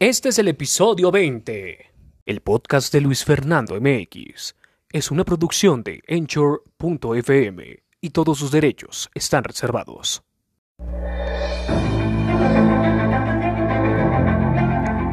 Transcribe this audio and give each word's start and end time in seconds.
Este 0.00 0.30
es 0.30 0.40
el 0.40 0.48
episodio 0.48 1.12
20. 1.12 1.92
El 2.26 2.40
podcast 2.40 2.92
de 2.92 3.00
Luis 3.00 3.24
Fernando 3.24 3.80
MX 3.80 4.56
es 4.90 5.10
una 5.12 5.24
producción 5.24 5.84
de 5.84 6.02
Anchor.fm 6.08 7.84
y 8.00 8.10
todos 8.10 8.36
sus 8.36 8.50
derechos 8.50 9.08
están 9.14 9.44
reservados. 9.44 10.24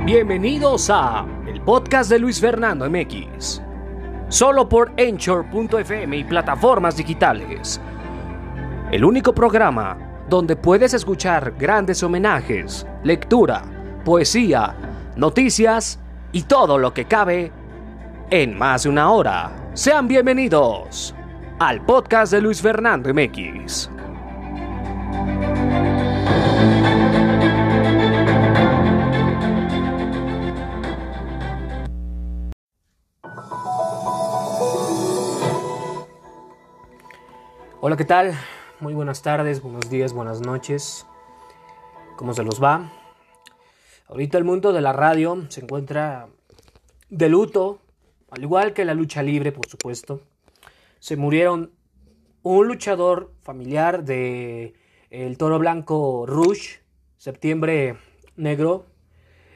Bienvenidos 0.04 0.90
a 0.90 1.28
el 1.48 1.62
podcast 1.62 2.10
de 2.10 2.18
Luis 2.18 2.42
Fernando 2.42 2.90
MX. 2.90 3.62
Solo 4.30 4.68
por 4.68 5.00
Anchor.fm 5.00 6.18
y 6.18 6.24
plataformas 6.24 6.98
digitales. 6.98 7.80
El 8.92 9.06
único 9.06 9.32
programa 9.32 10.26
donde 10.28 10.56
puedes 10.56 10.96
escuchar 10.96 11.54
grandes 11.56 12.02
homenajes, 12.02 12.88
lectura, 13.04 13.81
poesía, 14.04 14.76
noticias 15.16 16.00
y 16.32 16.44
todo 16.44 16.78
lo 16.78 16.94
que 16.94 17.06
cabe 17.06 17.52
en 18.30 18.58
más 18.58 18.84
de 18.84 18.90
una 18.90 19.12
hora. 19.12 19.52
Sean 19.74 20.08
bienvenidos 20.08 21.16
al 21.60 21.86
podcast 21.86 22.32
de 22.34 22.42
Luis 22.42 22.62
Fernando 22.62 23.14
MX. 23.14 23.90
Hola, 37.84 37.98
¿qué 37.98 38.06
tal? 38.06 38.34
Muy 38.80 38.94
buenas 38.94 39.22
tardes, 39.24 39.62
buenos 39.62 39.90
días, 39.90 40.14
buenas 40.14 40.42
noches. 40.42 41.08
¿Cómo 42.16 42.34
se 42.34 42.44
los 42.44 42.62
va? 42.62 43.01
Ahorita 44.12 44.38
el 44.38 44.44
mundo 44.44 44.74
de 44.74 44.82
la 44.82 44.92
radio 44.92 45.46
se 45.48 45.62
encuentra 45.62 46.28
de 47.10 47.30
luto, 47.30 47.80
al 48.30 48.44
igual 48.44 48.74
que 48.74 48.84
la 48.84 48.94
lucha 48.94 49.24
libre, 49.24 49.54
por 49.54 49.70
supuesto. 49.70 50.20
Se 51.00 51.16
murieron 51.16 51.72
un 52.44 52.68
luchador 52.68 53.32
familiar 53.42 54.04
de 54.04 54.74
el 55.12 55.38
Toro 55.38 55.60
Blanco 55.60 56.26
Rush, 56.28 56.80
septiembre 57.16 58.00
negro, 58.36 58.86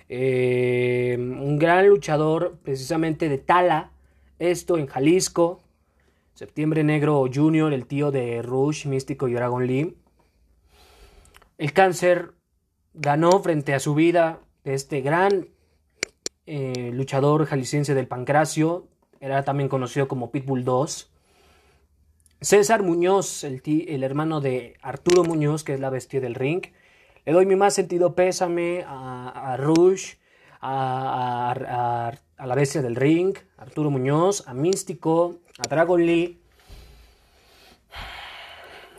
eh, 0.08 1.18
un 1.20 1.60
gran 1.60 1.90
luchador 1.90 2.58
precisamente 2.64 3.28
de 3.28 3.40
Tala, 3.40 3.92
esto 4.40 4.78
en 4.78 4.88
Jalisco, 4.88 5.64
Septiembre 6.34 6.86
Negro 6.86 7.26
Junior, 7.32 7.74
el 7.74 7.88
tío 7.88 8.10
de 8.10 8.42
Rush, 8.42 8.86
Místico 8.86 9.28
y 9.28 9.34
Dragon 9.34 9.68
Lee. 9.68 9.98
El 11.58 11.74
cáncer 11.74 12.32
ganó 12.94 13.42
frente 13.42 13.74
a 13.74 13.82
su 13.82 13.94
vida 13.96 14.40
este 14.66 15.02
gran 15.02 15.48
eh, 16.48 16.92
luchador 16.94 17.46
jalisciense 17.46 17.94
del 17.94 18.08
pancracio, 18.08 18.88
era 19.20 19.44
también 19.44 19.70
conocido 19.70 20.08
como 20.08 20.32
Pitbull 20.32 20.64
2. 20.64 21.12
César 22.42 22.84
Muñoz, 22.84 23.44
el, 23.44 23.62
el, 23.66 24.04
hermano 24.04 24.42
de 24.42 24.76
Arturo 24.82 25.24
Muñoz, 25.24 25.64
que 25.64 25.74
es 25.74 25.80
la 25.80 25.90
bestia 25.90 26.20
del 26.20 26.36
ring. 26.36 26.64
Le 27.26 27.34
doy 27.34 27.46
mi 27.46 27.56
más 27.56 27.74
sentido 27.74 28.14
pésame 28.14 28.84
a, 28.86 29.54
a 29.54 29.58
Rush, 29.58 30.16
a, 30.62 31.52
a, 31.52 32.14
a, 32.38 32.46
la 32.46 32.56
bestia 32.56 32.82
del 32.82 32.96
ring, 32.96 33.36
Arturo 33.58 33.90
Muñoz, 33.90 34.48
a 34.48 34.54
Místico, 34.54 35.40
a 35.58 35.68
Dragon 35.68 36.06
Lee. 36.06 36.40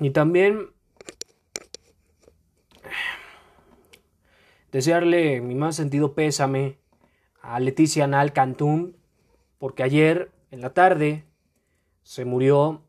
Y 0.01 0.11
también 0.11 0.71
desearle 4.77 5.41
mi 5.41 5.55
más 5.55 5.75
sentido 5.75 6.15
pésame 6.15 6.77
a 7.41 7.59
Leticia 7.61 8.07
Nal 8.07 8.35
Cantún, 8.35 8.99
porque 9.57 9.83
ayer 9.83 10.31
en 10.51 10.61
la 10.61 10.75
tarde 10.75 11.25
se 12.03 12.27
murió 12.27 12.83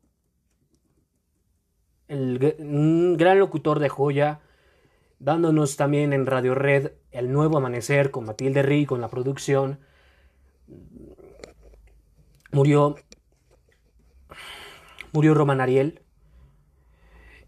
el, 2.09 2.57
un 2.59 3.15
gran 3.15 3.39
locutor 3.39 3.79
de 3.79 3.87
joya, 3.87 4.41
dándonos 5.19 5.77
también 5.77 6.11
en 6.11 6.25
Radio 6.25 6.55
Red 6.55 6.91
el 7.11 7.31
nuevo 7.31 7.55
amanecer 7.57 8.11
con 8.11 8.25
Matilde 8.25 8.63
Rí, 8.63 8.85
con 8.85 8.99
la 8.99 9.07
producción. 9.07 9.79
Murió, 12.51 12.97
murió 15.13 15.33
Roman 15.33 15.61
Ariel. 15.61 16.01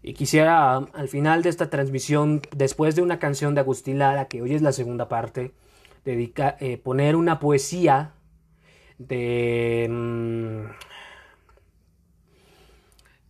Y 0.02 0.14
quisiera 0.14 0.76
al 0.76 1.08
final 1.08 1.42
de 1.42 1.50
esta 1.50 1.68
transmisión, 1.68 2.40
después 2.56 2.96
de 2.96 3.02
una 3.02 3.18
canción 3.18 3.54
de 3.54 3.60
Agustín 3.60 3.98
Lara, 3.98 4.28
que 4.28 4.40
hoy 4.40 4.54
es 4.54 4.62
la 4.62 4.72
segunda 4.72 5.08
parte, 5.08 5.52
dedica, 6.04 6.56
eh, 6.60 6.78
poner 6.78 7.16
una 7.16 7.38
poesía 7.38 8.14
de, 8.98 9.86
mm, 9.90 10.70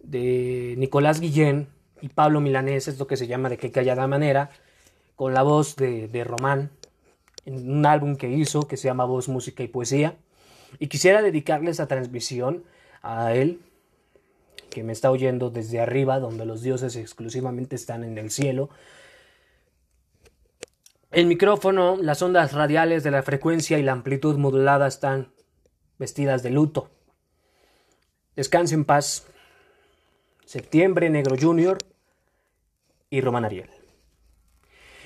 de 0.01 0.75
Nicolás 0.79 1.21
Guillén 1.21 1.69
y 2.01 2.09
Pablo 2.09 2.41
Milanés, 2.41 2.89
es 2.89 2.99
lo 2.99 3.07
que 3.07 3.17
se 3.17 3.27
llama 3.27 3.49
de 3.49 3.59
qué 3.59 3.71
callada 3.73 4.07
manera, 4.07 4.51
con 5.17 5.35
la 5.35 5.43
voz 5.43 5.77
de, 5.77 6.09
de 6.09 6.25
Román, 6.25 6.71
en 7.47 7.71
un 7.71 7.85
álbum 7.87 8.17
que 8.17 8.31
hizo 8.31 8.69
que 8.69 8.77
se 8.77 8.89
llama 8.89 9.05
Voz, 9.05 9.29
Música 9.29 9.63
y 9.63 9.69
Poesía. 9.69 10.17
Y 10.79 10.87
quisiera 10.87 11.21
dedicarle 11.21 11.71
esa 11.71 11.89
transmisión 11.89 12.65
a 13.03 13.35
él, 13.35 13.61
que 14.71 14.83
me 14.83 14.93
está 14.93 15.11
oyendo 15.11 15.51
desde 15.51 15.81
arriba, 15.81 16.19
donde 16.19 16.47
los 16.47 16.63
dioses 16.63 16.97
exclusivamente 16.97 17.77
están 17.77 18.05
en 18.05 18.17
el 18.17 18.31
cielo. 18.31 18.71
El 21.11 21.27
micrófono, 21.27 21.99
las 22.01 22.23
ondas 22.23 22.53
radiales 22.53 23.03
de 23.03 23.11
la 23.11 23.23
frecuencia 23.23 23.79
y 23.79 23.83
la 23.83 23.93
amplitud 23.93 24.39
modulada 24.39 24.87
están 24.87 25.33
vestidas 25.99 26.43
de 26.43 26.51
luto. 26.51 26.89
Descanse 28.37 28.75
en 28.75 28.85
paz. 28.85 29.27
Septiembre, 30.47 31.11
Negro 31.11 31.37
Junior 31.39 31.79
y 33.11 33.21
Román 33.21 33.45
Ariel. 33.45 33.71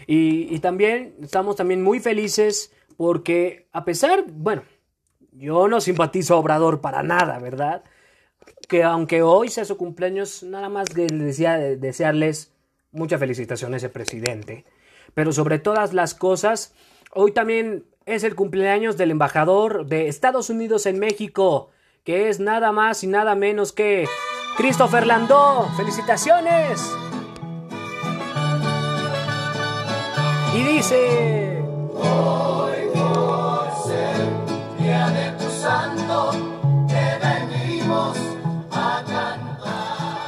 Y, 0.07 0.55
y, 0.55 0.59
también 0.61 1.17
estamos 1.23 1.57
también 1.57 1.83
muy 1.83 1.99
felices 2.01 2.73
porque 2.97 3.69
a 3.73 3.85
pesar, 3.85 4.25
bueno, 4.29 4.63
yo 5.33 5.67
no 5.69 5.81
simpatizo 5.81 6.35
a 6.35 6.39
Obrador 6.39 6.81
para 6.81 7.03
nada, 7.03 7.39
¿verdad? 7.39 7.83
Que 8.67 8.83
aunque 8.83 9.23
hoy 9.23 9.49
sea 9.49 9.65
su 9.65 9.77
cumpleaños, 9.77 10.43
nada 10.43 10.69
más 10.69 10.89
que 10.89 11.07
les 11.07 11.21
decía 11.25 11.59
desearles 11.59 12.53
mucha 12.93 13.19
felicitación 13.19 13.75
a 13.75 13.77
ese 13.77 13.89
presidente. 13.89 14.65
Pero 15.15 15.33
sobre 15.33 15.59
todas 15.59 15.93
las 15.93 16.15
cosas, 16.15 16.75
hoy 17.13 17.33
también 17.33 17.85
es 18.07 18.25
el 18.25 18.35
cumpleaños 18.35 18.97
del 18.97 19.11
embajador 19.11 19.87
de 19.87 20.09
Estados 20.09 20.51
Unidos 20.51 20.87
en 20.87 20.99
México, 20.99 21.71
que 22.05 22.29
es 22.29 22.41
nada 22.41 22.73
más 22.73 23.03
y 23.05 23.07
nada 23.07 23.35
menos 23.35 23.73
que 23.73 24.07
Christopher 24.57 25.07
Landó. 25.07 25.69
¡Felicitaciones! 25.77 26.81
Y 30.55 30.63
dice... 30.63 31.63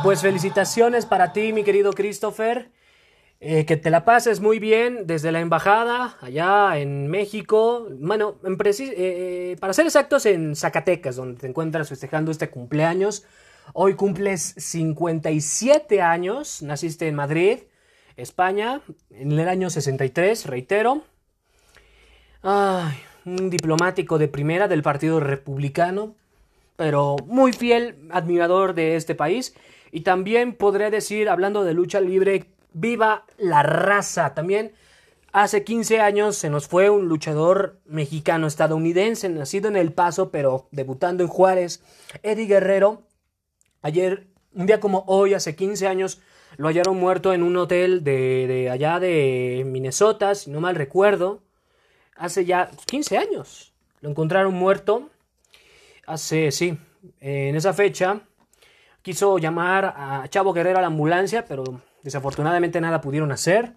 Pues 0.07 0.23
felicitaciones 0.23 1.05
para 1.05 1.33
ti, 1.33 1.53
mi 1.53 1.65
querido 1.65 1.93
Christopher. 1.93 2.71
Eh, 3.41 3.67
que 3.67 3.77
te 3.77 3.91
la 3.91 4.05
pases 4.05 4.39
muy 4.39 4.61
bien 4.61 5.05
desde 5.09 5.33
la 5.33 5.41
embajada 5.41 6.17
allá 6.21 6.79
en 6.79 7.09
México. 7.09 7.89
Bueno, 7.91 8.37
en 8.45 8.53
eh, 8.53 8.77
eh, 8.79 9.57
para 9.59 9.73
ser 9.73 9.85
exactos, 9.85 10.25
en 10.27 10.55
Zacatecas, 10.55 11.17
donde 11.17 11.41
te 11.41 11.49
encuentras 11.49 11.89
festejando 11.89 12.31
este 12.31 12.51
cumpleaños. 12.51 13.25
Hoy 13.73 13.95
cumples 13.95 14.55
57 14.57 16.01
años. 16.01 16.63
Naciste 16.63 17.09
en 17.09 17.17
Madrid, 17.17 17.59
España, 18.17 18.83
en 19.11 19.33
el 19.33 19.49
año 19.49 19.71
63, 19.71 20.47
reitero. 20.47 21.03
Ay, 22.43 22.97
un 23.25 23.51
diplomático 23.51 24.19
de 24.19 24.29
primera 24.29 24.69
del 24.69 24.85
Partido 24.85 25.19
Republicano, 25.19 26.15
pero 26.77 27.17
muy 27.27 27.53
fiel 27.53 28.09
admirador 28.13 28.73
de 28.73 28.95
este 28.95 29.17
país 29.17 29.53
y 29.93 30.01
también 30.01 30.55
podré 30.55 30.91
decir, 30.91 31.29
hablando 31.29 31.65
de 31.65 31.75
lucha 31.75 32.01
libre, 32.01 32.47
viva 32.73 33.25
la 33.39 33.63
raza. 33.63 34.35
También 34.35 34.73
hace 35.33 35.65
15 35.65 36.01
años 36.01 36.37
se 36.37 36.51
nos 36.51 36.67
fue 36.69 36.91
un 36.91 37.09
luchador 37.09 37.81
mexicano 37.87 38.47
estadounidense, 38.47 39.29
nacido 39.29 39.69
en 39.69 39.77
El 39.77 39.93
Paso, 39.93 40.31
pero 40.31 40.69
debutando 40.71 41.23
en 41.23 41.29
Juárez, 41.29 41.83
Eddie 42.23 42.47
Guerrero. 42.47 43.03
Ayer, 43.83 44.27
un 44.55 44.67
día 44.67 44.81
como 44.81 45.05
hoy, 45.07 45.35
hace 45.35 45.55
15 45.55 45.87
años, 45.87 46.21
lo 46.57 46.69
hallaron 46.69 46.99
muerto 46.99 47.33
en 47.33 47.43
un 47.43 47.57
hotel 47.57 48.03
de, 48.03 48.47
de 48.47 48.71
allá 48.71 48.99
de 48.99 49.65
Minnesota, 49.67 50.35
si 50.35 50.51
no 50.51 50.61
mal 50.61 50.75
recuerdo. 50.75 51.43
Hace 52.17 52.45
ya 52.45 52.71
15 52.87 53.19
años. 53.19 53.73
Lo 54.01 54.11
encontraron 54.11 54.55
muerto. 54.55 55.11
Hace, 56.07 56.51
sí, 56.53 56.79
en 57.21 57.57
esa 57.57 57.73
fecha 57.73 58.23
quiso 59.07 59.39
llamar 59.39 59.95
a 59.97 60.27
Chavo 60.29 60.53
Guerrero 60.53 60.79
a 60.79 60.81
la 60.81 60.89
ambulancia, 60.89 61.45
pero 61.45 61.63
desafortunadamente 62.03 62.81
nada 62.81 63.01
pudieron 63.01 63.31
hacer. 63.31 63.77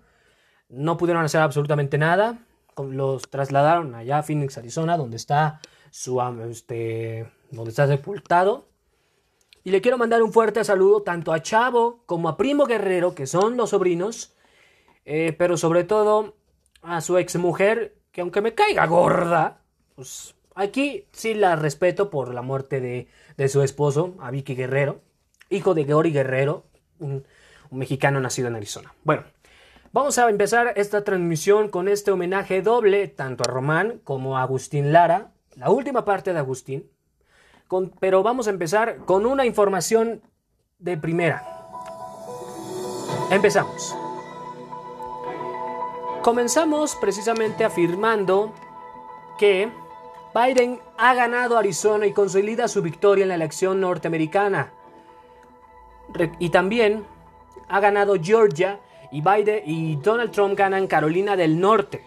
No 0.70 0.98
pudieron 0.98 1.24
hacer 1.24 1.40
absolutamente 1.42 2.00
nada. 2.00 2.40
los 2.76 3.30
trasladaron 3.30 3.94
allá 3.94 4.18
a 4.18 4.24
Phoenix, 4.24 4.58
Arizona, 4.58 4.98
donde 4.98 5.18
está 5.18 5.62
su 5.92 6.20
este, 6.50 7.32
donde 7.52 7.70
está 7.70 7.86
sepultado. 7.86 8.70
Y 9.64 9.70
le 9.70 9.82
quiero 9.82 10.00
mandar 10.00 10.24
un 10.24 10.34
fuerte 10.34 10.64
saludo 10.64 11.04
tanto 11.04 11.32
a 11.32 11.44
Chavo 11.44 12.02
como 12.08 12.28
a 12.28 12.36
Primo 12.36 12.66
Guerrero, 12.66 13.14
que 13.14 13.28
son 13.28 13.56
los 13.56 13.70
sobrinos, 13.70 14.36
eh, 15.06 15.36
pero 15.38 15.58
sobre 15.58 15.84
todo 15.84 16.38
a 16.82 17.02
su 17.02 17.20
exmujer, 17.20 18.02
que 18.12 18.22
aunque 18.22 18.42
me 18.42 18.56
caiga 18.56 18.88
gorda, 18.88 19.62
pues 19.94 20.34
aquí 20.56 21.06
sí 21.12 21.36
la 21.36 21.56
respeto 21.56 22.10
por 22.10 22.34
la 22.34 22.42
muerte 22.42 22.82
de, 22.82 23.08
de 23.38 23.48
su 23.48 23.62
esposo, 23.62 24.16
a 24.22 24.32
Vicky 24.32 24.56
Guerrero, 24.56 25.04
hijo 25.50 25.74
de 25.74 25.84
Gori 25.84 26.12
Guerrero, 26.12 26.66
un, 27.00 27.26
mexicano 27.72 28.20
nacido 28.20 28.48
en 28.48 28.56
Arizona. 28.56 28.94
Bueno, 29.04 29.24
vamos 29.92 30.18
a 30.18 30.30
empezar 30.30 30.74
esta 30.76 31.04
transmisión 31.04 31.70
con 31.70 31.88
este 31.88 32.12
homenaje 32.12 32.62
doble, 32.62 33.08
tanto 33.08 33.44
a 33.44 33.48
Román 33.48 34.00
como 34.04 34.38
a 34.38 34.42
Agustín 34.42 34.92
Lara, 34.92 35.32
la 35.56 35.70
última 35.70 36.04
parte 36.06 36.34
de 36.34 36.40
Agustín, 36.40 36.90
pero 38.00 38.24
vamos 38.24 38.48
a 38.48 38.50
empezar 38.50 39.06
con 39.06 39.26
una 39.26 39.46
información 39.46 40.22
de 40.80 40.98
primera. 40.98 41.44
Empezamos. 43.30 43.96
Comenzamos 46.24 46.96
precisamente 46.96 47.64
afirmando 47.64 48.54
que 49.38 49.72
Biden 50.34 50.80
ha 50.98 51.14
ganado 51.14 51.58
Arizona 51.58 52.08
y 52.08 52.14
consolida 52.14 52.68
su 52.68 52.82
victoria 52.82 53.24
en 53.24 53.30
la 53.30 53.36
elección 53.36 53.80
norteamericana. 53.80 54.74
Y 56.40 56.50
también 56.50 57.04
ha 57.68 57.80
ganado 57.80 58.16
Georgia 58.22 58.80
y 59.12 59.22
Biden 59.22 59.64
y 59.66 59.96
Donald 59.98 60.32
Trump 60.32 60.58
ganan 60.58 60.88
Carolina 60.88 61.36
del 61.36 61.60
Norte. 61.60 62.04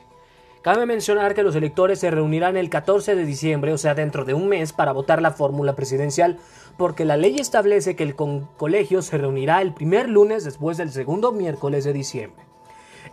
Cabe 0.63 0.87
mencionar 0.87 1.35
que 1.35 1.43
los 1.43 1.57
electores 1.57 1.99
se 1.99 2.13
reunirán 2.13 2.57
el 2.57 2.71
14 2.71 3.17
de 3.17 3.25
diciembre, 3.25 3.73
o 3.73 3.79
sea, 3.79 3.95
dentro 3.95 4.25
de 4.25 4.33
un 4.33 4.49
mes, 4.49 4.73
para 4.73 4.93
votar 4.93 5.21
la 5.21 5.33
fórmula 5.33 5.75
presidencial, 5.75 6.39
porque 6.77 7.05
la 7.05 7.17
ley 7.17 7.41
establece 7.41 7.97
que 7.97 8.05
el 8.05 8.15
colegio 8.15 9.03
se 9.03 9.19
reunirá 9.19 9.61
el 9.61 9.75
primer 9.75 10.09
lunes 10.09 10.45
después 10.45 10.77
del 10.77 10.93
segundo 10.93 11.33
miércoles 11.33 11.83
de 11.83 11.93
diciembre. 11.93 12.45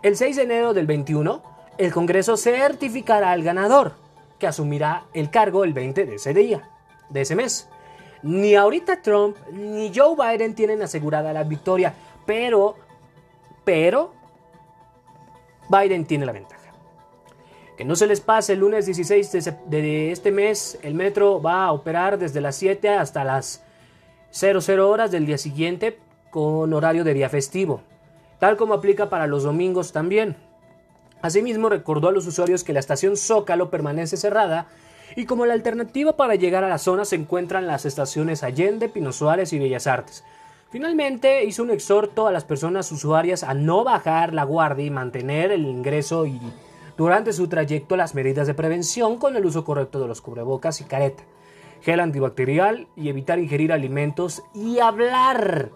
El 0.02 0.16
6 0.16 0.36
de 0.36 0.42
enero 0.44 0.74
del 0.74 0.86
21, 0.86 1.42
el 1.76 1.92
Congreso 1.92 2.36
certificará 2.36 3.32
al 3.32 3.42
ganador, 3.42 3.94
que 4.38 4.46
asumirá 4.46 5.06
el 5.12 5.30
cargo 5.30 5.64
el 5.64 5.72
20 5.72 6.06
de 6.06 6.14
ese 6.14 6.32
día, 6.32 6.70
de 7.08 7.22
ese 7.22 7.34
mes. 7.34 7.68
Ni 8.22 8.54
ahorita 8.54 9.00
Trump 9.00 9.36
ni 9.50 9.92
Joe 9.94 10.14
Biden 10.16 10.54
tienen 10.54 10.82
asegurada 10.82 11.32
la 11.32 11.44
victoria, 11.44 11.94
pero, 12.26 12.76
pero, 13.64 14.12
Biden 15.68 16.04
tiene 16.04 16.26
la 16.26 16.32
ventaja. 16.32 16.60
Que 17.76 17.84
no 17.84 17.96
se 17.96 18.06
les 18.06 18.20
pase, 18.20 18.52
el 18.52 18.58
lunes 18.58 18.84
16 18.84 19.54
de, 19.66 20.12
este 20.12 20.30
mes 20.32 20.78
el 20.82 20.94
metro 20.94 21.40
va 21.40 21.64
a 21.64 21.72
operar 21.72 22.18
desde 22.18 22.42
las 22.42 22.56
7 22.56 22.90
hasta 22.90 23.24
las 23.24 23.62
00 24.32 24.88
horas 24.88 25.10
del 25.10 25.24
día 25.24 25.38
siguiente 25.38 25.98
con 26.30 26.72
horario 26.74 27.04
de 27.04 27.14
día 27.14 27.30
festivo, 27.30 27.80
tal 28.38 28.56
como 28.56 28.74
aplica 28.74 29.08
para 29.08 29.26
los 29.26 29.44
domingos 29.44 29.92
también. 29.92 30.36
Asimismo, 31.22 31.68
recordó 31.68 32.08
a 32.08 32.12
los 32.12 32.26
usuarios 32.26 32.64
que 32.64 32.72
la 32.72 32.80
estación 32.80 33.16
Zócalo 33.16 33.70
permanece 33.70 34.16
cerrada 34.16 34.66
y 35.16 35.26
como 35.26 35.46
la 35.46 35.54
alternativa 35.54 36.16
para 36.16 36.34
llegar 36.34 36.64
a 36.64 36.68
la 36.68 36.78
zona 36.78 37.04
se 37.04 37.16
encuentran 37.16 37.66
las 37.66 37.84
estaciones 37.84 38.42
Allende, 38.42 38.88
Pino 38.88 39.12
Suárez 39.12 39.52
y 39.52 39.58
Bellas 39.58 39.86
Artes. 39.86 40.24
Finalmente, 40.70 41.44
hizo 41.44 41.64
un 41.64 41.70
exhorto 41.70 42.28
a 42.28 42.32
las 42.32 42.44
personas 42.44 42.92
usuarias 42.92 43.42
a 43.42 43.54
no 43.54 43.82
bajar 43.82 44.32
la 44.32 44.44
guardia 44.44 44.86
y 44.86 44.90
mantener 44.90 45.50
el 45.50 45.66
ingreso 45.66 46.26
y 46.26 46.40
durante 46.96 47.32
su 47.32 47.48
trayecto 47.48 47.96
las 47.96 48.14
medidas 48.14 48.46
de 48.46 48.54
prevención 48.54 49.16
con 49.16 49.34
el 49.34 49.44
uso 49.44 49.64
correcto 49.64 49.98
de 50.00 50.06
los 50.06 50.20
cubrebocas 50.20 50.80
y 50.80 50.84
careta, 50.84 51.24
gel 51.80 51.98
antibacterial 51.98 52.86
y 52.94 53.08
evitar 53.08 53.40
ingerir 53.40 53.72
alimentos 53.72 54.44
y 54.54 54.78
hablar, 54.78 55.70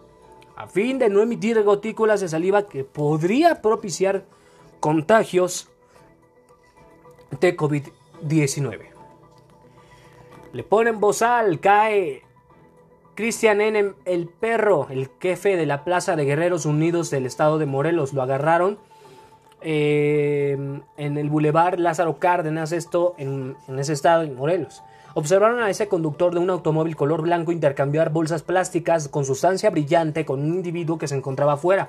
a 0.54 0.69
fin 0.69 0.98
de 0.98 1.08
no 1.08 1.22
emitir 1.22 1.60
gotículas 1.62 2.20
de 2.20 2.28
saliva 2.28 2.66
que 2.66 2.84
podría 2.84 3.62
propiciar 3.62 4.26
contagios 4.78 5.70
de 7.40 7.56
COVID-19. 7.56 8.94
Le 10.54 10.62
ponen 10.62 11.00
bozal, 11.00 11.58
cae 11.58 12.22
Cristian 13.16 13.60
N. 13.60 13.94
el 14.04 14.28
perro, 14.28 14.86
el 14.88 15.10
jefe 15.20 15.56
de 15.56 15.66
la 15.66 15.82
Plaza 15.82 16.14
de 16.14 16.24
Guerreros 16.24 16.64
Unidos 16.64 17.10
del 17.10 17.26
estado 17.26 17.58
de 17.58 17.66
Morelos, 17.66 18.12
lo 18.12 18.22
agarraron 18.22 18.78
eh, 19.62 20.56
en 20.96 21.18
el 21.18 21.28
Boulevard 21.28 21.80
Lázaro 21.80 22.20
Cárdenas, 22.20 22.70
esto 22.70 23.16
en, 23.18 23.56
ese 23.76 23.94
estado, 23.94 24.22
en 24.22 24.36
Morelos. 24.36 24.84
Observaron 25.14 25.60
a 25.60 25.70
ese 25.70 25.88
conductor 25.88 26.32
de 26.32 26.38
un 26.38 26.50
automóvil 26.50 26.94
color 26.94 27.22
blanco 27.22 27.50
intercambiar 27.50 28.10
bolsas 28.10 28.44
plásticas 28.44 29.08
con 29.08 29.24
sustancia 29.24 29.70
brillante 29.70 30.24
con 30.24 30.38
un 30.38 30.54
individuo 30.54 30.98
que 30.98 31.08
se 31.08 31.16
encontraba 31.16 31.54
afuera. 31.54 31.88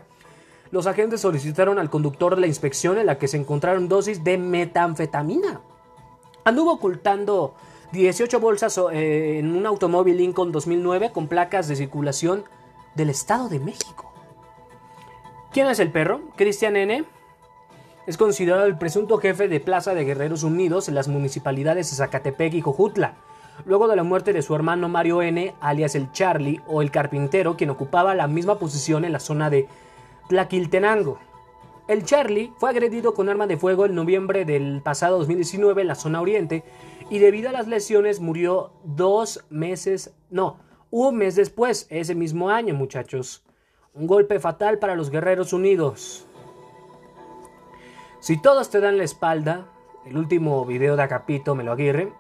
Los 0.72 0.88
agentes 0.88 1.22
solicitaron 1.22 1.78
al 1.78 1.92
conductor 1.92 2.40
la 2.40 2.48
inspección 2.48 2.98
en 2.98 3.06
la 3.06 3.20
que 3.20 3.28
se 3.28 3.38
encontraron 3.38 3.88
dosis 3.88 4.24
de 4.24 4.40
metanfetamina. 4.40 5.62
Anduvo 6.44 6.74
ocultando 6.74 7.54
18 7.92 8.40
bolsas 8.40 8.80
eh, 8.92 9.40
en 9.40 9.56
un 9.56 9.66
automóvil 9.66 10.18
Lincoln 10.18 10.52
2009 10.52 11.12
con 11.12 11.28
placas 11.28 11.68
de 11.68 11.76
circulación 11.76 12.44
del 12.96 13.10
Estado 13.10 13.50
de 13.50 13.60
México. 13.60 14.12
¿Quién 15.52 15.68
es 15.68 15.80
el 15.80 15.92
perro? 15.92 16.22
Cristian 16.36 16.76
N 16.76 17.06
es 18.08 18.18
considerado 18.18 18.66
el 18.66 18.78
presunto 18.78 19.18
jefe 19.18 19.48
de 19.48 19.60
Plaza 19.60 19.96
de 19.96 20.04
Guerreros 20.04 20.44
Unidos 20.44 20.88
en 20.88 20.96
las 20.96 21.08
municipalidades 21.08 21.90
de 21.90 21.96
Zacatepec 21.96 22.54
y 22.54 22.62
Cojutla, 22.62 23.16
luego 23.66 23.88
de 23.88 23.96
la 23.96 24.04
muerte 24.04 24.32
de 24.32 24.42
su 24.42 24.54
hermano 24.54 24.90
Mario 24.90 25.22
N., 25.22 25.56
alias 25.60 25.96
el 25.96 26.12
Charlie 26.12 26.62
o 26.68 26.82
el 26.82 26.92
Carpintero, 26.92 27.58
quien 27.58 27.72
ocupaba 27.72 28.14
la 28.14 28.28
misma 28.28 28.60
posición 28.60 29.06
en 29.06 29.12
la 29.12 29.20
zona 29.20 29.50
de 29.50 29.68
Tlaquiltenango. 30.28 31.18
El 31.88 32.04
Charlie 32.04 32.52
fue 32.58 32.70
agredido 32.70 33.14
con 33.14 33.30
arma 33.30 33.48
de 33.48 33.58
fuego 33.58 33.86
en 33.86 33.96
noviembre 33.96 34.46
del 34.46 34.82
pasado 34.84 35.18
2019 35.20 35.82
en 35.82 35.88
la 35.88 35.96
zona 35.96 36.22
oriente 36.22 36.64
y 37.10 37.20
debido 37.20 37.50
a 37.50 37.52
las 37.52 37.68
lesiones 37.68 38.20
murió 38.20 38.72
dos 38.84 39.46
meses, 39.50 40.14
no, 40.30 40.58
un 40.92 41.18
mes 41.18 41.36
después, 41.36 41.88
ese 41.90 42.16
mismo 42.16 42.50
año 42.50 42.74
muchachos. 42.74 43.44
Un 43.94 44.08
golpe 44.08 44.40
fatal 44.40 44.80
para 44.80 44.96
los 44.96 45.10
Guerreros 45.10 45.54
Unidos. 45.54 46.26
Si 48.20 48.42
todos 48.42 48.70
te 48.70 48.80
dan 48.80 48.98
la 48.98 49.04
espalda, 49.04 49.68
el 50.06 50.18
último 50.18 50.66
video 50.66 50.96
de 50.96 51.04
Acapito 51.04 51.56
me 51.56 51.64
lo 51.64 51.72
Aguirre, 51.72 52.12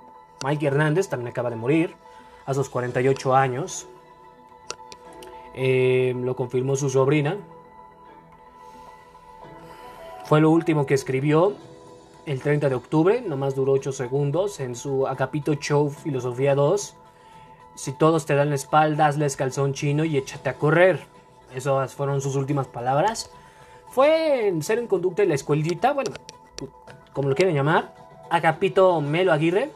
Mike 0.43 0.67
Hernández 0.67 1.09
también 1.09 1.29
acaba 1.29 1.49
de 1.49 1.55
morir 1.55 1.95
a 2.45 2.53
sus 2.53 2.69
48 2.69 3.35
años. 3.35 3.87
Eh, 5.55 6.13
lo 6.15 6.35
confirmó 6.35 6.75
su 6.75 6.89
sobrina. 6.89 7.37
Fue 10.25 10.41
lo 10.41 10.51
último 10.51 10.85
que 10.85 10.93
escribió 10.93 11.53
el 12.25 12.41
30 12.41 12.69
de 12.69 12.75
octubre, 12.75 13.21
nomás 13.21 13.55
duró 13.55 13.73
8 13.73 13.91
segundos, 13.91 14.59
en 14.59 14.75
su 14.75 15.07
Acapito 15.07 15.53
Show 15.53 15.89
Filosofía 15.89 16.55
2. 16.55 16.95
Si 17.75 17.91
todos 17.91 18.25
te 18.25 18.35
dan 18.35 18.49
la 18.49 18.55
espalda, 18.55 19.07
hazles 19.07 19.35
calzón 19.35 19.73
chino 19.73 20.03
y 20.05 20.17
échate 20.17 20.49
a 20.49 20.55
correr. 20.55 20.99
Esas 21.53 21.93
fueron 21.93 22.21
sus 22.21 22.35
últimas 22.35 22.67
palabras. 22.67 23.29
Fue 23.89 24.47
en 24.47 24.63
ser 24.63 24.79
en 24.79 24.87
conducta 24.87 25.21
de 25.21 25.27
la 25.27 25.35
escuelita, 25.35 25.93
bueno, 25.93 26.11
como 27.13 27.29
lo 27.29 27.35
quieren 27.35 27.55
llamar, 27.55 27.93
Agapito 28.29 28.99
Melo 29.01 29.31
Aguirre. 29.31 29.71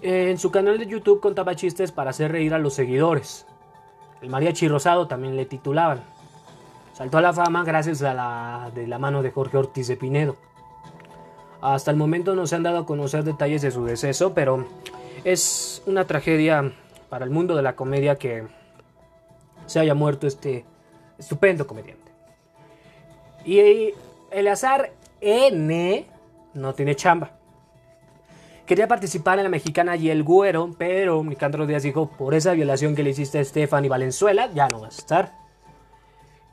En 0.00 0.38
su 0.38 0.50
canal 0.50 0.78
de 0.78 0.86
YouTube 0.86 1.20
contaba 1.20 1.56
chistes 1.56 1.90
para 1.90 2.10
hacer 2.10 2.30
reír 2.30 2.54
a 2.54 2.58
los 2.58 2.74
seguidores. 2.74 3.46
El 4.22 4.30
mariachi 4.30 4.68
rosado 4.68 5.08
también 5.08 5.34
le 5.34 5.44
titulaban. 5.44 6.04
Saltó 6.92 7.18
a 7.18 7.22
la 7.22 7.32
fama 7.32 7.64
gracias 7.64 8.02
a 8.02 8.14
la 8.14 8.70
de 8.74 8.86
la 8.86 8.98
mano 8.98 9.22
de 9.22 9.32
Jorge 9.32 9.58
Ortiz 9.58 9.88
de 9.88 9.96
Pinedo. 9.96 10.36
Hasta 11.64 11.90
el 11.90 11.96
momento 11.96 12.34
no 12.34 12.46
se 12.46 12.56
han 12.56 12.62
dado 12.62 12.76
a 12.76 12.84
conocer 12.84 13.24
detalles 13.24 13.62
de 13.62 13.70
su 13.70 13.86
deceso, 13.86 14.34
pero 14.34 14.66
es 15.24 15.82
una 15.86 16.06
tragedia 16.06 16.72
para 17.08 17.24
el 17.24 17.30
mundo 17.30 17.56
de 17.56 17.62
la 17.62 17.74
comedia 17.74 18.16
que 18.16 18.46
se 19.64 19.80
haya 19.80 19.94
muerto 19.94 20.26
este 20.26 20.66
estupendo 21.18 21.66
comediante. 21.66 22.12
Y 23.46 23.94
Eleazar 24.30 24.92
N 25.22 26.06
no 26.52 26.74
tiene 26.74 26.96
chamba. 26.96 27.30
Quería 28.66 28.86
participar 28.86 29.38
en 29.38 29.44
la 29.44 29.50
mexicana 29.50 29.96
y 29.96 30.10
el 30.10 30.22
güero, 30.22 30.74
pero 30.76 31.24
Nicandro 31.24 31.66
Díaz 31.66 31.82
dijo, 31.82 32.10
por 32.10 32.34
esa 32.34 32.52
violación 32.52 32.94
que 32.94 33.02
le 33.02 33.08
hiciste 33.08 33.38
a 33.38 33.44
Stephanie 33.44 33.88
Valenzuela, 33.88 34.50
ya 34.52 34.68
no 34.68 34.80
vas 34.80 34.96
a 34.96 35.00
estar. 35.00 35.43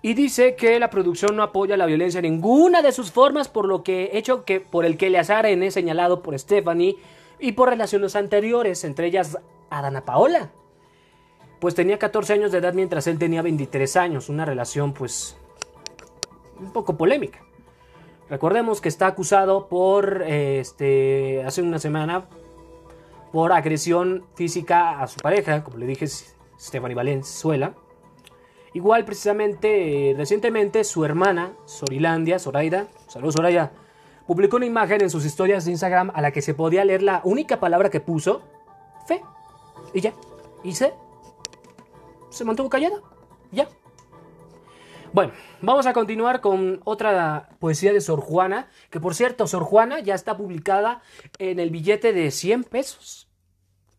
Y 0.02 0.16
dice 0.16 0.56
que 0.56 0.80
la 0.80 0.90
producción 0.90 1.36
no 1.36 1.44
apoya 1.44 1.78
la 1.78 1.86
violencia 1.86 2.20
en 2.20 2.24
ninguna 2.24 2.82
de 2.82 2.92
sus 2.92 3.12
formas, 3.12 3.48
por 3.48 3.68
lo 3.68 3.84
que 3.84 4.12
hecho 4.14 4.46
que 4.46 4.60
por 4.60 4.86
el 4.86 4.98
que 4.98 5.08
Eleazar 5.08 5.46
N 5.46 5.70
señalado 5.70 6.24
por 6.24 6.38
Stephanie 6.38 6.98
y 7.40 7.52
por 7.52 7.70
relaciones 7.70 8.16
anteriores, 8.16 8.84
entre 8.84 9.08
ellas 9.08 9.38
a 9.70 9.82
Dana 9.82 10.04
Paola. 10.04 10.52
Pues 11.60 11.76
tenía 11.76 12.00
14 12.00 12.34
años 12.34 12.52
de 12.52 12.58
edad 12.58 12.74
mientras 12.74 13.06
él 13.06 13.20
tenía 13.20 13.44
23 13.44 13.96
años, 13.98 14.30
una 14.30 14.46
relación 14.46 14.94
pues 14.94 15.38
un 16.60 16.72
poco 16.72 16.98
polémica. 16.98 17.40
Recordemos 18.30 18.80
que 18.82 18.90
está 18.90 19.08
acusado 19.08 19.68
por, 19.68 20.24
este, 20.24 21.44
hace 21.44 21.62
una 21.62 21.80
semana, 21.80 22.26
por 23.32 23.52
agresión 23.52 24.26
física 24.36 25.02
a 25.02 25.08
su 25.08 25.18
pareja, 25.18 25.64
como 25.64 25.78
le 25.78 25.86
dije, 25.86 26.08
Stephanie 26.08 26.96
Valenzuela. 26.96 27.74
Igual, 28.74 29.04
precisamente, 29.04 30.14
recientemente, 30.16 30.84
su 30.84 31.04
hermana, 31.04 31.54
Sorilandia, 31.66 32.40
Zoraida, 32.40 32.88
saludos 33.08 33.36
Soraya, 33.36 33.72
publicó 34.26 34.56
una 34.56 34.66
imagen 34.66 35.02
en 35.02 35.10
sus 35.10 35.26
historias 35.26 35.66
de 35.66 35.72
Instagram 35.72 36.12
a 36.14 36.22
la 36.22 36.32
que 36.32 36.42
se 36.42 36.54
podía 36.54 36.86
leer 36.86 37.02
la 37.02 37.22
única 37.26 37.60
palabra 37.60 37.90
que 37.90 38.00
puso, 38.00 38.44
fe. 39.08 39.22
Y 39.94 40.00
ya. 40.00 40.14
Y 40.64 40.74
se, 40.74 40.94
se 42.30 42.46
mantuvo 42.46 42.70
callada. 42.70 43.02
Ya. 43.52 43.68
Bueno, 45.12 45.34
vamos 45.62 45.86
a 45.86 45.92
continuar 45.92 46.40
con 46.40 46.80
otra 46.86 47.50
poesía 47.60 47.92
de 47.92 48.00
Sor 48.00 48.22
Juana, 48.22 48.70
que 48.90 49.02
por 49.02 49.14
cierto, 49.14 49.48
Sor 49.48 49.64
Juana 49.64 50.00
ya 50.00 50.16
está 50.16 50.38
publicada 50.38 51.02
en 51.38 51.60
el 51.60 51.70
billete 51.70 52.14
de 52.14 52.32
100 52.32 52.64
pesos. 52.64 53.28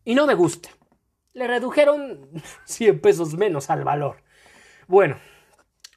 Y 0.03 0.15
no 0.15 0.25
me 0.25 0.33
gusta. 0.33 0.69
Le 1.33 1.45
redujeron 1.45 2.27
100 2.65 2.99
pesos 3.01 3.35
menos 3.35 3.69
al 3.69 3.83
valor. 3.83 4.22
Bueno, 4.93 5.15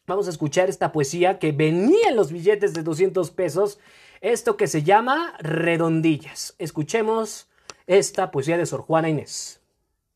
vamos 0.07 0.27
a 0.27 0.31
escuchar 0.31 0.71
esta 0.71 0.91
poesía 0.91 1.39
que 1.39 1.53
venía 1.53 2.09
en 2.09 2.17
los 2.17 2.33
billetes 2.33 2.73
de 2.73 2.83
200 2.83 3.31
pesos. 3.31 3.79
Esto 4.23 4.57
que 4.57 4.69
se 4.69 4.85
llama 4.85 5.35
Redondillas. 5.39 6.55
Escuchemos 6.59 7.47
esta 7.87 8.31
poesía 8.31 8.57
de 8.57 8.65
Sor 8.65 8.81
Juana 8.81 9.11
Inés. 9.11 9.61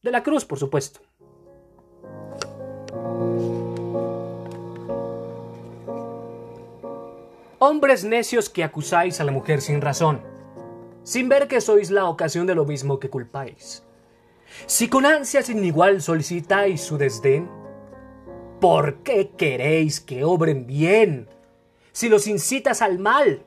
De 0.00 0.10
la 0.10 0.22
Cruz, 0.22 0.46
por 0.46 0.58
supuesto. 0.58 1.00
Hombres 7.58 8.04
necios 8.04 8.48
que 8.48 8.64
acusáis 8.64 9.20
a 9.20 9.24
la 9.24 9.32
mujer 9.32 9.60
sin 9.60 9.82
razón, 9.82 10.22
sin 11.02 11.28
ver 11.28 11.48
que 11.48 11.60
sois 11.60 11.90
la 11.90 12.06
ocasión 12.06 12.46
de 12.46 12.54
lo 12.54 12.64
mismo 12.64 12.98
que 12.98 13.10
culpáis. 13.10 13.82
Si 14.64 14.88
con 14.88 15.04
ansia 15.04 15.42
sin 15.42 15.62
igual 15.66 16.00
solicitáis 16.00 16.80
su 16.80 16.96
desdén, 16.96 17.59
¿por 18.60 18.96
qué 18.96 19.30
queréis 19.36 20.00
que 20.00 20.24
obren 20.24 20.66
bien 20.66 21.28
si 21.92 22.08
los 22.08 22.26
incitas 22.26 22.82
al 22.82 22.98
mal? 22.98 23.42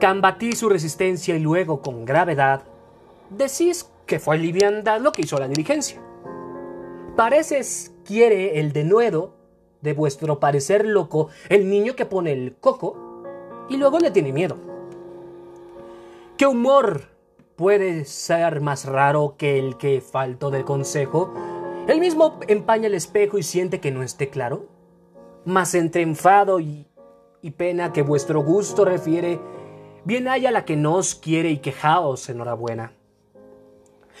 Cambatí 0.00 0.52
su 0.52 0.68
resistencia 0.68 1.36
y 1.36 1.40
luego, 1.40 1.80
con 1.80 2.04
gravedad, 2.04 2.62
decís 3.30 3.88
que 4.06 4.18
fue 4.18 4.38
liviandad 4.38 5.00
lo 5.00 5.12
que 5.12 5.22
hizo 5.22 5.38
la 5.38 5.48
diligencia. 5.48 6.00
Pareces 7.16 7.92
quiere 8.04 8.60
el 8.60 8.72
denuedo 8.72 9.34
de 9.80 9.92
vuestro 9.92 10.40
parecer 10.40 10.84
loco 10.86 11.28
el 11.48 11.68
niño 11.68 11.94
que 11.94 12.06
pone 12.06 12.32
el 12.32 12.56
coco 12.60 13.24
y 13.68 13.76
luego 13.76 13.98
le 13.98 14.10
tiene 14.10 14.32
miedo. 14.32 14.56
¿Qué 16.36 16.46
humor 16.46 17.02
puede 17.56 18.04
ser 18.04 18.60
más 18.60 18.84
raro 18.84 19.34
que 19.36 19.58
el 19.58 19.76
que 19.76 20.00
faltó 20.00 20.50
del 20.50 20.64
consejo? 20.64 21.32
El 21.88 22.00
mismo 22.00 22.38
empaña 22.48 22.86
el 22.86 22.94
espejo 22.94 23.38
y 23.38 23.42
siente 23.42 23.80
que 23.80 23.90
no 23.90 24.02
esté 24.02 24.28
claro. 24.28 24.66
Mas 25.46 25.74
entre 25.74 26.02
enfado 26.02 26.60
y, 26.60 26.86
y 27.40 27.52
pena 27.52 27.94
que 27.94 28.02
vuestro 28.02 28.42
gusto 28.42 28.84
refiere, 28.84 29.40
bien 30.04 30.28
haya 30.28 30.50
la 30.50 30.66
que 30.66 30.76
no 30.76 30.96
os 30.96 31.14
quiere 31.14 31.50
y 31.50 31.58
quejaos 31.58 32.28
enhorabuena. 32.28 32.92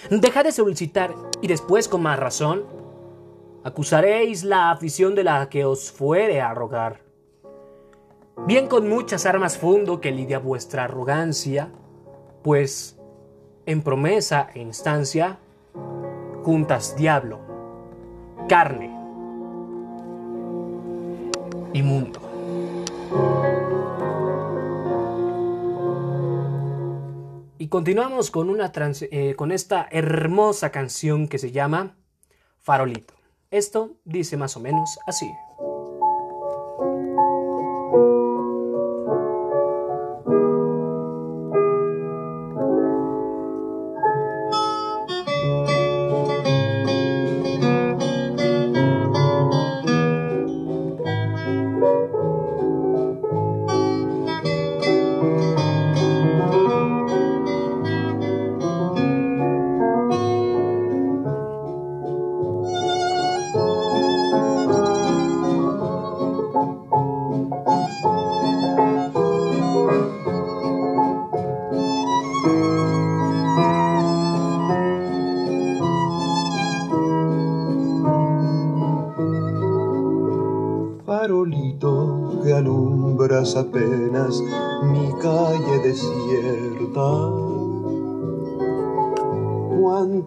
Dejad 0.08 0.44
de 0.44 0.52
solicitar 0.52 1.14
y 1.42 1.46
después 1.46 1.88
con 1.88 2.00
más 2.00 2.18
razón 2.18 2.64
acusaréis 3.64 4.44
la 4.44 4.70
afición 4.70 5.14
de 5.14 5.24
la 5.24 5.50
que 5.50 5.66
os 5.66 5.92
fuere 5.92 6.40
a 6.40 6.54
rogar. 6.54 7.02
Bien 8.46 8.66
con 8.66 8.88
muchas 8.88 9.26
armas 9.26 9.58
fundo 9.58 10.00
que 10.00 10.10
lidia 10.10 10.38
vuestra 10.38 10.84
arrogancia, 10.84 11.70
pues 12.42 12.98
en 13.66 13.82
promesa 13.82 14.48
e 14.54 14.60
instancia 14.60 15.38
juntas 16.44 16.96
diablo, 16.96 17.47
carne 18.48 18.90
y 21.74 21.82
mundo. 21.82 22.20
Y 27.58 27.68
continuamos 27.68 28.30
con, 28.30 28.48
una 28.48 28.72
eh, 29.10 29.34
con 29.36 29.52
esta 29.52 29.86
hermosa 29.90 30.70
canción 30.70 31.28
que 31.28 31.38
se 31.38 31.52
llama 31.52 31.96
Farolito. 32.58 33.14
Esto 33.50 33.98
dice 34.04 34.36
más 34.36 34.56
o 34.56 34.60
menos 34.60 34.98
así. 35.06 35.30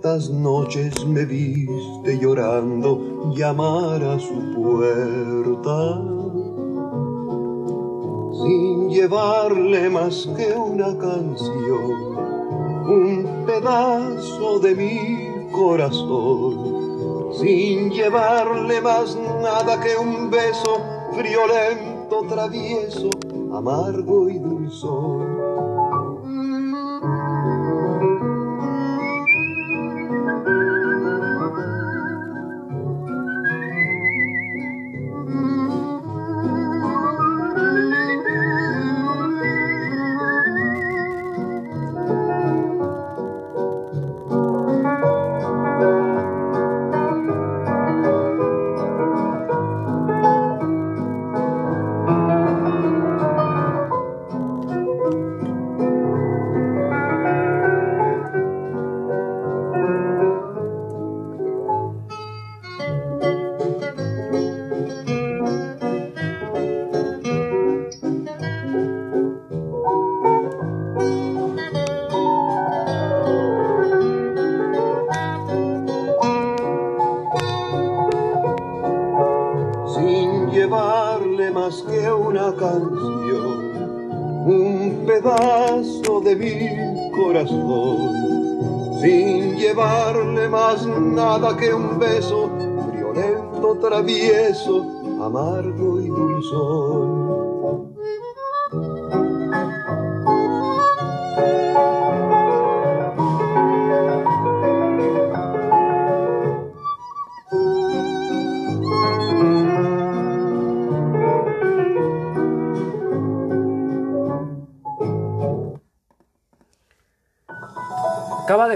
Cuántas 0.01 0.31
noches 0.31 1.05
me 1.05 1.25
viste 1.25 2.17
llorando 2.19 3.31
llamar 3.35 4.03
a 4.03 4.17
su 4.17 4.33
puerta, 4.55 6.01
sin 8.41 8.89
llevarle 8.89 9.91
más 9.91 10.27
que 10.35 10.53
una 10.53 10.97
canción, 10.97 12.17
un 12.87 13.45
pedazo 13.45 14.57
de 14.59 14.73
mi 14.73 15.51
corazón, 15.51 17.33
sin 17.33 17.91
llevarle 17.91 18.81
más 18.81 19.15
nada 19.39 19.79
que 19.79 19.95
un 19.97 20.31
beso 20.31 20.81
friolento, 21.15 22.23
travieso, 22.27 23.11
amargo 23.53 24.27
y 24.29 24.39
dulzón 24.39 25.40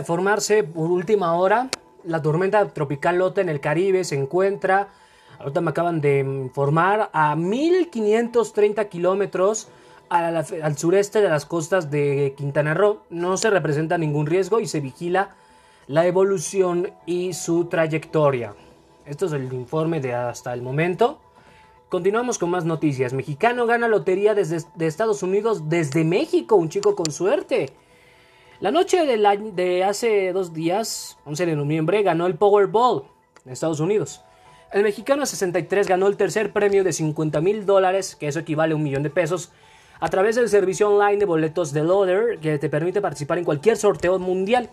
formarse 0.06 0.64
por 0.64 0.90
última 0.90 1.34
hora 1.34 1.70
la 2.06 2.22
tormenta 2.22 2.66
tropical 2.70 3.18
Lota 3.18 3.42
en 3.42 3.50
el 3.50 3.60
Caribe. 3.60 4.04
Se 4.04 4.16
encuentra, 4.16 4.90
ahorita 5.40 5.62
me 5.62 5.72
acaban 5.72 6.02
de 6.02 6.20
informar, 6.20 7.10
a 7.14 7.36
1530 7.36 8.86
kilómetros 8.86 9.68
al, 10.10 10.78
sureste 10.78 11.22
de 11.22 11.30
las 11.30 11.46
costas 11.46 11.92
de 11.92 12.34
Quintana 12.38 12.74
Roo. 12.74 13.02
No 13.10 13.38
se 13.38 13.50
representa 13.50 13.98
ningún 13.98 14.28
riesgo 14.28 14.60
y 14.60 14.68
se 14.68 14.80
vigila 14.80 15.36
la 15.88 16.06
evolución 16.06 16.92
y 17.06 17.34
su 17.34 17.66
trayectoria. 17.66 18.54
Esto 19.06 19.28
es 19.28 19.34
el 19.34 19.52
informe 19.54 20.00
de 20.00 20.14
hasta 20.14 20.54
el 20.54 20.62
momento. 20.62 21.20
Continuamos 21.90 22.40
con 22.40 22.50
más 22.50 22.66
noticias. 22.66 23.14
Mexicano 23.14 23.68
gana 23.68 23.88
lotería 23.88 24.34
desde 24.34 24.68
de 24.76 24.88
Estados 24.88 25.22
Unidos 25.22 25.70
desde 25.70 26.04
México, 26.04 26.56
un 26.56 26.70
chico 26.70 26.96
con 26.96 27.12
suerte. 27.12 27.74
La 28.62 28.72
noche 28.72 29.06
de 29.06 29.84
hace 29.84 30.32
dos 30.32 30.54
días, 30.54 31.18
11 31.26 31.46
de 31.46 31.56
noviembre, 31.58 32.04
ganó 32.04 32.26
el 32.26 32.36
Powerball 32.36 33.04
en 33.46 33.52
Estados 33.52 33.82
Unidos. 33.82 34.22
El 34.72 34.84
mexicano 34.84 35.26
63 35.26 35.88
ganó 35.88 36.08
el 36.08 36.16
tercer 36.16 36.54
premio 36.54 36.86
de 36.86 36.94
50 36.94 37.42
mil 37.42 37.66
dólares, 37.66 38.16
que 38.16 38.28
eso 38.28 38.40
equivale 38.40 38.72
a 38.72 38.78
un 38.78 38.84
millón 38.84 39.04
de 39.04 39.10
pesos, 39.10 39.52
a 40.00 40.08
través 40.10 40.38
del 40.38 40.48
servicio 40.48 40.90
online 40.90 41.18
de 41.18 41.26
boletos 41.26 41.74
de 41.74 41.84
Loader, 41.84 42.40
que 42.40 42.58
te 42.58 42.70
permite 42.70 43.02
participar 43.02 43.40
en 43.40 43.44
cualquier 43.44 43.76
sorteo 43.76 44.20
mundial. 44.20 44.70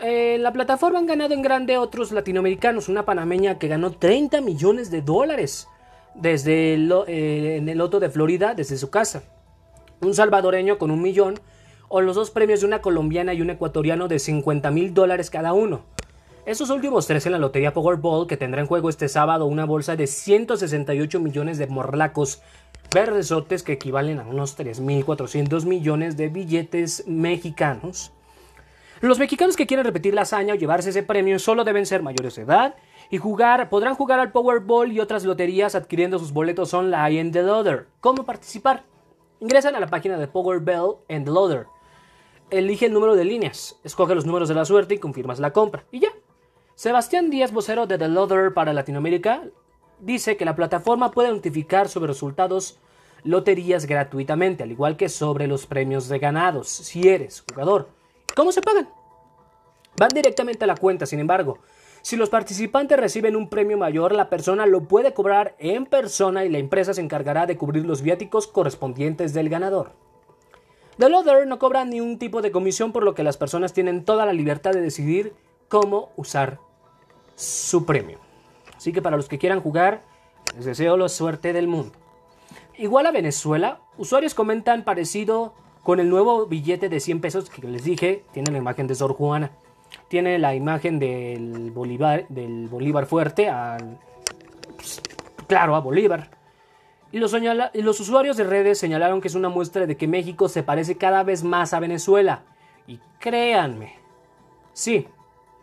En 0.00 0.42
la 0.42 0.52
plataforma 0.52 0.98
han 0.98 1.06
ganado 1.06 1.32
en 1.32 1.40
grande 1.40 1.78
otros 1.78 2.12
latinoamericanos, 2.12 2.90
una 2.90 3.06
panameña 3.06 3.58
que 3.58 3.68
ganó 3.68 3.92
30 3.92 4.42
millones 4.42 4.90
de 4.90 5.00
dólares 5.00 5.68
desde 6.14 6.74
eh, 6.74 7.56
en 7.56 7.68
el 7.68 7.78
loto 7.78 7.98
de 7.98 8.10
Florida, 8.10 8.52
desde 8.54 8.76
su 8.76 8.90
casa. 8.90 9.22
Un 10.02 10.14
salvadoreño 10.14 10.76
con 10.76 10.90
un 10.90 11.00
millón, 11.00 11.40
o 11.96 12.00
los 12.00 12.16
dos 12.16 12.32
premios 12.32 12.58
de 12.58 12.66
una 12.66 12.82
colombiana 12.82 13.34
y 13.34 13.40
un 13.40 13.50
ecuatoriano 13.50 14.08
de 14.08 14.18
50 14.18 14.68
mil 14.72 14.94
dólares 14.94 15.30
cada 15.30 15.52
uno. 15.52 15.82
Esos 16.44 16.70
últimos 16.70 17.06
tres 17.06 17.24
en 17.24 17.30
la 17.30 17.38
Lotería 17.38 17.72
Powerball, 17.72 18.26
que 18.26 18.36
tendrá 18.36 18.60
en 18.60 18.66
juego 18.66 18.88
este 18.88 19.08
sábado 19.08 19.46
una 19.46 19.64
bolsa 19.64 19.94
de 19.94 20.08
168 20.08 21.20
millones 21.20 21.56
de 21.56 21.68
morlacos 21.68 22.42
verdesotes 22.92 23.62
que 23.62 23.74
equivalen 23.74 24.18
a 24.18 24.26
unos 24.26 24.58
3.400 24.58 25.66
millones 25.66 26.16
de 26.16 26.30
billetes 26.30 27.04
mexicanos. 27.06 28.10
Los 29.00 29.20
mexicanos 29.20 29.54
que 29.54 29.68
quieren 29.68 29.86
repetir 29.86 30.14
la 30.14 30.22
hazaña 30.22 30.54
o 30.54 30.56
llevarse 30.56 30.90
ese 30.90 31.04
premio 31.04 31.38
solo 31.38 31.62
deben 31.62 31.86
ser 31.86 32.02
mayores 32.02 32.34
de 32.34 32.42
edad 32.42 32.74
y 33.08 33.18
jugar, 33.18 33.68
podrán 33.68 33.94
jugar 33.94 34.18
al 34.18 34.32
Powerball 34.32 34.90
y 34.90 34.98
otras 34.98 35.24
loterías 35.24 35.76
adquiriendo 35.76 36.18
sus 36.18 36.32
boletos 36.32 36.74
online 36.74 37.20
en 37.20 37.30
The 37.30 37.44
Loader. 37.44 37.86
¿Cómo 38.00 38.24
participar? 38.24 38.82
Ingresan 39.38 39.76
a 39.76 39.80
la 39.80 39.86
página 39.86 40.18
de 40.18 40.26
Powerball 40.26 40.96
en 41.06 41.24
The 41.24 41.30
Loader. 41.30 41.66
Elige 42.54 42.86
el 42.86 42.92
número 42.92 43.16
de 43.16 43.24
líneas, 43.24 43.80
escoge 43.82 44.14
los 44.14 44.26
números 44.26 44.48
de 44.48 44.54
la 44.54 44.64
suerte 44.64 44.94
y 44.94 44.98
confirmas 44.98 45.40
la 45.40 45.52
compra. 45.52 45.86
Y 45.90 45.98
ya. 45.98 46.10
Sebastián 46.76 47.28
Díaz, 47.28 47.50
vocero 47.50 47.88
de 47.88 47.98
The 47.98 48.06
Loader 48.06 48.54
para 48.54 48.72
Latinoamérica, 48.72 49.42
dice 49.98 50.36
que 50.36 50.44
la 50.44 50.54
plataforma 50.54 51.10
puede 51.10 51.30
notificar 51.30 51.88
sobre 51.88 52.12
resultados 52.12 52.78
loterías 53.24 53.86
gratuitamente, 53.86 54.62
al 54.62 54.70
igual 54.70 54.96
que 54.96 55.08
sobre 55.08 55.48
los 55.48 55.66
premios 55.66 56.08
de 56.08 56.20
ganados, 56.20 56.68
si 56.68 57.08
eres 57.08 57.42
jugador. 57.50 57.88
¿Cómo 58.36 58.52
se 58.52 58.62
pagan? 58.62 58.88
Van 59.98 60.10
directamente 60.10 60.62
a 60.62 60.68
la 60.68 60.76
cuenta, 60.76 61.06
sin 61.06 61.18
embargo. 61.18 61.58
Si 62.02 62.14
los 62.14 62.30
participantes 62.30 63.00
reciben 63.00 63.34
un 63.34 63.48
premio 63.48 63.76
mayor, 63.76 64.12
la 64.12 64.30
persona 64.30 64.64
lo 64.66 64.84
puede 64.84 65.12
cobrar 65.12 65.56
en 65.58 65.86
persona 65.86 66.44
y 66.44 66.50
la 66.50 66.58
empresa 66.58 66.94
se 66.94 67.00
encargará 67.00 67.46
de 67.46 67.56
cubrir 67.56 67.84
los 67.84 68.00
viáticos 68.00 68.46
correspondientes 68.46 69.34
del 69.34 69.48
ganador. 69.48 70.03
The 70.98 71.08
Loader 71.08 71.46
no 71.46 71.58
cobra 71.58 71.84
ni 71.84 72.00
un 72.00 72.18
tipo 72.18 72.40
de 72.40 72.52
comisión 72.52 72.92
por 72.92 73.02
lo 73.02 73.14
que 73.14 73.24
las 73.24 73.36
personas 73.36 73.72
tienen 73.72 74.04
toda 74.04 74.26
la 74.26 74.32
libertad 74.32 74.72
de 74.72 74.80
decidir 74.80 75.34
cómo 75.68 76.10
usar 76.16 76.58
su 77.34 77.84
premio. 77.84 78.18
Así 78.76 78.92
que 78.92 79.02
para 79.02 79.16
los 79.16 79.28
que 79.28 79.38
quieran 79.38 79.60
jugar, 79.60 80.04
les 80.56 80.64
deseo 80.64 80.96
la 80.96 81.08
suerte 81.08 81.52
del 81.52 81.66
mundo. 81.66 81.92
Igual 82.76 83.06
a 83.06 83.12
Venezuela, 83.12 83.80
usuarios 83.98 84.34
comentan 84.34 84.84
parecido 84.84 85.54
con 85.82 86.00
el 86.00 86.08
nuevo 86.08 86.46
billete 86.46 86.88
de 86.88 87.00
100 87.00 87.20
pesos 87.20 87.50
que 87.50 87.66
les 87.66 87.84
dije, 87.84 88.24
tiene 88.32 88.52
la 88.52 88.58
imagen 88.58 88.86
de 88.86 88.94
Sor 88.94 89.14
Juana. 89.14 89.52
Tiene 90.08 90.38
la 90.38 90.54
imagen 90.54 90.98
del 90.98 91.70
Bolívar, 91.70 92.26
del 92.28 92.68
Bolívar 92.68 93.06
fuerte, 93.06 93.48
al, 93.48 93.98
pues, 94.76 95.00
claro, 95.46 95.76
a 95.76 95.80
Bolívar. 95.80 96.30
Y 97.14 97.20
los, 97.20 98.00
usuarios 98.00 98.36
de 98.36 98.42
redes 98.42 98.76
señalaron 98.76 99.20
que 99.20 99.28
es 99.28 99.36
una 99.36 99.48
muestra 99.48 99.86
de 99.86 99.96
que 99.96 100.08
México 100.08 100.48
se 100.48 100.64
parece 100.64 100.96
cada 100.96 101.22
vez 101.22 101.44
más 101.44 101.72
a 101.72 101.78
Venezuela. 101.78 102.42
Y 102.88 102.98
créanme, 103.20 103.94
sí, 104.72 105.06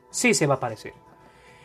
sí 0.10 0.34
se 0.34 0.48
va 0.48 0.54
a 0.54 0.60
parecer. 0.62 0.94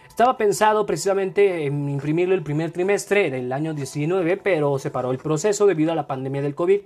Estaba 0.09 0.37
pensado 0.37 0.85
precisamente 0.87 1.67
en 1.67 1.89
imprimirlo 1.89 2.35
el 2.35 2.43
primer 2.43 2.73
trimestre 2.73 3.31
del 3.31 3.53
año 3.53 3.75
19, 3.75 4.39
pero 4.39 4.77
se 4.81 4.91
paró 4.91 5.13
el 5.13 5.19
proceso 5.19 5.67
debido 5.67 5.93
a 5.93 5.95
la 5.95 6.09
pandemia 6.09 6.43
del 6.43 6.57
COVID. 6.57 6.81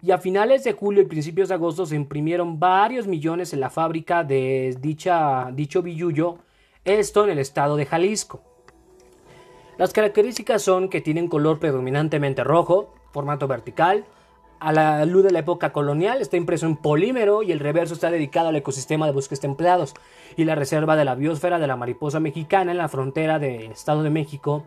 Y 0.00 0.12
a 0.12 0.18
finales 0.18 0.62
de 0.62 0.74
julio 0.74 1.02
y 1.02 1.06
principios 1.06 1.48
de 1.48 1.56
agosto 1.56 1.84
se 1.84 1.96
imprimieron 1.96 2.60
varios 2.60 3.08
millones 3.08 3.52
en 3.54 3.58
la 3.58 3.70
fábrica 3.70 4.22
de 4.22 4.76
dicha, 4.78 5.50
dicho 5.52 5.82
billuyo, 5.82 6.38
esto 6.84 7.24
en 7.24 7.30
el 7.30 7.40
estado 7.40 7.74
de 7.74 7.86
Jalisco. 7.86 8.49
Las 9.80 9.94
características 9.94 10.60
son 10.60 10.90
que 10.90 11.00
tienen 11.00 11.26
color 11.26 11.58
predominantemente 11.58 12.44
rojo, 12.44 12.92
formato 13.12 13.48
vertical, 13.48 14.04
a 14.58 14.74
la 14.74 15.06
luz 15.06 15.24
de 15.24 15.30
la 15.30 15.38
época 15.38 15.72
colonial, 15.72 16.20
está 16.20 16.36
impreso 16.36 16.66
en 16.66 16.76
polímero 16.76 17.42
y 17.42 17.50
el 17.50 17.60
reverso 17.60 17.94
está 17.94 18.10
dedicado 18.10 18.50
al 18.50 18.56
ecosistema 18.56 19.06
de 19.06 19.12
bosques 19.12 19.40
templados 19.40 19.94
y 20.36 20.44
la 20.44 20.54
reserva 20.54 20.96
de 20.96 21.06
la 21.06 21.14
biosfera 21.14 21.58
de 21.58 21.66
la 21.66 21.76
mariposa 21.76 22.20
mexicana 22.20 22.72
en 22.72 22.76
la 22.76 22.90
frontera 22.90 23.38
del 23.38 23.72
Estado 23.72 24.02
de 24.02 24.10
México 24.10 24.64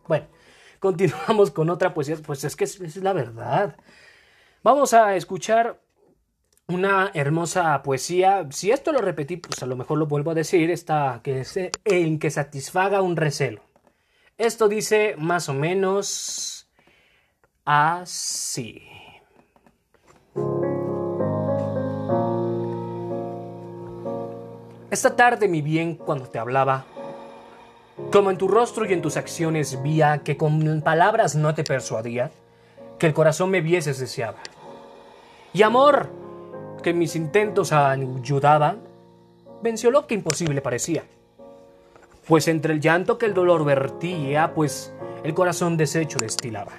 Bueno, 0.06 0.26
continuamos 0.78 1.50
con 1.50 1.70
otra 1.70 1.92
poesía. 1.92 2.16
Pues 2.24 2.44
es 2.44 2.56
que 2.56 2.64
es, 2.64 2.96
la 2.96 3.12
verdad. 3.12 3.76
Vamos 4.62 4.94
a 4.94 5.16
escuchar 5.16 5.80
una 6.68 7.10
hermosa 7.14 7.82
poesía. 7.82 8.46
Si 8.50 8.70
esto 8.70 8.92
lo 8.92 9.00
repetí, 9.00 9.36
pues 9.36 9.62
a 9.62 9.66
lo 9.66 9.76
mejor 9.76 9.98
lo 9.98 10.06
vuelvo 10.06 10.30
a 10.30 10.34
decir, 10.34 10.70
está 10.70 11.20
que 11.24 11.40
es 11.40 11.58
en 11.84 12.18
que 12.18 12.30
satisfaga 12.30 13.02
un 13.02 13.16
recelo. 13.16 13.62
Esto 14.38 14.68
dice 14.68 15.16
más 15.18 15.48
o 15.48 15.54
menos 15.54 16.70
así. 17.64 18.82
Esta 24.90 25.14
tarde, 25.14 25.46
mi 25.46 25.62
bien, 25.62 25.94
cuando 25.94 26.26
te 26.26 26.40
hablaba, 26.40 26.84
como 28.10 28.32
en 28.32 28.38
tu 28.38 28.48
rostro 28.48 28.84
y 28.84 28.92
en 28.92 29.00
tus 29.00 29.16
acciones 29.16 29.80
vía 29.84 30.22
que 30.24 30.36
con 30.36 30.82
palabras 30.82 31.36
no 31.36 31.54
te 31.54 31.62
persuadía, 31.62 32.32
que 32.98 33.06
el 33.06 33.14
corazón 33.14 33.50
me 33.50 33.60
vieses 33.60 34.00
deseaba. 34.00 34.38
Y 35.52 35.62
amor, 35.62 36.08
que 36.82 36.92
mis 36.92 37.14
intentos 37.14 37.72
ayudaban, 37.72 38.80
venció 39.62 39.92
lo 39.92 40.08
que 40.08 40.14
imposible 40.14 40.60
parecía. 40.60 41.04
Pues 42.26 42.48
entre 42.48 42.74
el 42.74 42.80
llanto 42.80 43.16
que 43.16 43.26
el 43.26 43.34
dolor 43.34 43.64
vertía, 43.64 44.54
pues 44.54 44.92
el 45.22 45.34
corazón 45.34 45.76
deshecho 45.76 46.18
destilaba. 46.18 46.72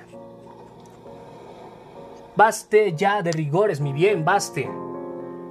Baste 2.35 2.93
ya 2.93 3.21
de 3.21 3.31
rigores, 3.31 3.79
mi 3.79 3.93
bien, 3.93 4.25
baste. 4.25 4.69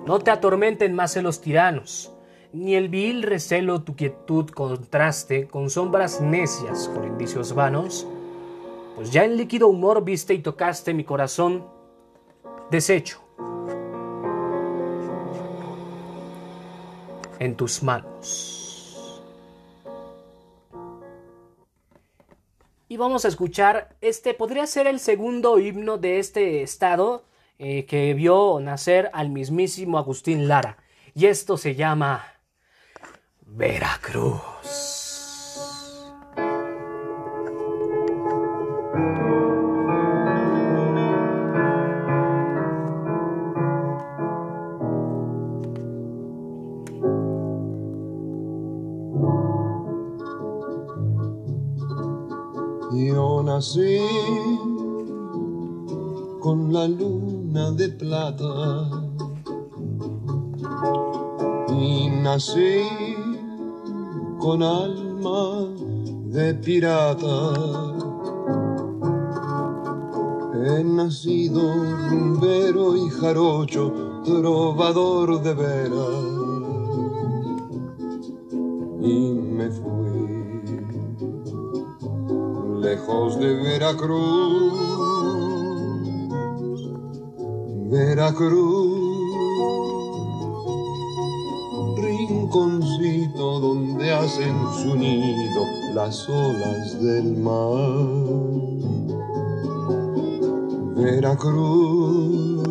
No 0.04 0.18
te 0.18 0.30
atormenten 0.30 0.94
más 0.94 1.14
celos 1.14 1.40
tiranos 1.40 2.12
ni 2.52 2.74
el 2.74 2.88
vil 2.88 3.22
recelo 3.22 3.82
tu 3.82 3.94
quietud 3.94 4.50
contraste 4.50 5.46
con 5.46 5.70
sombras 5.70 6.20
necias, 6.20 6.88
con 6.88 7.04
indicios 7.04 7.54
vanos, 7.54 8.06
pues 8.96 9.12
ya 9.12 9.24
en 9.24 9.36
líquido 9.36 9.68
humor 9.68 10.04
viste 10.04 10.34
y 10.34 10.38
tocaste 10.40 10.94
mi 10.94 11.04
corazón 11.04 11.64
deshecho 12.70 13.20
en 17.38 17.56
tus 17.56 17.82
manos. 17.82 19.22
Y 22.88 22.96
vamos 22.96 23.24
a 23.24 23.28
escuchar, 23.28 23.94
este 24.00 24.34
podría 24.34 24.66
ser 24.66 24.88
el 24.88 24.98
segundo 24.98 25.60
himno 25.60 25.96
de 25.96 26.18
este 26.18 26.62
estado 26.62 27.24
eh, 27.58 27.86
que 27.86 28.14
vio 28.14 28.58
nacer 28.60 29.10
al 29.12 29.30
mismísimo 29.30 29.96
Agustín 29.96 30.48
Lara. 30.48 30.76
Y 31.14 31.26
esto 31.26 31.56
se 31.56 31.76
llama 31.76 32.39
Veracruz. 33.56 34.79
Pirata. 66.62 67.36
He 70.62 70.84
nacido 70.84 71.62
rumbero 72.10 72.96
y 72.96 73.08
jarocho, 73.08 73.92
trovador 74.24 75.42
de 75.42 75.54
veras, 75.54 76.24
y 79.00 79.32
me 79.56 79.70
fui 79.70 80.60
lejos 82.80 83.38
de 83.38 83.54
Veracruz, 83.54 84.72
Veracruz 87.90 89.10
rinconcito 91.96 93.60
donde 93.60 94.12
hacen 94.12 94.54
su 94.82 94.94
nido 94.96 95.29
las 95.94 96.28
olas 96.28 97.00
del 97.00 97.36
mar. 97.36 98.30
Veracruz, 100.96 102.62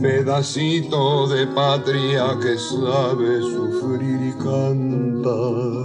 pedacito 0.00 1.28
de 1.28 1.46
patria 1.46 2.38
que 2.42 2.58
sabe 2.58 3.40
sufrir 3.40 4.20
y 4.28 4.32
cantar. 4.42 5.80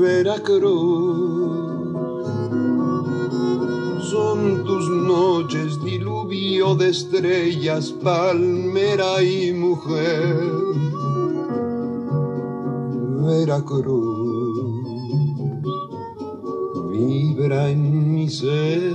Veracruz 0.00 1.32
son 4.10 4.64
tus 4.64 4.88
noches 4.88 5.82
diluvio 5.82 6.74
de 6.74 6.90
estrellas, 6.90 7.92
palmera 8.02 9.22
y 9.22 9.52
mujer. 9.52 10.61
Veracruz 13.52 14.72
vibra 16.90 17.68
en 17.68 18.14
mi 18.14 18.30
ser. 18.30 18.94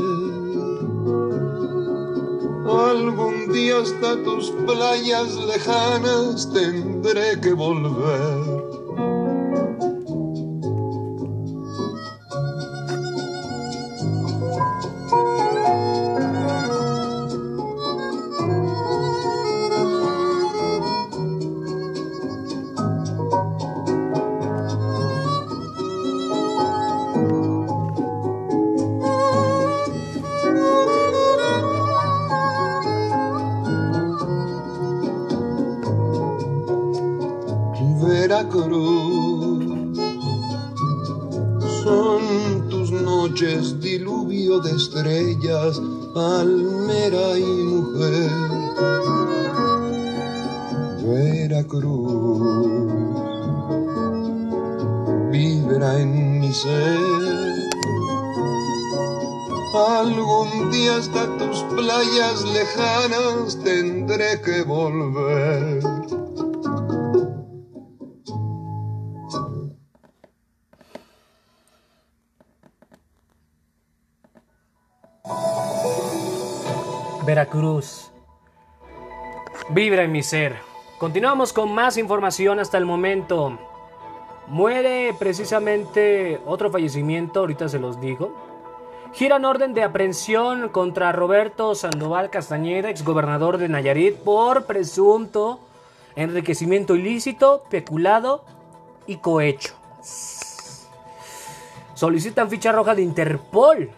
Algún 2.68 3.54
día 3.54 3.78
hasta 3.78 4.24
tus 4.24 4.50
playas 4.66 5.36
lejanas 5.46 6.52
tendré 6.52 7.40
que 7.40 7.54
volver 7.54 8.47
Veracruz 51.68 52.88
vibra 55.32 56.00
en 56.00 56.40
mi 56.40 56.54
ser. 56.54 56.98
Algún 59.76 60.72
día 60.72 60.96
hasta 60.96 61.26
tus 61.38 61.64
playas 61.64 62.46
lejanas 62.46 63.60
tendré 63.64 64.42
que 64.42 64.64
volver. 64.64 65.84
Veracruz. 77.26 78.10
Vibra 79.70 80.04
en 80.04 80.14
mi 80.14 80.24
ser. 80.24 80.67
Continuamos 80.98 81.54
con 81.54 81.72
más 81.72 81.96
información 82.00 82.60
hasta 82.60 82.80
el 82.80 82.86
momento. 82.86 83.60
Muere 84.48 85.14
precisamente 85.20 86.42
otro 86.44 86.72
fallecimiento, 86.72 87.42
ahorita 87.42 87.70
se 87.70 87.78
los 87.78 88.02
digo. 88.02 88.34
Giran 89.14 89.46
orden 89.46 89.76
de 89.76 89.84
aprehensión 89.84 90.70
contra 90.70 91.12
Roberto 91.12 91.76
Sandoval 91.76 92.32
Castañeda, 92.32 92.90
exgobernador 92.90 93.60
de 93.60 93.70
Nayarit, 93.70 94.16
por 94.16 94.66
presunto 94.66 95.60
enriquecimiento 96.16 96.96
ilícito, 96.96 97.64
peculado 97.70 98.44
y 99.06 99.18
cohecho. 99.18 99.76
Solicitan 101.94 102.50
ficha 102.50 102.72
roja 102.72 102.96
de 102.96 103.04
Interpol 103.04 103.92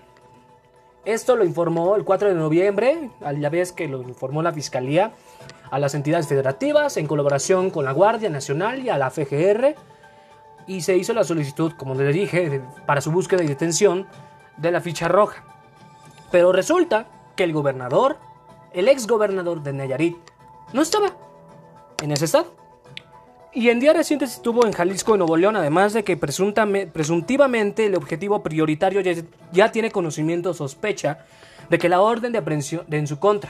esto 1.06 1.36
lo 1.36 1.46
informó 1.46 1.96
el 1.96 2.04
4 2.04 2.30
de 2.30 2.36
noviembre, 2.36 3.10
a 3.22 3.32
la 3.32 3.50
vez 3.50 3.72
que 3.72 3.88
lo 3.88 4.02
informó 4.02 4.44
la 4.44 4.52
Fiscalía 4.52 5.14
a 5.71 5.79
las 5.79 5.95
entidades 5.95 6.27
federativas 6.27 6.97
en 6.97 7.08
colaboración 7.08 7.69
con 7.69 7.86
la 7.86 7.91
Guardia 7.91 8.29
Nacional 8.29 8.84
y 8.84 8.89
a 8.89 8.97
la 8.97 9.10
FGR 9.10 9.75
y 10.67 10.82
se 10.82 10.95
hizo 10.95 11.13
la 11.13 11.23
solicitud, 11.23 11.73
como 11.73 11.95
les 11.95 12.13
dije, 12.13 12.62
para 12.86 13.01
su 13.01 13.12
búsqueda 13.12 13.43
y 13.43 13.47
detención 13.47 14.08
de 14.58 14.71
la 14.71 14.82
ficha 14.82 15.08
roja. 15.08 15.43
Pero 16.32 16.51
resulta 16.51 17.08
que 17.36 17.43
el 17.43 17.53
gobernador, 17.53 18.17
el 18.73 18.88
ex 18.88 19.08
gobernador 19.08 19.63
de 19.63 19.73
Nayarit, 19.73 20.17
no 20.73 20.82
estaba 20.82 21.15
en 22.03 22.12
ese 22.12 22.25
estado. 22.25 22.53
Y 23.51 23.69
en 23.69 23.79
días 23.79 23.95
recientes 23.95 24.34
estuvo 24.34 24.65
en 24.65 24.73
Jalisco 24.73 25.15
y 25.15 25.17
Nuevo 25.17 25.36
León, 25.36 25.55
además 25.55 25.93
de 25.93 26.03
que 26.03 26.17
presuntivamente 26.17 27.88
el 27.88 27.95
objetivo 27.95 28.43
prioritario 28.43 29.01
ya, 29.51 29.71
tiene 29.71 29.89
conocimiento 29.89 30.53
sospecha 30.53 31.25
de 31.67 31.79
que 31.79 31.89
la 31.89 32.01
orden 32.01 32.32
de 32.32 32.38
aprehensión 32.38 32.86
de 32.88 32.99
en 32.99 33.08
su 33.08 33.17
contra. 33.17 33.49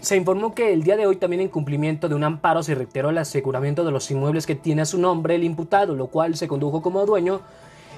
Se 0.00 0.16
informó 0.16 0.54
que 0.54 0.72
el 0.72 0.82
día 0.82 0.96
de 0.96 1.06
hoy 1.06 1.16
también 1.16 1.42
en 1.42 1.48
cumplimiento 1.48 2.08
de 2.08 2.14
un 2.14 2.24
amparo 2.24 2.62
se 2.62 2.74
reiteró 2.74 3.10
el 3.10 3.18
aseguramiento 3.18 3.84
de 3.84 3.90
los 3.90 4.10
inmuebles 4.10 4.46
que 4.46 4.54
tiene 4.54 4.82
a 4.82 4.86
su 4.86 4.98
nombre 4.98 5.34
el 5.34 5.44
imputado, 5.44 5.94
lo 5.94 6.06
cual 6.06 6.36
se 6.36 6.48
condujo 6.48 6.80
como 6.80 7.04
dueño 7.04 7.42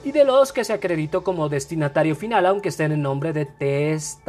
y 0.05 0.11
de 0.11 0.25
los 0.25 0.53
que 0.53 0.65
se 0.65 0.73
acreditó 0.73 1.23
como 1.23 1.49
destinatario 1.49 2.17
final, 2.17 2.47
aunque 2.47 2.71
estén 2.71 2.91
en 2.91 3.03
nombre 3.03 3.33
de 3.33 3.47
testaferros. 3.47 4.29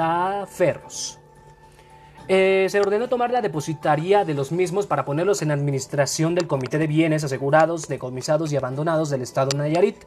Eh, 2.27 2.67
se 2.69 2.79
ordenó 2.79 3.09
tomar 3.09 3.31
la 3.31 3.41
depositaría 3.41 4.23
de 4.23 4.33
los 4.33 4.51
mismos 4.51 4.85
para 4.85 5.03
ponerlos 5.03 5.41
en 5.41 5.51
administración 5.51 6.35
del 6.35 6.47
Comité 6.47 6.77
de 6.77 6.87
Bienes 6.87 7.23
Asegurados, 7.23 7.87
Decomisados 7.87 8.53
y 8.53 8.55
Abandonados 8.55 9.09
del 9.09 9.23
Estado 9.23 9.57
Nayarit. 9.57 9.97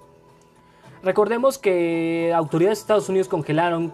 Recordemos 1.07 1.57
que 1.57 2.33
autoridades 2.35 2.79
de 2.79 2.81
Estados 2.81 3.09
Unidos 3.09 3.29
congelaron 3.29 3.91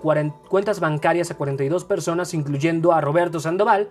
cuentas 0.49 0.81
bancarias 0.81 1.31
a 1.31 1.37
42 1.37 1.85
personas, 1.85 2.33
incluyendo 2.33 2.91
a 2.91 3.03
Roberto 3.03 3.39
Sandoval 3.39 3.91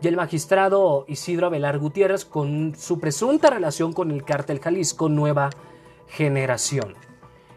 y 0.00 0.08
el 0.08 0.16
magistrado 0.16 1.04
Isidro 1.06 1.48
Abelar 1.48 1.78
Gutiérrez, 1.78 2.24
con 2.24 2.74
su 2.74 2.98
presunta 2.98 3.50
relación 3.50 3.92
con 3.92 4.10
el 4.10 4.24
cártel 4.24 4.58
Jalisco 4.58 5.10
Nueva 5.10 5.50
Generación. 6.06 6.94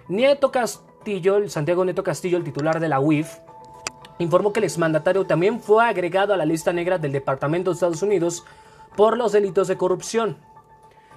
Nieto 0.09 0.51
Castillo, 0.51 1.37
el 1.37 1.49
Santiago 1.49 1.85
Nieto 1.85 2.03
Castillo, 2.03 2.37
el 2.37 2.43
titular 2.43 2.81
de 2.81 2.89
la 2.89 2.99
UIF, 2.99 3.37
informó 4.19 4.51
que 4.51 4.59
el 4.59 4.65
exmandatario 4.65 5.25
también 5.25 5.61
fue 5.61 5.85
agregado 5.85 6.33
a 6.33 6.37
la 6.37 6.43
lista 6.43 6.73
negra 6.73 6.97
del 6.97 7.13
Departamento 7.13 7.69
de 7.69 7.75
Estados 7.75 8.01
Unidos 8.01 8.43
por 8.97 9.17
los 9.17 9.31
delitos 9.31 9.69
de 9.69 9.77
corrupción. 9.77 10.35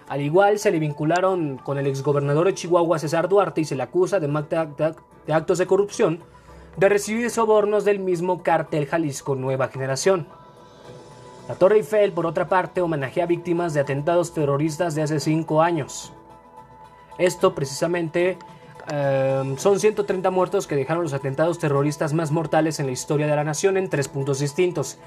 Al 0.09 0.21
igual 0.23 0.59
se 0.59 0.71
le 0.71 0.79
vincularon 0.79 1.59
con 1.59 1.79
el 1.79 1.87
exgobernador 1.87 2.47
de 2.47 2.55
Chihuahua 2.55 2.99
César 2.99 3.29
Duarte 3.29 3.61
y 3.61 3.65
se 3.65 3.77
le 3.77 3.83
acusa 3.83 4.21
de, 4.21 4.95
actos 5.29 5.59
de 5.59 5.67
corrupción 5.67 6.21
de 6.77 6.89
recibir 6.89 7.29
sobornos 7.31 7.85
del 7.85 7.99
mismo 7.99 8.43
cártel 8.43 8.87
Jalisco 8.87 9.35
Nueva 9.35 9.69
Generación. 9.69 10.27
La 11.49 11.55
Torre 11.55 11.77
Eiffel, 11.77 12.13
por 12.13 12.27
otra 12.27 12.49
parte, 12.49 12.81
homenajea 12.81 13.25
a 13.25 13.27
víctimas 13.27 13.75
de 13.75 13.81
atentados 13.81 14.33
terroristas 14.33 14.95
de 14.95 15.03
hace 15.03 15.19
cinco 15.19 15.63
años. 15.63 16.13
Esto 17.19 17.55
precisamente 17.55 18.39
Em, 18.91 19.59
son 19.59 19.79
130 19.79 20.31
muertos 20.31 20.67
que 20.67 20.75
dejaron 20.75 21.03
los 21.03 21.13
atentados 21.13 21.59
terroristas 21.59 22.15
más 22.15 22.31
mortales 22.31 22.81
en 22.81 22.87
la 22.87 22.93
historia 22.93 23.27
de 23.27 23.37
la 23.37 23.45
nación 23.45 23.77
en 23.77 23.91
tres 23.91 24.09
puntos 24.09 24.39
distintos. 24.39 24.99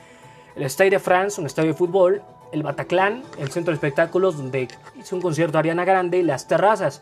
El 0.56 0.64
Stade 0.70 0.92
de 0.92 1.00
France, 1.00 1.42
un 1.42 1.48
estadio 1.48 1.72
de 1.72 1.78
fútbol, 1.78 2.22
el 2.52 2.64
Bataclan, 2.64 3.24
el 3.38 3.50
centro 3.50 3.72
de 3.72 3.76
espectáculos 3.76 4.38
donde 4.38 4.68
hizo 5.00 5.16
un 5.16 5.22
concierto 5.22 5.58
Ariana 5.58 5.86
Grande 5.86 6.24
las 6.24 6.48
terrazas, 6.48 7.02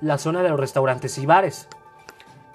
la 0.00 0.18
zona 0.18 0.42
de 0.42 0.48
los 0.48 0.60
restaurantes 0.60 1.18
y 1.18 1.26
bares. 1.26 1.68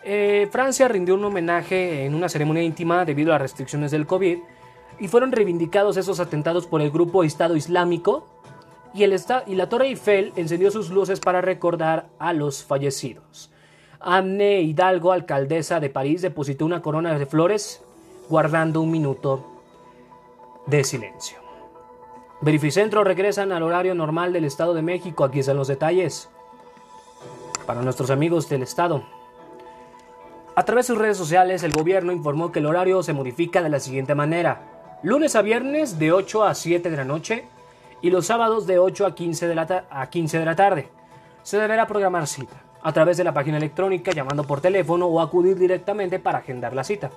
Eh, 0.04 0.48
Francia 0.52 0.88
rindió 0.88 1.16
un 1.16 1.26
homenaje 1.26 2.06
en 2.06 2.14
una 2.14 2.30
ceremonia 2.30 2.64
íntima 2.64 3.06
debido 3.06 3.32
a 3.32 3.36
las 3.36 3.42
restricciones 3.42 3.92
del 3.92 4.06
COVID 4.06 4.38
y 5.00 5.08
fueron 5.08 5.32
reivindicados 5.32 5.98
esos 5.98 6.20
atentados 6.20 6.68
por 6.68 6.82
el 6.82 6.92
grupo 6.92 7.24
Estado 7.24 7.56
Islámico 7.56 8.28
y, 8.94 9.04
el 9.04 9.20
y 9.48 9.56
la 9.56 9.68
Torre 9.68 9.88
Eiffel 9.88 10.32
encendió 10.36 10.72
sus 10.72 10.90
luces 10.90 11.20
para 11.20 11.42
recordar 11.42 12.08
a 12.20 12.34
los 12.34 12.64
fallecidos. 12.64 13.52
Anne 14.00 14.62
Hidalgo, 14.62 15.12
alcaldesa 15.12 15.80
de 15.80 15.90
París, 15.90 16.22
depositó 16.22 16.66
una 16.66 16.82
corona 16.82 17.18
de 17.18 17.26
flores 17.26 17.82
guardando 18.30 18.82
un 18.82 18.92
minuto 18.92 19.44
de 20.68 20.84
silencio. 20.84 21.45
Verificentro 22.46 23.04
regresan 23.04 23.52
al 23.52 23.64
horario 23.64 23.96
normal 23.96 24.32
del 24.32 24.46
Estado 24.46 24.76
de 24.76 24.84
México. 24.84 25.24
Aquí 25.24 25.40
están 25.40 25.58
los 25.58 25.68
detalles. 25.68 26.30
Para 27.66 27.82
nuestros 27.82 28.12
amigos 28.12 28.48
del 28.50 28.62
Estado. 28.62 29.04
A 30.56 30.64
través 30.64 30.86
de 30.86 30.94
sus 30.94 31.02
redes 31.02 31.18
sociales, 31.18 31.64
el 31.64 31.72
gobierno 31.72 32.12
informó 32.12 32.52
que 32.52 32.60
el 32.60 32.68
horario 32.68 33.02
se 33.02 33.14
modifica 33.14 33.64
de 33.64 33.70
la 33.70 33.80
siguiente 33.80 34.14
manera. 34.14 35.00
Lunes 35.02 35.36
a 35.36 35.42
viernes 35.42 35.98
de 35.98 36.12
8 36.12 36.44
a 36.44 36.54
7 36.54 36.92
de 36.92 36.98
la 36.98 37.04
noche 37.04 37.48
y 38.04 38.12
los 38.12 38.28
sábados 38.28 38.68
de 38.68 38.78
8 38.78 39.08
a 39.08 39.16
15 39.16 39.48
de 39.48 39.56
la, 39.56 39.86
a 39.90 40.08
15 40.12 40.38
de 40.38 40.46
la 40.46 40.56
tarde. 40.56 40.90
Se 41.42 41.58
deberá 41.58 41.88
programar 41.88 42.28
cita 42.28 42.62
a 42.84 42.94
través 42.94 43.18
de 43.18 43.24
la 43.24 43.34
página 43.34 43.58
electrónica, 43.58 44.12
llamando 44.12 44.44
por 44.44 44.62
teléfono 44.62 45.08
o 45.08 45.20
acudir 45.20 45.58
directamente 45.58 46.20
para 46.20 46.38
agendar 46.38 46.76
la 46.76 46.84
cita. 46.84 47.10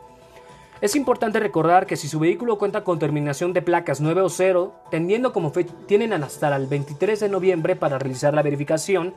Es 0.81 0.95
importante 0.95 1.41
recordar 1.41 1.87
que 1.87 1.97
si 1.97 2.09
su 2.09 2.21
vehículo 2.21 2.59
cuenta 2.59 2.85
con 2.85 2.99
terminación 2.99 3.53
de 3.53 3.63
placas 3.63 4.01
9 4.01 4.21
o 4.21 4.29
0, 4.29 4.75
tendiendo 4.91 5.33
como 5.33 5.51
fe 5.51 5.65
tienen 5.87 6.13
hasta 6.13 6.55
el 6.55 6.67
23 6.67 7.19
de 7.19 7.29
noviembre 7.29 7.77
para 7.77 7.99
realizar 7.99 8.33
la 8.35 8.43
verificación 8.43 9.15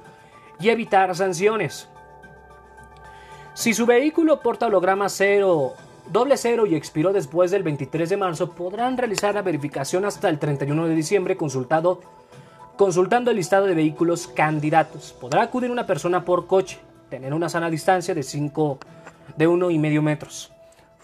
y 0.59 0.69
evitar 0.69 1.15
sanciones. 1.15 1.87
Si 3.53 3.73
su 3.73 3.85
vehículo 3.85 4.39
porta 4.39 4.67
holograma 4.67 5.09
0, 5.09 5.73
doble 6.11 6.37
0 6.37 6.65
y 6.65 6.75
expiró 6.75 7.13
después 7.13 7.51
del 7.51 7.63
23 7.63 8.09
de 8.09 8.17
marzo, 8.17 8.51
podrán 8.51 8.97
realizar 8.97 9.35
la 9.35 9.41
verificación 9.41 10.05
hasta 10.05 10.29
el 10.29 10.39
31 10.39 10.87
de 10.87 10.95
diciembre 10.95 11.37
consultado 11.37 12.01
Consultando 12.81 13.29
el 13.29 13.37
listado 13.37 13.67
de 13.67 13.75
vehículos 13.75 14.27
candidatos, 14.27 15.13
podrá 15.13 15.43
acudir 15.43 15.69
una 15.69 15.85
persona 15.85 16.25
por 16.25 16.47
coche, 16.47 16.79
tener 17.11 17.31
una 17.31 17.47
sana 17.47 17.69
distancia 17.69 18.15
de 18.15 18.23
5 18.23 18.79
de 19.37 19.47
1,5 19.47 20.01
metros. 20.01 20.51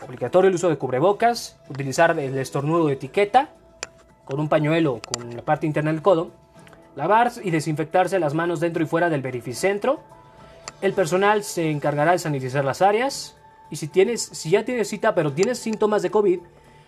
Obligatorio 0.01 0.49
el 0.49 0.55
uso 0.55 0.69
de 0.69 0.77
cubrebocas, 0.77 1.59
utilizar 1.69 2.17
el 2.19 2.37
estornudo 2.37 2.87
de 2.87 2.93
etiqueta 2.93 3.49
con 4.25 4.39
un 4.39 4.49
pañuelo 4.49 5.01
con 5.01 5.35
la 5.35 5.41
parte 5.41 5.65
interna 5.65 5.91
del 5.91 6.01
codo, 6.01 6.31
lavar 6.95 7.31
y 7.43 7.49
desinfectarse 7.49 8.19
las 8.19 8.33
manos 8.33 8.59
dentro 8.59 8.83
y 8.83 8.87
fuera 8.87 9.09
del 9.09 9.21
verificentro. 9.21 10.01
El 10.81 10.93
personal 10.93 11.43
se 11.43 11.71
encargará 11.71 12.11
de 12.11 12.19
sanitizar 12.19 12.63
las 12.63 12.81
áreas 12.81 13.37
y 13.71 13.77
si 13.77 13.87
tienes 13.87 14.21
si 14.21 14.51
ya 14.51 14.63
tienes 14.65 14.89
cita 14.89 15.15
pero 15.15 15.33
tienes 15.33 15.59
síntomas 15.59 16.01
de 16.01 16.11
COVID, 16.11 16.39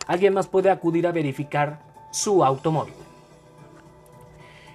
alguien 0.08 0.34
más 0.34 0.48
puede 0.48 0.70
acudir 0.70 1.08
a 1.08 1.12
verificar 1.12 1.80
su 2.12 2.44
automóvil. 2.44 2.94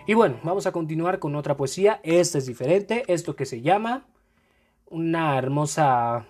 Y 0.07 0.15
bueno, 0.15 0.37
vamos 0.43 0.67
a 0.67 0.73
continuar 0.73 1.19
con 1.19 1.35
otra 1.35 1.57
poesía. 1.57 2.01
Esta 2.03 2.39
es 2.39 2.47
diferente. 2.47 3.05
Esto 3.09 3.35
que 3.37 3.47
se 3.47 3.63
llama 3.63 4.05
una 4.87 5.39
hermosa. 5.39 6.27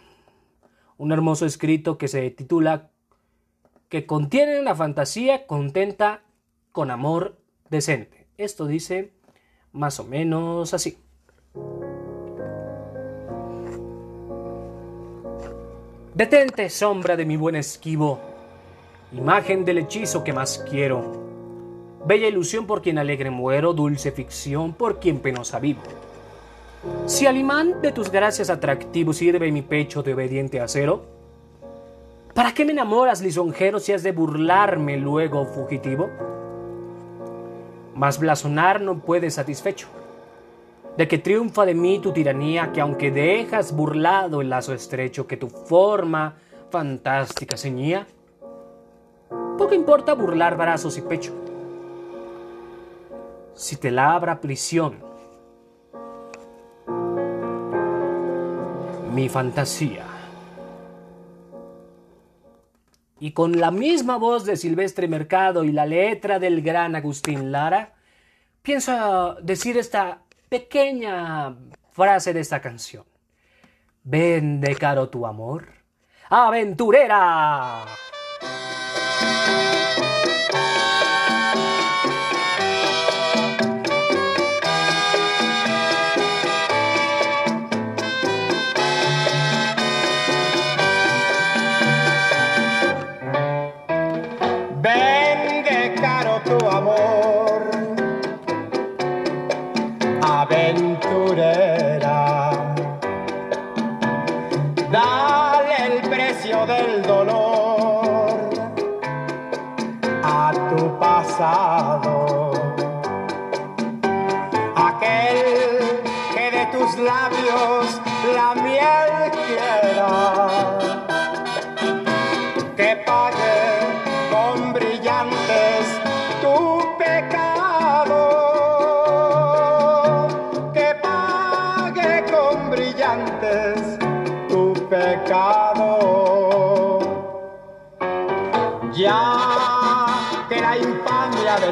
Un 0.98 1.12
hermoso 1.12 1.46
escrito 1.46 1.98
que 1.98 2.08
se 2.08 2.30
titula 2.30 2.90
Que 3.88 4.06
contiene 4.06 4.60
una 4.60 4.74
fantasía 4.74 5.46
contenta 5.46 6.22
con 6.72 6.90
amor 6.90 7.36
decente. 7.70 8.26
Esto 8.38 8.66
dice 8.66 9.12
más 9.72 9.98
o 10.00 10.04
menos 10.04 10.74
así. 10.74 10.98
Detente, 16.14 16.70
sombra 16.70 17.16
de 17.16 17.26
mi 17.26 17.36
buen 17.36 17.56
esquivo, 17.56 18.20
imagen 19.12 19.64
del 19.64 19.78
hechizo 19.78 20.22
que 20.22 20.32
más 20.32 20.64
quiero 20.70 21.24
Bella 22.06 22.28
ilusión 22.28 22.66
por 22.66 22.82
quien 22.82 22.98
alegre 22.98 23.30
muero, 23.30 23.72
dulce 23.72 24.12
ficción 24.12 24.74
por 24.74 25.00
quien 25.00 25.20
penosa 25.20 25.58
vivo. 25.58 25.80
Si 27.06 27.26
al 27.26 27.36
imán 27.36 27.80
de 27.82 27.92
tus 27.92 28.10
gracias 28.10 28.50
atractivo 28.50 29.12
sirve 29.12 29.50
mi 29.52 29.62
pecho 29.62 30.02
de 30.02 30.14
obediente 30.14 30.60
acero, 30.60 31.02
¿para 32.34 32.52
qué 32.52 32.64
me 32.64 32.72
enamoras, 32.72 33.20
lisonjero, 33.20 33.78
si 33.78 33.92
has 33.92 34.02
de 34.02 34.12
burlarme 34.12 34.96
luego, 34.96 35.46
fugitivo? 35.46 36.10
Mas 37.94 38.18
blasonar 38.18 38.80
no 38.80 38.98
puede 39.00 39.30
satisfecho, 39.30 39.86
de 40.96 41.06
que 41.06 41.18
triunfa 41.18 41.64
de 41.64 41.74
mí 41.74 42.00
tu 42.00 42.12
tiranía, 42.12 42.72
que 42.72 42.80
aunque 42.80 43.10
dejas 43.10 43.74
burlado 43.74 44.40
el 44.40 44.50
lazo 44.50 44.74
estrecho 44.74 45.26
que 45.26 45.36
tu 45.36 45.48
forma 45.48 46.36
fantástica 46.70 47.56
ceñía, 47.56 48.06
poco 49.58 49.74
importa 49.74 50.14
burlar 50.14 50.56
brazos 50.56 50.98
y 50.98 51.02
pecho 51.02 51.32
si 53.54 53.76
te 53.76 53.90
labra 53.90 54.40
prisión. 54.40 55.03
Mi 59.14 59.28
fantasía. 59.28 60.04
Y 63.20 63.30
con 63.30 63.60
la 63.60 63.70
misma 63.70 64.16
voz 64.16 64.44
de 64.44 64.56
Silvestre 64.56 65.06
Mercado 65.06 65.62
y 65.62 65.70
la 65.70 65.86
letra 65.86 66.40
del 66.40 66.62
gran 66.62 66.96
Agustín 66.96 67.52
Lara, 67.52 67.94
pienso 68.60 69.36
decir 69.40 69.78
esta 69.78 70.22
pequeña 70.48 71.56
frase 71.92 72.32
de 72.32 72.40
esta 72.40 72.60
canción. 72.60 73.04
Vende 74.02 74.74
caro 74.74 75.08
tu 75.08 75.26
amor, 75.26 75.68
aventurera. 76.28 77.84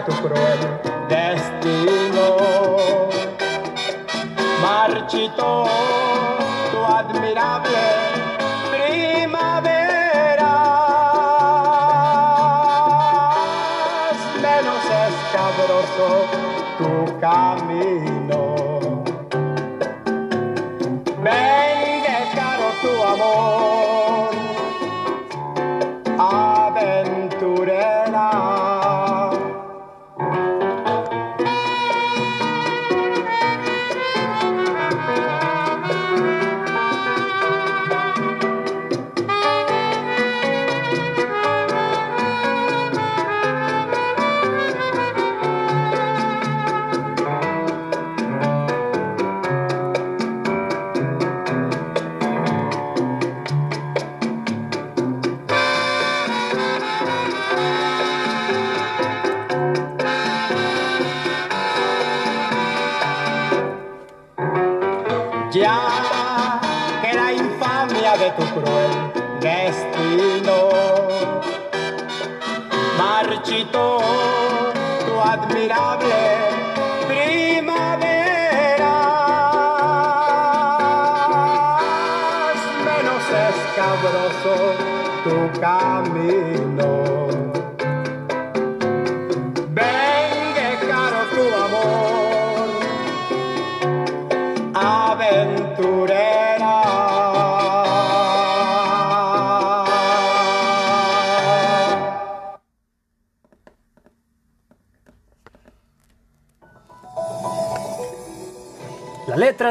Tu 0.04 0.12
cruel 0.22 0.58
destino. 1.08 2.36
Marchitó 4.60 5.64
tu 6.70 6.84
admirable 6.84 8.01
cruel 69.42 70.01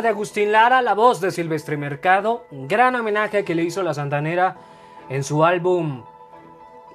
de 0.02 0.10
Agustín 0.10 0.52
Lara, 0.52 0.82
la 0.82 0.94
voz 0.94 1.22
de 1.22 1.32
Silvestre 1.32 1.78
Mercado, 1.78 2.46
gran 2.52 2.96
homenaje 2.96 3.44
que 3.44 3.56
le 3.56 3.64
hizo 3.64 3.84
la 3.84 3.94
Santanera 3.94 4.58
en 5.10 5.24
su 5.24 5.44
álbum 5.44 6.04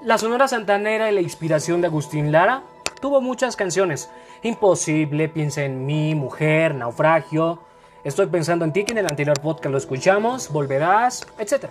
La 0.02 0.18
Sonora 0.18 0.48
Santanera 0.48 1.10
y 1.10 1.14
la 1.14 1.20
inspiración 1.20 1.80
de 1.80 1.86
Agustín 1.86 2.32
Lara. 2.32 2.62
Tuvo 3.00 3.20
muchas 3.20 3.56
canciones, 3.56 4.10
Imposible, 4.42 5.28
Piensa 5.28 5.62
en 5.62 5.86
mí, 5.86 6.14
Mujer, 6.14 6.74
Naufragio, 6.74 7.60
Estoy 8.06 8.26
pensando 8.26 8.64
en 8.64 8.72
ti, 8.72 8.84
que 8.84 8.92
en 8.92 8.98
el 8.98 9.06
anterior 9.06 9.40
podcast 9.40 9.72
lo 9.72 9.78
escuchamos, 9.78 10.52
Volverás, 10.52 11.26
etc. 11.40 11.66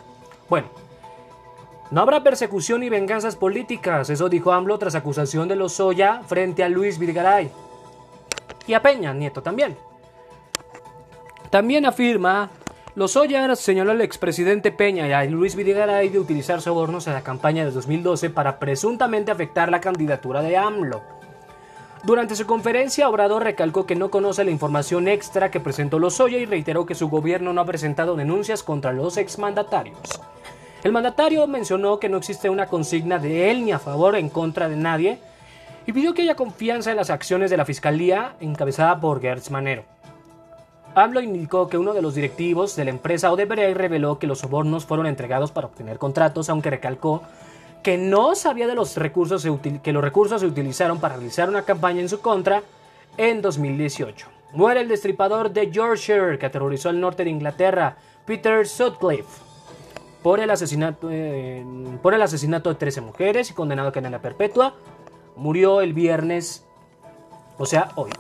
Bueno, 0.50 0.68
no 1.92 2.02
habrá 2.02 2.24
persecución 2.24 2.82
ni 2.82 2.90
venganzas 2.90 3.38
políticas, 3.38 4.10
eso 4.10 4.28
dijo 4.28 4.52
AMLO 4.52 4.78
tras 4.78 4.96
acusación 4.96 5.48
de 5.48 5.56
Lozoya 5.56 6.24
frente 6.28 6.62
a 6.62 6.68
Luis 6.68 7.00
Virgaray. 7.00 7.50
Y 8.68 8.74
a 8.74 8.82
Peña 8.82 9.14
Nieto 9.14 9.42
también. 9.42 9.78
También 11.56 11.86
afirma, 11.86 12.50
Lozoya 12.96 13.56
señaló 13.56 13.92
al 13.92 14.02
expresidente 14.02 14.74
Peña 14.74 15.08
y 15.08 15.14
a 15.14 15.24
Luis 15.24 15.56
Videgaray 15.56 16.10
de 16.10 16.20
utilizar 16.20 16.60
sobornos 16.60 17.08
en 17.08 17.14
la 17.14 17.24
campaña 17.24 17.64
de 17.64 17.72
2012 17.72 18.30
para 18.30 18.60
presuntamente 18.60 19.32
afectar 19.32 19.72
la 19.72 19.80
candidatura 19.80 20.42
de 20.42 20.58
AMLO. 20.58 21.02
Durante 22.04 22.36
su 22.36 22.46
conferencia, 22.46 23.08
Obrador 23.08 23.46
recalcó 23.46 23.86
que 23.86 23.96
no 23.96 24.12
conoce 24.12 24.44
la 24.44 24.52
información 24.52 25.08
extra 25.08 25.50
que 25.50 25.62
presentó 25.62 25.98
Lozoya 25.98 26.40
y 26.40 26.46
reiteró 26.46 26.86
que 26.86 26.94
su 26.94 27.08
gobierno 27.08 27.54
no 27.54 27.62
ha 27.62 27.66
presentado 27.66 28.18
denuncias 28.18 28.62
contra 28.62 28.92
los 28.92 29.16
exmandatarios. 29.16 29.98
El 30.84 30.92
mandatario 30.92 31.48
mencionó 31.48 32.02
que 32.02 32.10
no 32.10 32.18
existe 32.18 32.50
una 32.50 32.66
consigna 32.66 33.18
de 33.18 33.50
él 33.50 33.64
ni 33.64 33.72
a 33.72 33.80
favor 33.80 34.16
o 34.16 34.18
en 34.18 34.28
contra 34.28 34.68
de 34.68 34.76
nadie 34.76 35.20
y 35.88 35.94
pidió 35.94 36.14
que 36.14 36.24
haya 36.24 36.36
confianza 36.36 36.92
en 36.92 36.98
las 36.98 37.10
acciones 37.10 37.50
de 37.50 37.56
la 37.56 37.64
fiscalía 37.64 38.36
encabezada 38.42 39.00
por 39.00 39.22
Gertz 39.22 39.50
Manero. 39.52 39.95
AMLO 40.96 41.20
indicó 41.20 41.68
que 41.68 41.78
uno 41.78 41.94
de 41.94 42.02
los 42.02 42.16
directivos 42.16 42.76
de 42.78 42.86
la 42.86 42.92
empresa 42.92 43.32
Odebrecht 43.32 43.76
reveló 43.76 44.18
que 44.18 44.28
los 44.28 44.40
sobornos 44.40 44.86
fueron 44.86 45.08
entregados 45.08 45.52
para 45.52 45.68
obtener 45.68 45.98
contratos, 45.98 46.50
aunque 46.50 46.70
recalcó 46.70 47.22
que 47.84 47.98
no 47.98 48.34
sabía 48.34 48.66
de 48.66 48.76
los 48.76 48.96
recursos 48.96 49.46
que 49.84 49.94
los 49.94 50.04
recursos 50.04 50.40
se 50.40 50.48
utilizaron 50.48 51.00
para 51.00 51.18
realizar 51.18 51.50
una 51.50 51.64
campaña 51.64 52.00
en 52.00 52.10
su 52.10 52.22
contra 52.22 52.64
en 53.18 53.42
2018. 53.42 54.28
Muere 54.54 54.82
el 54.82 54.88
destripador 54.88 55.52
de 55.52 55.70
Yorkshire 55.70 56.40
que 56.40 56.46
aterrorizó 56.46 56.88
al 56.88 57.02
norte 57.02 57.26
de 57.26 57.30
Inglaterra, 57.30 57.98
Peter 58.26 58.66
Sutcliffe, 58.66 59.42
por 60.24 60.40
el 60.40 60.50
asesinato, 60.50 61.10
eh, 61.12 61.64
por 62.02 62.14
el 62.14 62.22
asesinato 62.22 62.70
de 62.70 62.76
13 62.76 63.02
mujeres 63.02 63.52
y 63.52 63.54
condenado 63.54 63.90
a 63.90 63.92
cadena 63.92 64.22
perpetua. 64.22 64.74
Murió 65.36 65.82
el 65.82 65.94
viernes, 65.94 66.66
o 67.58 67.66
sea, 67.66 67.92
hoy, 67.96 68.12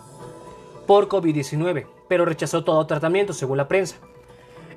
por 0.85 1.07
COVID-19, 1.07 1.94
pero 2.07 2.25
rechazó 2.25 2.63
todo 2.63 2.85
tratamiento, 2.85 3.33
según 3.33 3.57
la 3.57 3.67
prensa. 3.67 3.97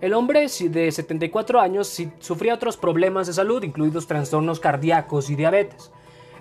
El 0.00 0.14
hombre 0.14 0.46
de 0.46 0.92
74 0.92 1.60
años 1.60 2.00
sufría 2.20 2.54
otros 2.54 2.76
problemas 2.76 3.26
de 3.26 3.32
salud, 3.32 3.64
incluidos 3.64 4.06
trastornos 4.06 4.60
cardíacos 4.60 5.28
y 5.28 5.34
diabetes. 5.34 5.90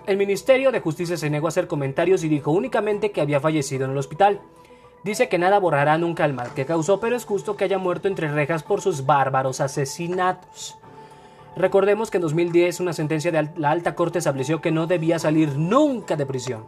El 0.05 0.17
Ministerio 0.17 0.71
de 0.71 0.79
Justicia 0.79 1.17
se 1.17 1.29
negó 1.29 1.47
a 1.47 1.49
hacer 1.49 1.67
comentarios 1.67 2.23
y 2.23 2.29
dijo 2.29 2.51
únicamente 2.51 3.11
que 3.11 3.19
había 3.19 3.39
fallecido 3.39 3.85
en 3.85 3.91
el 3.91 3.97
hospital. 3.97 4.41
Dice 5.03 5.27
que 5.27 5.39
nada 5.39 5.59
borrará 5.59 5.97
nunca 5.97 6.23
el 6.23 6.33
mal 6.33 6.53
que 6.53 6.65
causó, 6.65 6.99
pero 6.99 7.15
es 7.15 7.25
justo 7.25 7.57
que 7.57 7.63
haya 7.63 7.79
muerto 7.79 8.07
entre 8.07 8.31
rejas 8.31 8.61
por 8.61 8.81
sus 8.81 9.05
bárbaros 9.05 9.59
asesinatos. 9.59 10.77
Recordemos 11.55 12.11
que 12.11 12.17
en 12.17 12.21
2010 12.21 12.79
una 12.81 12.93
sentencia 12.93 13.31
de 13.31 13.49
la 13.55 13.71
alta 13.71 13.95
corte 13.95 14.19
estableció 14.19 14.61
que 14.61 14.71
no 14.71 14.85
debía 14.85 15.17
salir 15.17 15.57
nunca 15.57 16.15
de 16.15 16.27
prisión. 16.27 16.65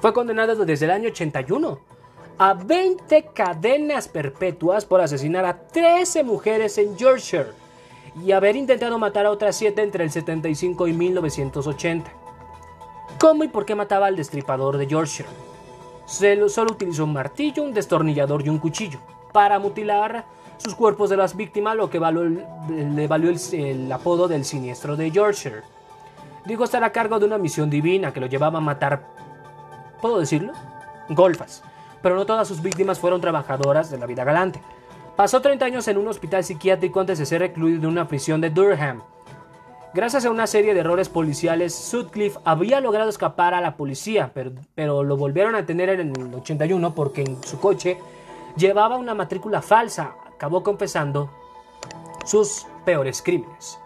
Fue 0.00 0.12
condenado 0.12 0.64
desde 0.64 0.86
el 0.86 0.90
año 0.90 1.08
81 1.10 1.97
a 2.38 2.54
20 2.54 3.24
cadenas 3.34 4.08
perpetuas 4.08 4.84
por 4.84 5.00
asesinar 5.00 5.44
a 5.44 5.58
13 5.58 6.22
mujeres 6.24 6.78
en 6.78 6.96
Yorkshire 6.96 7.48
y 8.24 8.32
haber 8.32 8.56
intentado 8.56 8.98
matar 8.98 9.26
a 9.26 9.30
otras 9.30 9.56
7 9.56 9.82
entre 9.82 10.04
el 10.04 10.10
75 10.10 10.86
y 10.88 10.92
1980. 10.92 12.10
¿Cómo 13.18 13.44
y 13.44 13.48
por 13.48 13.64
qué 13.66 13.74
mataba 13.74 14.06
al 14.06 14.16
destripador 14.16 14.76
de 14.76 14.86
Yorkshire? 14.86 15.28
Se 16.06 16.36
lo- 16.36 16.48
solo 16.48 16.72
utilizó 16.72 17.04
un 17.04 17.12
martillo, 17.12 17.62
un 17.62 17.74
destornillador 17.74 18.44
y 18.44 18.48
un 18.48 18.58
cuchillo 18.58 18.98
para 19.32 19.58
mutilar 19.58 20.24
sus 20.56 20.74
cuerpos 20.74 21.10
de 21.10 21.16
las 21.16 21.36
víctimas, 21.36 21.76
lo 21.76 21.90
que 21.90 21.98
valió 21.98 22.24
le 22.24 23.06
valió 23.06 23.30
el, 23.30 23.38
el 23.54 23.92
apodo 23.92 24.26
del 24.28 24.44
siniestro 24.44 24.96
de 24.96 25.10
Yorkshire. 25.10 25.62
Dijo 26.46 26.64
estar 26.64 26.82
a 26.82 26.92
cargo 26.92 27.18
de 27.18 27.26
una 27.26 27.38
misión 27.38 27.68
divina 27.68 28.12
que 28.12 28.20
lo 28.20 28.26
llevaba 28.26 28.58
a 28.58 28.62
matar, 28.62 29.06
¿puedo 30.00 30.18
decirlo? 30.18 30.52
Golfas. 31.10 31.62
Pero 32.02 32.14
no 32.14 32.26
todas 32.26 32.48
sus 32.48 32.62
víctimas 32.62 32.98
fueron 32.98 33.20
trabajadoras 33.20 33.90
de 33.90 33.98
la 33.98 34.06
vida 34.06 34.24
galante. 34.24 34.60
Pasó 35.16 35.40
30 35.40 35.64
años 35.64 35.88
en 35.88 35.98
un 35.98 36.06
hospital 36.08 36.44
psiquiátrico 36.44 37.00
antes 37.00 37.18
de 37.18 37.26
ser 37.26 37.40
recluido 37.40 37.80
en 37.80 37.86
una 37.86 38.06
prisión 38.06 38.40
de 38.40 38.50
Durham. 38.50 39.02
Gracias 39.94 40.26
a 40.26 40.30
una 40.30 40.46
serie 40.46 40.74
de 40.74 40.80
errores 40.80 41.08
policiales, 41.08 41.74
Sutcliffe 41.74 42.38
había 42.44 42.80
logrado 42.80 43.08
escapar 43.08 43.54
a 43.54 43.60
la 43.60 43.76
policía, 43.76 44.32
pero, 44.74 45.02
lo 45.02 45.16
volvieron 45.16 45.54
a 45.54 45.66
tener 45.66 45.88
en 45.88 46.14
el 46.14 46.34
81 46.34 46.94
porque 46.94 47.22
en 47.22 47.42
su 47.42 47.58
coche 47.58 47.98
llevaba 48.56 48.96
una 48.96 49.14
matrícula 49.14 49.62
falsa. 49.62 50.14
Acabó 50.26 50.62
confesando 50.62 51.30
sus 52.24 52.66
peores 52.84 53.22
crímenes. 53.22 53.78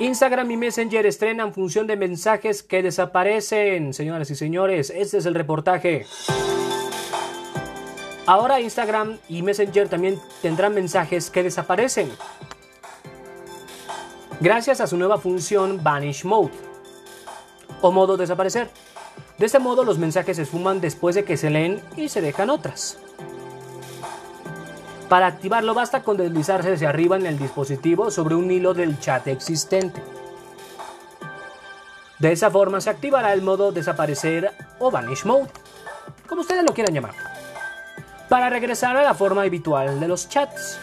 Instagram 0.00 0.50
y 0.50 0.56
Messenger 0.56 1.06
estrenan 1.06 1.54
función 1.54 1.86
de 1.86 1.96
mensajes 1.96 2.64
que 2.64 2.82
desaparecen. 2.82 3.92
Señoras 3.92 4.30
y 4.30 4.34
señores, 4.34 4.90
este 4.90 5.18
es 5.18 5.26
el 5.26 5.34
reportaje. 5.34 6.06
Ahora 8.26 8.60
Instagram 8.60 9.18
y 9.28 9.42
Messenger 9.42 9.88
también 9.88 10.18
tendrán 10.40 10.74
mensajes 10.74 11.30
que 11.30 11.42
desaparecen. 11.42 12.10
Gracias 14.40 14.80
a 14.80 14.86
su 14.86 14.96
nueva 14.96 15.18
función 15.18 15.82
Vanish 15.82 16.24
Mode 16.24 16.52
o 17.82 17.92
modo 17.92 18.16
desaparecer. 18.16 18.70
De 19.38 19.46
este 19.46 19.58
modo 19.58 19.84
los 19.84 19.98
mensajes 19.98 20.36
se 20.36 20.42
esfuman 20.42 20.80
después 20.80 21.14
de 21.14 21.24
que 21.24 21.36
se 21.36 21.50
leen 21.50 21.82
y 21.96 22.08
se 22.08 22.22
dejan 22.22 22.48
otras. 22.48 22.98
Para 25.08 25.26
activarlo 25.26 25.74
basta 25.74 26.02
con 26.02 26.16
deslizarse 26.16 26.72
hacia 26.72 26.88
arriba 26.88 27.16
en 27.16 27.26
el 27.26 27.38
dispositivo 27.38 28.10
sobre 28.10 28.36
un 28.36 28.50
hilo 28.50 28.72
del 28.72 28.98
chat 28.98 29.26
existente. 29.26 30.02
De 32.18 32.32
esa 32.32 32.50
forma 32.50 32.80
se 32.80 32.88
activará 32.88 33.34
el 33.34 33.42
modo 33.42 33.70
desaparecer 33.70 34.50
o 34.78 34.90
vanish 34.90 35.26
mode, 35.26 35.50
como 36.26 36.40
ustedes 36.40 36.64
lo 36.64 36.72
quieran 36.72 36.94
llamar, 36.94 37.14
para 38.34 38.50
regresar 38.50 38.96
a 38.96 39.04
la 39.04 39.14
forma 39.14 39.42
habitual 39.42 40.00
de 40.00 40.08
los 40.08 40.28
chats. 40.28 40.76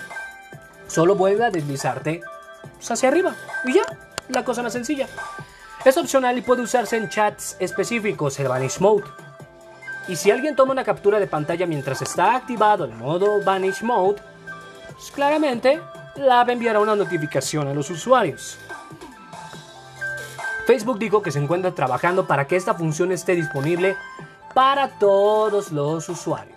Solo 0.87 1.15
vuelve 1.15 1.43
a 1.43 1.51
deslizarte 1.51 2.21
hacia 2.89 3.09
arriba 3.09 3.35
y 3.65 3.73
ya, 3.73 3.81
la 4.29 4.45
cosa 4.45 4.63
más 4.63 4.71
sencilla. 4.71 5.05
Es 5.83 5.97
opcional 5.97 6.37
y 6.37 6.41
puede 6.43 6.61
usarse 6.61 6.95
en 6.95 7.09
chats 7.09 7.57
específicos, 7.59 8.39
el 8.39 8.47
vanish 8.47 8.79
mode 8.79 9.03
y 10.07 10.15
si 10.15 10.31
alguien 10.31 10.55
toma 10.55 10.71
una 10.71 10.85
captura 10.85 11.19
de 11.19 11.27
pantalla 11.27 11.65
mientras 11.65 12.01
está 12.01 12.37
activado 12.37 12.85
el 12.85 12.93
modo 12.93 13.43
Vanish 13.43 13.83
Mode, 13.83 14.21
pues 14.93 15.11
claramente 15.11 15.81
la 16.15 16.39
app 16.39 16.51
enviará 16.51 16.79
una 16.79 16.95
notificación 16.95 17.67
a 17.67 17.73
los 17.73 17.89
usuarios. 17.89 18.57
Facebook 20.65 20.99
dijo 20.99 21.21
que 21.21 21.31
se 21.31 21.39
encuentra 21.39 21.75
trabajando 21.75 22.25
para 22.25 22.47
que 22.47 22.55
esta 22.55 22.75
función 22.75 23.11
esté 23.11 23.35
disponible 23.35 23.97
para 24.53 24.87
todos 24.87 25.73
los 25.73 26.07
usuarios. 26.07 26.50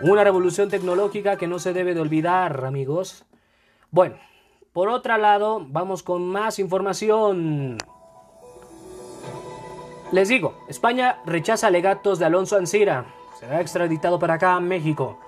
Una 0.00 0.22
revolución 0.22 0.68
tecnológica 0.68 1.36
que 1.36 1.48
no 1.48 1.58
se 1.58 1.72
debe 1.72 1.92
de 1.92 2.00
olvidar, 2.00 2.64
amigos. 2.64 3.24
Bueno, 3.90 4.14
por 4.72 4.88
otro 4.88 5.18
lado, 5.18 5.64
vamos 5.66 6.04
con 6.04 6.24
más 6.24 6.60
información. 6.60 7.78
Les 10.12 10.28
digo, 10.28 10.54
España 10.68 11.18
rechaza 11.26 11.66
alegatos 11.66 12.20
de 12.20 12.26
Alonso 12.26 12.56
Ancira. 12.56 13.06
Será 13.40 13.60
extraditado 13.60 14.20
para 14.20 14.34
acá, 14.34 14.60
México. 14.60 15.18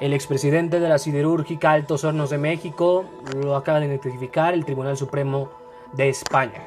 El 0.00 0.12
expresidente 0.12 0.80
de 0.80 0.88
la 0.90 0.98
siderúrgica 0.98 1.72
Altos 1.72 2.04
Hornos 2.04 2.28
de 2.28 2.38
México 2.38 3.06
lo 3.42 3.56
acaba 3.56 3.80
de 3.80 3.86
identificar 3.86 4.52
el 4.52 4.66
Tribunal 4.66 4.98
Supremo 4.98 5.50
de 5.92 6.10
España. 6.10 6.62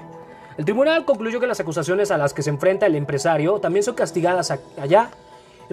El 0.58 0.66
tribunal 0.66 1.06
concluyó 1.06 1.40
que 1.40 1.48
las 1.48 1.60
acusaciones 1.60 2.10
a 2.10 2.18
las 2.18 2.34
que 2.34 2.42
se 2.42 2.50
enfrenta 2.50 2.88
el 2.88 2.96
empresario 2.96 3.60
también 3.60 3.84
son 3.84 3.94
castigadas 3.94 4.52
allá 4.78 5.12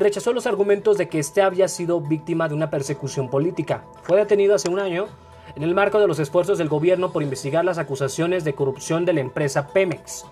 rechazó 0.01 0.33
los 0.33 0.47
argumentos 0.47 0.99
de 0.99 1.09
que 1.09 1.19
este 1.19 1.43
había 1.43 1.69
sido 1.69 2.01
víctima 2.01 2.49
de 2.49 2.55
una 2.55 2.71
persecución 2.71 3.29
política. 3.29 3.85
Fue 4.03 4.17
detenido 4.17 4.55
hace 4.55 4.69
un 4.69 4.81
año 4.81 5.07
en 5.55 5.63
el 5.63 5.75
marco 5.75 6.01
de 6.01 6.07
los 6.07 6.19
esfuerzos 6.19 6.59
del 6.59 6.69
gobierno 6.69 7.13
por 7.13 7.23
investigar 7.23 7.65
las 7.65 7.79
acusaciones 7.79 8.43
de 8.43 8.55
corrupción 8.55 9.05
de 9.05 9.13
la 9.13 9.21
empresa 9.21 9.69
Pemex. 9.69 10.25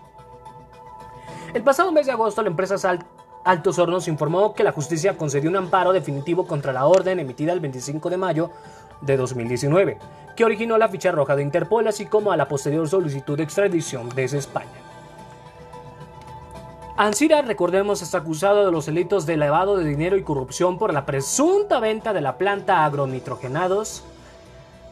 El 1.55 1.63
pasado 1.63 1.93
mes 1.93 2.07
de 2.07 2.13
agosto, 2.13 2.43
la 2.43 2.49
empresa 2.49 2.77
Altos 3.45 3.79
Hornos 3.79 4.09
informó 4.09 4.55
que 4.55 4.65
la 4.65 4.73
justicia 4.73 5.17
concedió 5.17 5.51
un 5.51 5.57
amparo 5.57 5.93
definitivo 5.93 6.47
contra 6.47 6.73
la 6.73 6.87
orden 6.87 7.21
emitida 7.21 7.53
el 7.53 7.61
25 7.61 8.11
de 8.11 8.17
mayo 8.17 8.51
de 9.01 9.17
2019, 9.17 9.99
que 10.37 10.45
originó 10.45 10.77
la 10.79 10.89
ficha 10.89 11.13
roja 11.13 11.37
de 11.37 11.43
Interpol, 11.43 11.87
así 11.87 12.07
como 12.07 12.33
a 12.33 12.37
la 12.37 12.49
posterior 12.49 12.89
solicitud 12.89 13.37
de 13.37 13.45
extradición 13.45 14.09
desde 14.15 14.39
España. 14.39 14.88
Ansira, 16.99 17.43
recordemos, 17.43 18.03
está 18.03 18.19
acusado 18.19 18.67
de 18.67 18.73
los 18.73 18.87
delitos 18.87 19.25
de 19.25 19.37
lavado 19.37 19.77
de 19.77 19.85
dinero 19.85 20.17
y 20.17 20.25
corrupción 20.25 20.79
por 20.79 20.93
la 20.93 21.07
presunta 21.07 21.79
venta 21.79 22.13
de 22.13 22.21
la 22.21 22.39
planta 22.39 22.85
agronitrogenados 22.85 24.03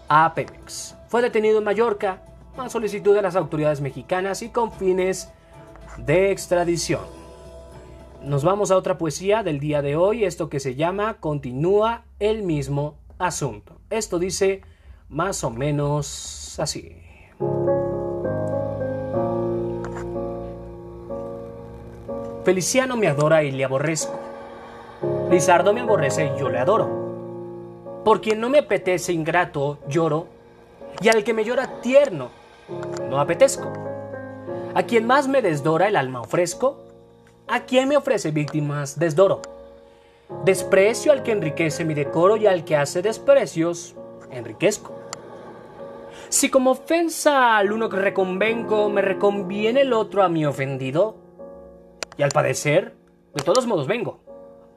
a 0.07 0.33
Pemex. 0.33 0.95
Fue 1.09 1.21
detenido 1.21 1.59
en 1.59 1.65
Mallorca 1.65 2.23
a 2.57 2.69
solicitud 2.69 3.13
de 3.13 3.23
las 3.23 3.35
autoridades 3.35 3.81
mexicanas 3.81 4.43
y 4.43 4.51
con 4.51 4.71
fines 4.71 5.33
de 5.97 6.31
extradición. 6.31 7.03
Nos 8.23 8.45
vamos 8.45 8.71
a 8.71 8.77
otra 8.77 8.99
poesía 8.99 9.43
del 9.43 9.59
día 9.59 9.83
de 9.83 9.97
hoy, 9.97 10.25
esto 10.25 10.49
que 10.49 10.61
se 10.61 10.77
llama 10.77 11.15
Continúa 11.15 12.05
el 12.21 12.45
mismo 12.45 12.95
asunto. 13.19 13.81
Esto 13.91 14.21
dice 14.21 14.63
más 15.09 15.43
o 15.43 15.51
menos 15.51 16.57
así. 16.61 17.03
Feliciano 22.47 22.97
me 22.97 23.09
adora 23.09 23.43
y 23.43 23.51
le 23.51 23.65
aborrezco. 23.65 24.21
Lizardo 25.29 25.75
me 25.75 25.81
aborrece 25.81 26.27
y 26.27 26.39
yo 26.39 26.49
le 26.49 26.61
adoro. 26.61 28.03
Por 28.05 28.21
quien 28.21 28.41
no 28.41 28.49
me 28.49 28.61
apetece 28.61 29.13
ingrato, 29.13 29.79
lloro, 29.89 30.29
y 31.01 31.09
al 31.09 31.25
que 31.25 31.35
me 31.35 31.45
llora 31.45 31.81
tierno, 31.81 32.31
no 33.11 33.19
apetezco. 33.19 33.73
A 34.77 34.85
quien 34.85 35.09
más 35.09 35.27
me 35.27 35.43
desdora 35.43 35.89
el 35.89 35.97
alma 35.97 36.21
ofrezco, 36.21 36.85
a 37.49 37.65
quien 37.65 37.89
me 37.89 37.97
ofrece 37.97 38.31
víctimas 38.31 38.97
desdoro. 38.97 39.43
Desprecio 40.45 41.11
al 41.11 41.25
que 41.25 41.33
enriquece 41.33 41.85
mi 41.85 41.95
decoro 41.95 42.37
y 42.37 42.47
al 42.47 42.65
que 42.65 42.77
hace 42.77 43.03
desprecios, 43.03 43.97
enriquezco. 44.31 44.93
Si 46.29 46.49
como 46.49 46.71
ofensa 46.71 47.57
al 47.57 47.73
uno 47.73 47.89
que 47.89 47.97
reconvengo 47.97 48.89
me 48.89 49.03
reconviene 49.03 49.81
el 49.81 49.93
otro 49.93 50.23
a 50.23 50.29
mi 50.29 50.47
ofendido, 50.47 51.26
y 52.17 52.23
al 52.23 52.31
padecer, 52.31 52.95
de 53.35 53.43
todos 53.43 53.67
modos 53.67 53.87
vengo, 53.87 54.21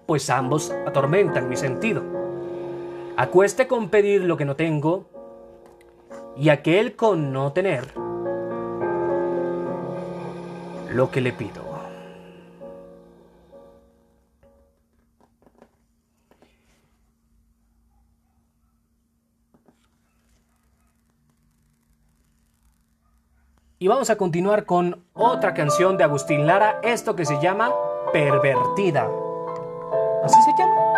pues 0.06 0.30
ambos 0.30 0.72
atormentan 0.86 1.48
mi 1.48 1.56
sentido. 1.56 2.04
Acueste 3.16 3.68
con 3.68 3.90
pedir 3.90 4.24
lo 4.24 4.38
que 4.38 4.46
no 4.46 4.56
tengo, 4.56 5.06
y 6.36 6.50
aquel 6.50 6.96
con 6.96 7.34
no 7.34 7.52
tener 7.52 7.86
lo 10.90 11.12
que 11.12 11.22
le 11.22 11.34
pido. 11.34 11.59
Y 23.82 23.88
vamos 23.88 24.10
a 24.10 24.18
continuar 24.18 24.66
con 24.66 25.06
otra 25.14 25.54
canción 25.54 25.96
de 25.96 26.04
Agustín 26.04 26.46
Lara, 26.46 26.82
esto 26.84 27.16
que 27.16 27.24
se 27.24 27.40
llama 27.40 27.72
Pervertida. 28.12 29.10
¿Así 30.22 30.36
se 30.44 30.52
llama? 30.60 30.89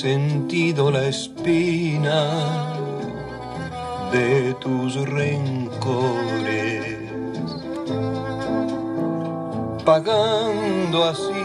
Sentido 0.00 0.90
la 0.90 1.08
espina 1.08 2.72
de 4.10 4.54
tus 4.54 4.94
rencores, 5.06 6.96
pagando 9.84 11.04
así 11.04 11.44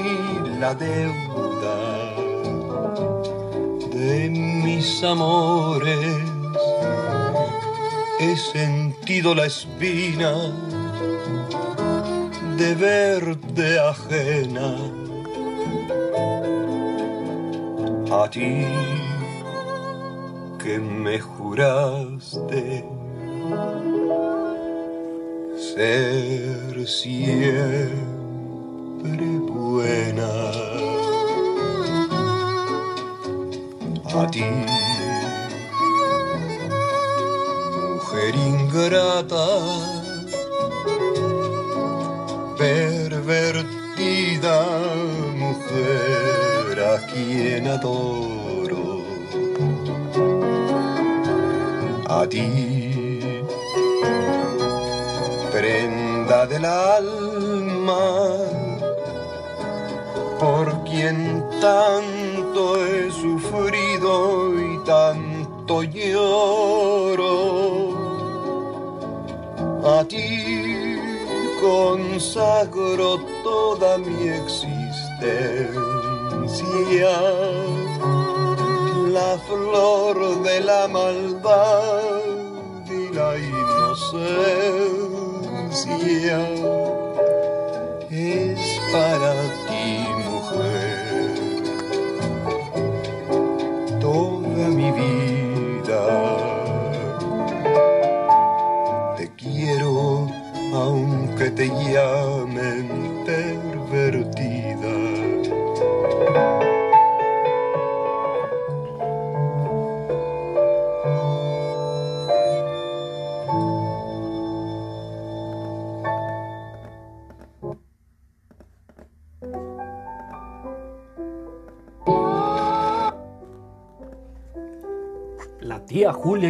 la 0.58 0.74
deuda 0.74 2.16
de 3.91 4.30
mis 4.30 5.03
amores. 5.03 6.16
He 8.22 8.38
sentido 8.38 9.36
la 9.36 9.47
espina 9.47 10.34
de 12.56 12.74
verte 12.76 13.80
ajena 13.80 15.05
a 18.12 18.28
ti 18.30 18.66
que 20.60 20.80
me 20.80 21.20
juraste 21.20 22.86
ser 25.58 26.88
siempre 26.88 27.95
buena. 29.47 30.76
a 34.22 34.28
ti. 34.32 34.75
Quien 47.16 47.68
adoro. 47.68 49.01
A 52.07 52.28
ti, 52.28 53.41
prenda 55.51 56.45
del 56.45 56.66
alma, 56.66 58.03
por 60.39 60.84
quien 60.84 61.43
tanto 61.61 62.61
he 62.86 63.09
sufrido 63.11 64.13
y 64.59 64.78
tanto 64.86 65.84
lloro. 65.84 67.36
A 69.86 70.03
ti 70.03 70.97
consagro 71.61 73.18
toda 73.43 73.97
mi 73.97 74.28
existencia, 74.28 75.85
la 79.08 79.38
flor 79.48 80.18
de 80.44 80.60
la 80.60 80.88
maldad 80.88 82.24
y 82.88 83.14
la 83.14 83.38
inocencia 83.38 84.36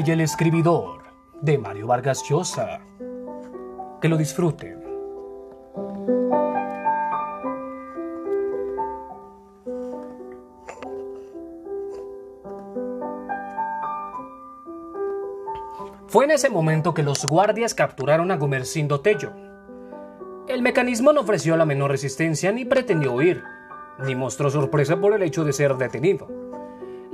y 0.06 0.12
el 0.12 0.22
escribidor 0.22 1.04
de 1.42 1.58
Mario 1.58 1.88
Vargas 1.88 2.24
Llosa. 2.30 2.80
Que 4.02 4.08
lo 4.08 4.18
disfruten. 4.18 4.84
Fue 16.08 16.26
en 16.26 16.32
ese 16.32 16.50
momento 16.50 16.94
que 16.94 17.02
los 17.02 17.26
guardias 17.26 17.74
capturaron 17.74 18.32
a 18.32 18.38
Gumersindo 18.38 19.02
Tello. 19.02 19.32
El 20.48 20.62
mecanismo 20.62 21.14
no 21.14 21.22
ofreció 21.22 21.58
la 21.58 21.66
menor 21.66 21.90
resistencia 21.90 22.52
ni 22.52 22.64
pretendió 22.64 23.14
huir, 23.14 23.44
ni 24.06 24.14
mostró 24.14 24.52
sorpresa 24.52 24.98
por 25.02 25.14
el 25.14 25.24
hecho 25.24 25.44
de 25.44 25.54
ser 25.54 25.76
detenido, 25.78 26.28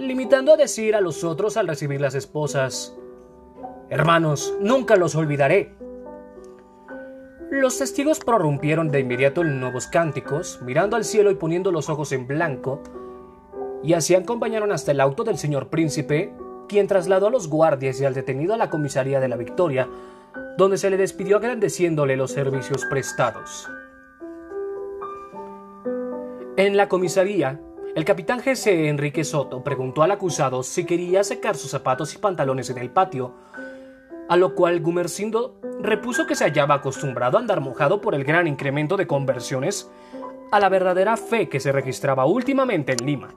limitando 0.01 0.53
a 0.53 0.57
decir 0.57 0.95
a 0.95 1.01
los 1.01 1.23
otros 1.23 1.57
al 1.57 1.67
recibir 1.67 2.01
las 2.01 2.15
esposas, 2.15 2.95
Hermanos, 3.91 4.55
nunca 4.61 4.95
los 4.95 5.15
olvidaré. 5.15 5.75
Los 7.49 7.77
testigos 7.77 8.19
prorrumpieron 8.19 8.89
de 8.89 9.01
inmediato 9.01 9.41
en 9.41 9.59
nuevos 9.59 9.87
cánticos, 9.87 10.61
mirando 10.61 10.95
al 10.95 11.03
cielo 11.03 11.29
y 11.29 11.35
poniendo 11.35 11.73
los 11.73 11.89
ojos 11.89 12.13
en 12.13 12.25
blanco, 12.25 12.81
y 13.83 13.91
así 13.91 14.15
acompañaron 14.15 14.71
hasta 14.71 14.93
el 14.93 15.01
auto 15.01 15.25
del 15.25 15.37
señor 15.37 15.67
príncipe, 15.67 16.33
quien 16.69 16.87
trasladó 16.87 17.27
a 17.27 17.31
los 17.31 17.49
guardias 17.49 17.99
y 17.99 18.05
al 18.05 18.13
detenido 18.13 18.53
a 18.53 18.57
la 18.57 18.69
comisaría 18.69 19.19
de 19.19 19.27
la 19.27 19.35
Victoria, 19.35 19.89
donde 20.57 20.77
se 20.77 20.89
le 20.89 20.95
despidió 20.95 21.35
agradeciéndole 21.35 22.15
los 22.15 22.31
servicios 22.31 22.85
prestados. 22.85 23.69
En 26.55 26.77
la 26.77 26.87
comisaría, 26.87 27.59
el 27.95 28.05
capitán 28.05 28.39
G.C. 28.39 28.87
Enrique 28.87 29.23
Soto 29.23 29.63
preguntó 29.63 30.03
al 30.03 30.11
acusado 30.11 30.63
si 30.63 30.85
quería 30.85 31.23
secar 31.23 31.55
sus 31.57 31.71
zapatos 31.71 32.15
y 32.15 32.19
pantalones 32.19 32.69
en 32.69 32.77
el 32.77 32.89
patio, 32.89 33.33
a 34.29 34.37
lo 34.37 34.55
cual 34.55 34.79
Gumersindo 34.79 35.59
repuso 35.81 36.25
que 36.25 36.35
se 36.35 36.45
hallaba 36.45 36.75
acostumbrado 36.75 37.37
a 37.37 37.41
andar 37.41 37.59
mojado 37.59 37.99
por 37.99 38.15
el 38.15 38.23
gran 38.23 38.47
incremento 38.47 38.95
de 38.95 39.07
conversiones 39.07 39.91
a 40.51 40.59
la 40.59 40.69
verdadera 40.69 41.17
fe 41.17 41.49
que 41.49 41.59
se 41.59 41.71
registraba 41.71 42.25
últimamente 42.25 42.93
en 42.93 43.05
Lima. 43.05 43.35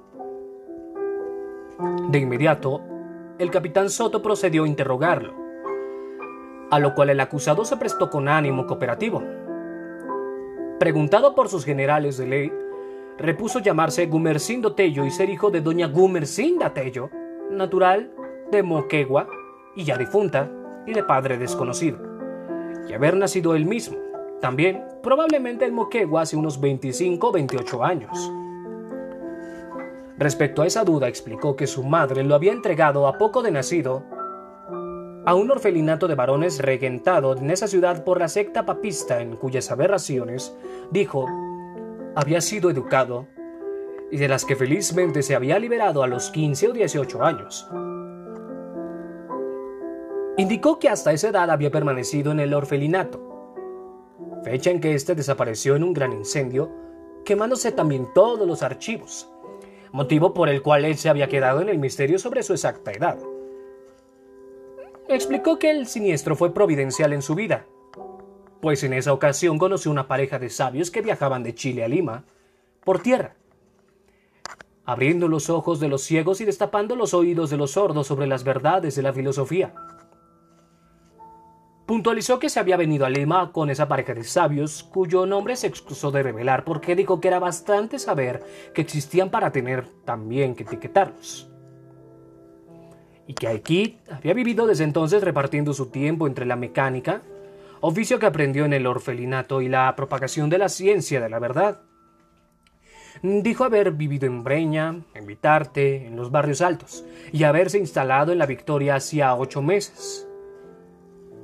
De 2.08 2.18
inmediato, 2.18 2.80
el 3.38 3.50
capitán 3.50 3.90
Soto 3.90 4.22
procedió 4.22 4.64
a 4.64 4.68
interrogarlo, 4.68 5.34
a 6.70 6.78
lo 6.78 6.94
cual 6.94 7.10
el 7.10 7.18
acusado 7.18 7.64
se 7.64 7.76
prestó 7.76 8.08
con 8.08 8.28
ánimo 8.28 8.66
cooperativo. 8.66 9.22
Preguntado 10.78 11.34
por 11.34 11.48
sus 11.48 11.64
generales 11.64 12.16
de 12.16 12.26
ley, 12.26 12.52
repuso 13.18 13.60
llamarse 13.60 14.06
Gumersindo 14.06 14.74
Tello 14.74 15.04
y 15.04 15.10
ser 15.10 15.30
hijo 15.30 15.50
de 15.50 15.60
doña 15.60 15.86
Gumersinda 15.86 16.74
Tello, 16.74 17.10
natural 17.50 18.12
de 18.50 18.62
Moquegua 18.62 19.28
y 19.76 19.84
ya 19.84 19.96
difunta, 19.96 20.50
y 20.86 20.92
de 20.92 21.02
padre 21.02 21.38
desconocido, 21.38 21.98
y 22.88 22.92
haber 22.92 23.16
nacido 23.16 23.54
él 23.54 23.64
mismo, 23.64 23.96
también 24.40 24.84
probablemente 25.02 25.64
en 25.64 25.74
Moquegua 25.74 26.22
hace 26.22 26.36
unos 26.36 26.60
25 26.60 27.28
o 27.28 27.32
28 27.32 27.84
años. 27.84 28.32
Respecto 30.16 30.62
a 30.62 30.66
esa 30.66 30.84
duda, 30.84 31.08
explicó 31.08 31.56
que 31.56 31.66
su 31.66 31.82
madre 31.82 32.22
lo 32.22 32.34
había 32.34 32.52
entregado 32.52 33.08
a 33.08 33.18
poco 33.18 33.42
de 33.42 33.50
nacido 33.50 34.04
a 35.26 35.34
un 35.34 35.50
orfelinato 35.50 36.06
de 36.06 36.14
varones 36.14 36.60
regentado 36.60 37.36
en 37.36 37.50
esa 37.50 37.66
ciudad 37.66 38.04
por 38.04 38.20
la 38.20 38.28
secta 38.28 38.66
papista 38.66 39.20
en 39.22 39.36
cuyas 39.36 39.70
aberraciones, 39.70 40.54
dijo, 40.90 41.26
había 42.16 42.40
sido 42.40 42.70
educado 42.70 43.26
y 44.10 44.18
de 44.18 44.28
las 44.28 44.44
que 44.44 44.56
felizmente 44.56 45.22
se 45.22 45.34
había 45.34 45.58
liberado 45.58 46.02
a 46.02 46.06
los 46.06 46.30
15 46.30 46.68
o 46.68 46.72
18 46.72 47.24
años. 47.24 47.68
Indicó 50.36 50.78
que 50.78 50.88
hasta 50.88 51.12
esa 51.12 51.28
edad 51.28 51.50
había 51.50 51.70
permanecido 51.70 52.32
en 52.32 52.40
el 52.40 52.54
orfelinato, 52.54 53.20
fecha 54.44 54.70
en 54.70 54.80
que 54.80 54.94
éste 54.94 55.14
desapareció 55.14 55.76
en 55.76 55.84
un 55.84 55.92
gran 55.92 56.12
incendio, 56.12 56.70
quemándose 57.24 57.72
también 57.72 58.08
todos 58.14 58.46
los 58.46 58.62
archivos, 58.62 59.30
motivo 59.92 60.34
por 60.34 60.48
el 60.48 60.60
cual 60.62 60.84
él 60.84 60.96
se 60.96 61.08
había 61.08 61.28
quedado 61.28 61.60
en 61.62 61.68
el 61.68 61.78
misterio 61.78 62.18
sobre 62.18 62.42
su 62.42 62.52
exacta 62.52 62.92
edad. 62.92 63.18
Explicó 65.08 65.58
que 65.58 65.70
el 65.70 65.86
siniestro 65.86 66.34
fue 66.36 66.52
providencial 66.52 67.12
en 67.12 67.22
su 67.22 67.34
vida, 67.34 67.66
pues 68.64 68.82
en 68.82 68.94
esa 68.94 69.12
ocasión 69.12 69.58
conoció 69.58 69.90
una 69.90 70.08
pareja 70.08 70.38
de 70.38 70.48
sabios 70.48 70.90
que 70.90 71.02
viajaban 71.02 71.42
de 71.42 71.54
Chile 71.54 71.84
a 71.84 71.88
Lima 71.88 72.24
por 72.82 73.02
tierra, 73.02 73.34
abriendo 74.86 75.28
los 75.28 75.50
ojos 75.50 75.80
de 75.80 75.88
los 75.88 76.00
ciegos 76.00 76.40
y 76.40 76.46
destapando 76.46 76.96
los 76.96 77.12
oídos 77.12 77.50
de 77.50 77.58
los 77.58 77.72
sordos 77.72 78.06
sobre 78.06 78.26
las 78.26 78.42
verdades 78.42 78.96
de 78.96 79.02
la 79.02 79.12
filosofía. 79.12 79.74
Puntualizó 81.84 82.38
que 82.38 82.48
se 82.48 82.58
había 82.58 82.78
venido 82.78 83.04
a 83.04 83.10
Lima 83.10 83.52
con 83.52 83.68
esa 83.68 83.86
pareja 83.86 84.14
de 84.14 84.24
sabios, 84.24 84.82
cuyo 84.82 85.26
nombre 85.26 85.56
se 85.56 85.66
excusó 85.66 86.10
de 86.10 86.22
revelar 86.22 86.64
porque 86.64 86.96
dijo 86.96 87.20
que 87.20 87.28
era 87.28 87.40
bastante 87.40 87.98
saber 87.98 88.42
que 88.72 88.80
existían 88.80 89.28
para 89.28 89.52
tener 89.52 89.86
también 90.06 90.54
que 90.54 90.62
etiquetarlos. 90.62 91.50
Y 93.26 93.34
que 93.34 93.46
aquí 93.46 93.98
había 94.10 94.32
vivido 94.32 94.66
desde 94.66 94.84
entonces 94.84 95.22
repartiendo 95.22 95.74
su 95.74 95.90
tiempo 95.90 96.26
entre 96.26 96.46
la 96.46 96.56
mecánica, 96.56 97.20
oficio 97.80 98.18
que 98.18 98.26
aprendió 98.26 98.64
en 98.64 98.72
el 98.72 98.86
orfelinato 98.86 99.60
y 99.60 99.68
la 99.68 99.94
propagación 99.96 100.50
de 100.50 100.58
la 100.58 100.68
ciencia 100.68 101.20
de 101.20 101.28
la 101.28 101.38
verdad. 101.38 101.80
Dijo 103.22 103.64
haber 103.64 103.92
vivido 103.92 104.26
en 104.26 104.44
Breña, 104.44 105.02
en 105.14 105.26
Vitarte, 105.26 106.06
en 106.06 106.16
los 106.16 106.30
barrios 106.30 106.60
altos, 106.60 107.04
y 107.32 107.44
haberse 107.44 107.78
instalado 107.78 108.32
en 108.32 108.38
la 108.38 108.46
Victoria 108.46 108.96
hacía 108.96 109.34
ocho 109.34 109.62
meses 109.62 110.28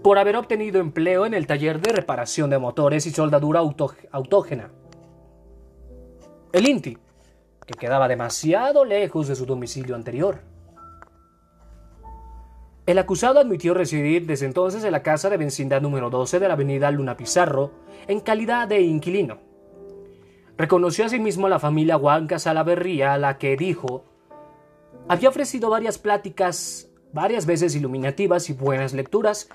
por 0.03 0.19
haber 0.19 0.37
obtenido 0.37 0.81
empleo 0.81 1.27
en 1.27 1.35
el 1.35 1.47
taller 1.47 1.81
de 1.81 1.93
reparación 1.93 2.51
de 2.51 2.59
motores 2.59 3.07
y 3.07 3.11
soldadura 3.11 3.61
autógena. 3.61 4.71
El 6.53 6.69
INTI, 6.69 6.99
que 7.67 7.75
quedaba 7.75 8.09
demasiado 8.09 8.85
lejos 8.85 9.29
de 9.29 9.37
su 9.37 9.47
domicilio 9.47 9.95
anterior. 9.95 10.50
El 12.87 12.99
acusado 12.99 13.39
admitió 13.39 13.75
residir 13.75 14.27
desde 14.27 14.47
entonces 14.47 14.83
en 14.85 14.93
la 14.93 15.03
casa 15.03 15.29
de 15.29 15.37
vecindad 15.37 15.83
número 15.83 16.11
12 16.11 16.41
de 16.41 16.49
la 16.49 16.55
avenida 16.55 16.91
Luna 16.91 17.17
Pizarro, 17.17 17.73
en 18.09 18.21
calidad 18.21 18.67
de 18.69 18.81
inquilino. 18.81 19.39
Reconoció 20.57 21.05
asimismo 21.05 21.47
a 21.47 21.51
la 21.51 21.59
familia 21.59 21.97
Huanca 21.97 22.39
Salaverría, 22.39 23.15
a 23.15 23.19
la 23.19 23.39
que 23.39 23.57
dijo 23.57 24.05
Había 25.09 25.29
ofrecido 25.29 25.71
varias 25.71 25.99
pláticas, 25.99 26.91
varias 27.13 27.47
veces 27.47 27.75
iluminativas 27.75 28.51
y 28.51 28.55
buenas 28.55 28.93
lecturas, 28.93 29.49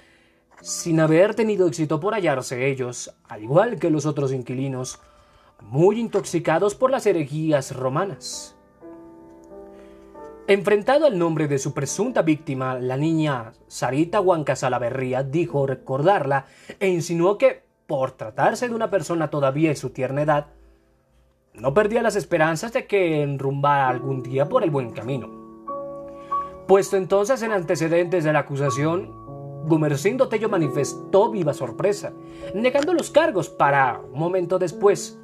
sin 0.62 1.00
haber 1.00 1.36
tenido 1.36 1.68
éxito 1.68 2.00
por 2.00 2.14
hallarse 2.14 2.68
ellos, 2.68 3.16
al 3.28 3.44
igual 3.44 3.80
que 3.80 3.90
los 3.90 4.06
otros 4.06 4.32
inquilinos, 4.34 5.00
muy 5.62 6.00
intoxicados 6.00 6.76
por 6.76 6.92
las 6.92 7.06
herejías 7.06 7.76
romanas. 7.76 8.55
Enfrentado 10.48 11.08
al 11.08 11.18
nombre 11.18 11.48
de 11.48 11.58
su 11.58 11.74
presunta 11.74 12.22
víctima, 12.22 12.76
la 12.76 12.98
niña 12.98 13.54
Sarita 13.68 14.22
Huanca 14.22 14.56
Salaverría 14.56 15.24
dijo 15.24 15.66
recordarla 15.66 16.46
e 16.80 16.88
insinuó 16.88 17.40
que, 17.40 17.64
por 17.88 18.12
tratarse 18.12 18.70
de 18.70 18.76
una 18.76 18.92
persona 18.92 19.32
todavía 19.32 19.72
en 19.72 19.76
su 19.76 19.90
tierna 19.90 20.22
edad, 20.22 20.48
no 21.56 21.74
perdía 21.74 22.04
las 22.04 22.16
esperanzas 22.16 22.74
de 22.74 22.86
que 22.86 23.24
enrumbara 23.24 23.90
algún 23.90 24.22
día 24.22 24.48
por 24.48 24.64
el 24.64 24.70
buen 24.70 24.92
camino. 24.92 25.32
Puesto 26.68 26.96
entonces 26.96 27.42
en 27.42 27.52
antecedentes 27.52 28.24
de 28.24 28.32
la 28.32 28.40
acusación, 28.40 29.66
Gumercindo 29.66 30.30
Tello 30.30 30.48
manifestó 30.48 31.32
viva 31.32 31.56
sorpresa, 31.56 32.14
negando 32.54 32.94
los 32.94 33.10
cargos 33.10 33.50
para, 33.50 34.00
un 34.00 34.20
momento 34.20 34.60
después, 34.60 35.20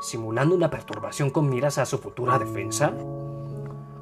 simulando 0.00 0.56
una 0.56 0.70
perturbación 0.70 1.30
con 1.30 1.48
miras 1.48 1.78
a 1.78 1.86
su 1.86 1.98
futura 1.98 2.36
defensa, 2.36 2.92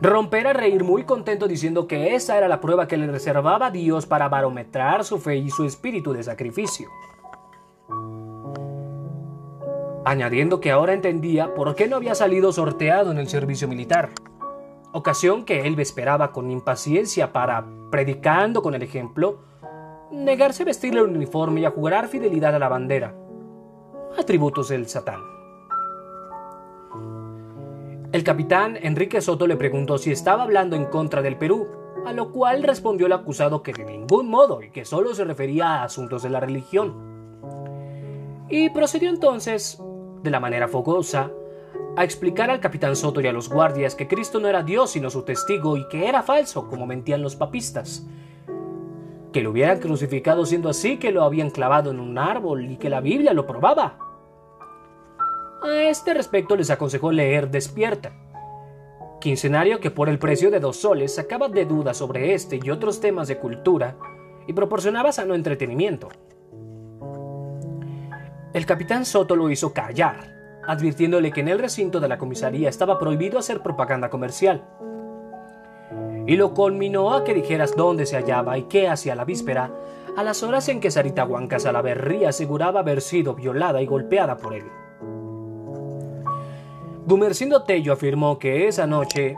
romper 0.02 0.48
a 0.48 0.52
reír 0.52 0.84
muy 0.84 1.04
contento 1.04 1.48
diciendo 1.48 1.86
que 1.86 2.14
esa 2.14 2.36
era 2.36 2.48
la 2.48 2.60
prueba 2.60 2.86
que 2.86 2.96
le 2.96 3.06
reservaba 3.06 3.70
Dios 3.70 4.04
para 4.04 4.28
barometrar 4.28 5.04
su 5.04 5.18
fe 5.18 5.36
y 5.36 5.48
su 5.48 5.64
espíritu 5.64 6.12
de 6.12 6.22
sacrificio. 6.22 6.88
Añadiendo 10.04 10.60
que 10.60 10.72
ahora 10.72 10.92
entendía 10.92 11.54
por 11.54 11.74
qué 11.76 11.86
no 11.86 11.96
había 11.96 12.14
salido 12.14 12.52
sorteado 12.52 13.12
en 13.12 13.18
el 13.18 13.28
servicio 13.28 13.68
militar 13.68 14.10
ocasión 14.92 15.44
que 15.44 15.66
él 15.66 15.78
esperaba 15.80 16.32
con 16.32 16.50
impaciencia 16.50 17.32
para, 17.32 17.64
predicando 17.90 18.62
con 18.62 18.74
el 18.74 18.82
ejemplo, 18.82 19.40
negarse 20.10 20.62
a 20.62 20.66
vestirle 20.66 21.00
el 21.00 21.06
uniforme 21.06 21.62
y 21.62 21.64
a 21.64 21.70
jurar 21.70 22.08
fidelidad 22.08 22.54
a 22.54 22.58
la 22.58 22.68
bandera, 22.68 23.14
atributos 24.18 24.68
del 24.68 24.86
Satán. 24.88 25.20
El 28.12 28.24
capitán 28.24 28.78
Enrique 28.82 29.22
Soto 29.22 29.46
le 29.46 29.56
preguntó 29.56 29.96
si 29.96 30.12
estaba 30.12 30.42
hablando 30.42 30.76
en 30.76 30.84
contra 30.84 31.22
del 31.22 31.38
Perú, 31.38 31.66
a 32.04 32.12
lo 32.12 32.30
cual 32.30 32.62
respondió 32.62 33.06
el 33.06 33.14
acusado 33.14 33.62
que 33.62 33.72
de 33.72 33.86
ningún 33.86 34.28
modo 34.28 34.60
y 34.60 34.70
que 34.70 34.84
solo 34.84 35.14
se 35.14 35.24
refería 35.24 35.76
a 35.76 35.84
asuntos 35.84 36.22
de 36.22 36.28
la 36.28 36.38
religión. 36.38 36.92
Y 38.50 38.68
procedió 38.68 39.08
entonces, 39.08 39.82
de 40.22 40.30
la 40.30 40.40
manera 40.40 40.68
fogosa, 40.68 41.30
a 41.96 42.04
explicar 42.04 42.50
al 42.50 42.60
capitán 42.60 42.96
Soto 42.96 43.22
y 43.22 43.28
a 43.28 43.32
los 43.32 43.48
guardias 43.48 43.94
que 43.94 44.08
Cristo 44.08 44.40
no 44.40 44.48
era 44.48 44.62
Dios 44.62 44.90
sino 44.90 45.08
su 45.08 45.22
testigo 45.22 45.78
y 45.78 45.88
que 45.88 46.06
era 46.06 46.22
falso, 46.22 46.68
como 46.68 46.84
mentían 46.84 47.22
los 47.22 47.34
papistas. 47.34 48.06
Que 49.32 49.40
lo 49.40 49.52
hubieran 49.52 49.80
crucificado 49.80 50.44
siendo 50.44 50.68
así 50.68 50.98
que 50.98 51.12
lo 51.12 51.24
habían 51.24 51.48
clavado 51.48 51.90
en 51.90 51.98
un 51.98 52.18
árbol 52.18 52.72
y 52.72 52.76
que 52.76 52.90
la 52.90 53.00
Biblia 53.00 53.32
lo 53.32 53.46
probaba. 53.46 54.11
A 55.64 55.84
este 55.84 56.14
respecto 56.14 56.56
les 56.56 56.70
aconsejó 56.70 57.12
leer 57.12 57.50
Despierta, 57.50 58.12
quincenario 59.20 59.80
que 59.80 59.90
por 59.90 60.08
el 60.08 60.18
precio 60.18 60.50
de 60.50 60.60
dos 60.60 60.76
soles 60.76 61.14
sacaba 61.14 61.48
de 61.48 61.64
dudas 61.64 61.96
sobre 61.96 62.34
este 62.34 62.58
y 62.62 62.70
otros 62.70 63.00
temas 63.00 63.28
de 63.28 63.38
cultura 63.38 63.96
y 64.46 64.52
proporcionaba 64.52 65.12
sano 65.12 65.34
entretenimiento. 65.34 66.08
El 68.52 68.66
capitán 68.66 69.04
Soto 69.04 69.36
lo 69.36 69.50
hizo 69.50 69.72
callar 69.72 70.32
advirtiéndole 70.66 71.32
que 71.32 71.40
en 71.40 71.48
el 71.48 71.58
recinto 71.58 72.00
de 72.00 72.08
la 72.08 72.18
comisaría 72.18 72.68
estaba 72.68 72.98
prohibido 72.98 73.38
hacer 73.38 73.62
propaganda 73.62 74.10
comercial. 74.10 74.64
Y 76.26 76.36
lo 76.36 76.54
culminó 76.54 77.12
a 77.14 77.24
que 77.24 77.34
dijeras 77.34 77.74
dónde 77.76 78.06
se 78.06 78.16
hallaba 78.16 78.56
y 78.58 78.64
qué 78.64 78.88
hacía 78.88 79.14
la 79.14 79.24
víspera, 79.24 79.70
a 80.16 80.22
las 80.22 80.42
horas 80.42 80.68
en 80.68 80.80
que 80.80 80.90
Sarita 80.90 81.24
Huanca 81.24 81.58
Salaverría 81.58 82.28
aseguraba 82.28 82.80
haber 82.80 83.00
sido 83.00 83.34
violada 83.34 83.82
y 83.82 83.86
golpeada 83.86 84.36
por 84.36 84.54
él. 84.54 84.64
Gumercindo 87.04 87.64
Tello 87.64 87.92
afirmó 87.92 88.38
que 88.38 88.68
esa 88.68 88.86
noche, 88.86 89.36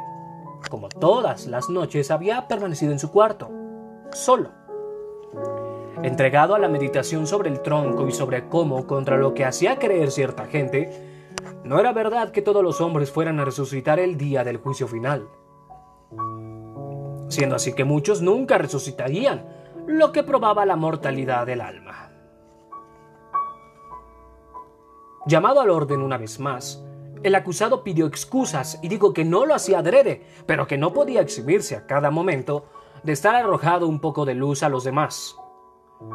como 0.69 0.91
todas 0.91 1.47
las 1.47 1.71
noches, 1.71 2.11
había 2.11 2.47
permanecido 2.47 2.93
en 2.93 2.99
su 2.99 3.11
cuarto, 3.11 3.51
solo, 4.13 4.51
entregado 6.03 6.55
a 6.55 6.59
la 6.59 6.69
meditación 6.69 7.27
sobre 7.27 7.49
el 7.49 7.63
tronco 7.63 8.07
y 8.07 8.13
sobre 8.13 8.49
cómo, 8.49 8.87
contra 8.87 9.17
lo 9.17 9.33
que 9.33 9.47
hacía 9.47 9.79
creer 9.79 10.11
cierta 10.11 10.45
gente, 10.45 10.91
no 11.65 11.81
era 11.81 11.95
verdad 11.95 12.33
que 12.33 12.43
todos 12.43 12.63
los 12.63 12.83
hombres 12.83 13.11
fueran 13.11 13.41
a 13.41 13.47
resucitar 13.47 13.99
el 13.99 14.19
día 14.19 14.45
del 14.45 14.59
juicio 14.59 14.87
final. 14.87 15.27
Siendo 17.29 17.57
así 17.57 17.73
que 17.73 17.85
muchos 17.85 18.21
nunca 18.21 18.59
resucitarían, 18.59 19.49
lo 19.87 20.13
que 20.13 20.23
probaba 20.23 20.67
la 20.67 20.77
mortalidad 20.77 21.47
del 21.47 21.63
alma. 21.63 22.11
Llamado 25.27 25.63
al 25.63 25.71
orden 25.71 26.03
una 26.03 26.19
vez 26.19 26.39
más, 26.39 26.85
el 27.25 27.35
acusado 27.35 27.83
pidió 27.83 28.07
excusas 28.07 28.79
y 28.83 28.89
dijo 28.89 29.15
que 29.15 29.25
no 29.25 29.47
lo 29.47 29.55
hacía 29.55 29.79
adrede, 29.79 30.23
pero 30.45 30.67
que 30.67 30.77
no 30.77 30.93
podía 30.93 31.23
exhibirse 31.23 31.75
a 31.75 31.87
cada 31.87 32.11
momento 32.11 32.67
de 33.03 33.13
estar 33.13 33.35
arrojado 33.35 33.89
un 33.89 33.99
poco 33.99 34.27
de 34.27 34.35
luz 34.35 34.63
a 34.63 34.69
los 34.69 34.85
demás, 34.85 35.35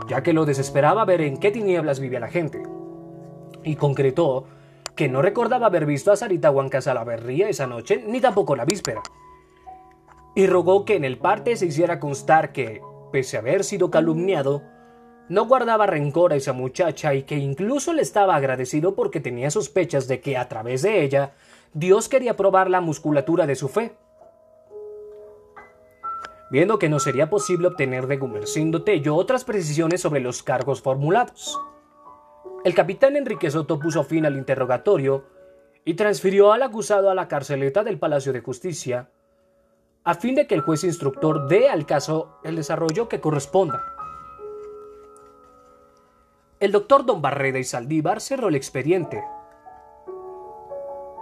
ya 0.07 0.21
que 0.21 0.33
lo 0.33 0.45
desesperaba 0.45 1.05
ver 1.05 1.21
en 1.21 1.37
qué 1.37 1.49
tinieblas 1.49 1.99
vivía 1.99 2.19
la 2.19 2.27
gente. 2.27 2.61
Y 3.63 3.75
concretó 3.75 4.45
que 4.95 5.09
no 5.09 5.23
recordaba 5.23 5.65
haber 5.65 5.87
visto 5.87 6.11
a 6.11 6.15
Sarita 6.15 6.51
Huanca 6.51 6.79
Salaverría 6.79 7.49
esa 7.49 7.65
noche, 7.65 8.03
ni 8.05 8.21
tampoco 8.21 8.55
la 8.55 8.65
víspera. 8.65 9.01
Y 10.35 10.45
rogó 10.45 10.85
que 10.85 10.95
en 10.95 11.05
el 11.05 11.17
parte 11.17 11.55
se 11.55 11.65
hiciera 11.65 11.99
constar 11.99 12.51
que, 12.51 12.83
pese 13.11 13.37
a 13.37 13.39
haber 13.39 13.63
sido 13.63 13.89
calumniado, 13.89 14.61
no 15.29 15.45
guardaba 15.45 15.85
rencor 15.85 16.33
a 16.33 16.35
esa 16.35 16.53
muchacha 16.53 17.13
y 17.13 17.23
que 17.23 17.37
incluso 17.37 17.93
le 17.93 18.01
estaba 18.01 18.35
agradecido 18.35 18.95
porque 18.95 19.19
tenía 19.19 19.51
sospechas 19.51 20.07
de 20.07 20.19
que 20.19 20.37
a 20.37 20.49
través 20.49 20.81
de 20.81 21.03
ella 21.03 21.33
Dios 21.73 22.09
quería 22.09 22.35
probar 22.35 22.69
la 22.69 22.81
musculatura 22.81 23.45
de 23.45 23.55
su 23.55 23.69
fe. 23.69 23.95
Viendo 26.49 26.79
que 26.79 26.89
no 26.89 26.99
sería 26.99 27.29
posible 27.29 27.67
obtener 27.67 28.07
de 28.07 28.17
Gumercindo 28.17 28.83
Tello 28.83 29.15
otras 29.15 29.45
precisiones 29.45 30.01
sobre 30.01 30.19
los 30.19 30.41
cargos 30.41 30.81
formulados. 30.81 31.59
El 32.65 32.73
capitán 32.73 33.15
Enrique 33.15 33.51
Soto 33.51 33.79
puso 33.79 34.03
fin 34.03 34.25
al 34.25 34.35
interrogatorio 34.35 35.25
y 35.85 35.93
transfirió 35.93 36.51
al 36.51 36.63
acusado 36.63 37.11
a 37.11 37.15
la 37.15 37.27
carceleta 37.27 37.83
del 37.83 37.99
Palacio 37.99 38.33
de 38.33 38.41
Justicia, 38.41 39.09
a 40.03 40.15
fin 40.15 40.33
de 40.33 40.47
que 40.47 40.55
el 40.55 40.61
juez 40.61 40.83
instructor 40.83 41.47
dé 41.47 41.69
al 41.69 41.85
caso 41.85 42.39
el 42.43 42.55
desarrollo 42.55 43.07
que 43.07 43.21
corresponda. 43.21 43.98
El 46.59 46.73
doctor 46.73 47.05
Don 47.05 47.21
Barreda 47.21 47.57
y 47.57 47.63
Saldívar 47.63 48.19
cerró 48.19 48.49
el 48.49 48.55
expediente. 48.55 49.23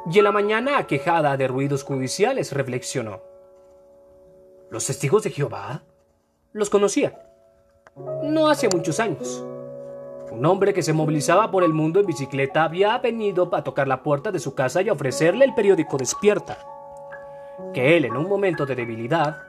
Y 0.09 0.17
en 0.17 0.23
la 0.23 0.31
mañana, 0.31 0.79
aquejada 0.79 1.37
de 1.37 1.47
ruidos 1.47 1.83
judiciales, 1.83 2.53
reflexionó. 2.53 3.21
¿Los 4.71 4.87
testigos 4.87 5.23
de 5.23 5.29
Jehová? 5.29 5.83
Los 6.53 6.71
conocía. 6.71 7.21
No 8.23 8.49
hace 8.49 8.67
muchos 8.67 8.99
años. 8.99 9.45
Un 10.31 10.43
hombre 10.45 10.73
que 10.73 10.81
se 10.81 10.93
movilizaba 10.93 11.51
por 11.51 11.63
el 11.63 11.73
mundo 11.73 11.99
en 11.99 12.07
bicicleta 12.07 12.63
había 12.63 12.97
venido 12.97 13.49
a 13.53 13.63
tocar 13.63 13.87
la 13.87 14.01
puerta 14.01 14.31
de 14.31 14.39
su 14.39 14.55
casa 14.55 14.81
y 14.81 14.89
ofrecerle 14.89 15.45
el 15.45 15.53
periódico 15.53 15.97
Despierta, 15.97 16.57
que 17.73 17.95
él 17.95 18.05
en 18.05 18.17
un 18.17 18.27
momento 18.27 18.65
de 18.65 18.75
debilidad 18.75 19.43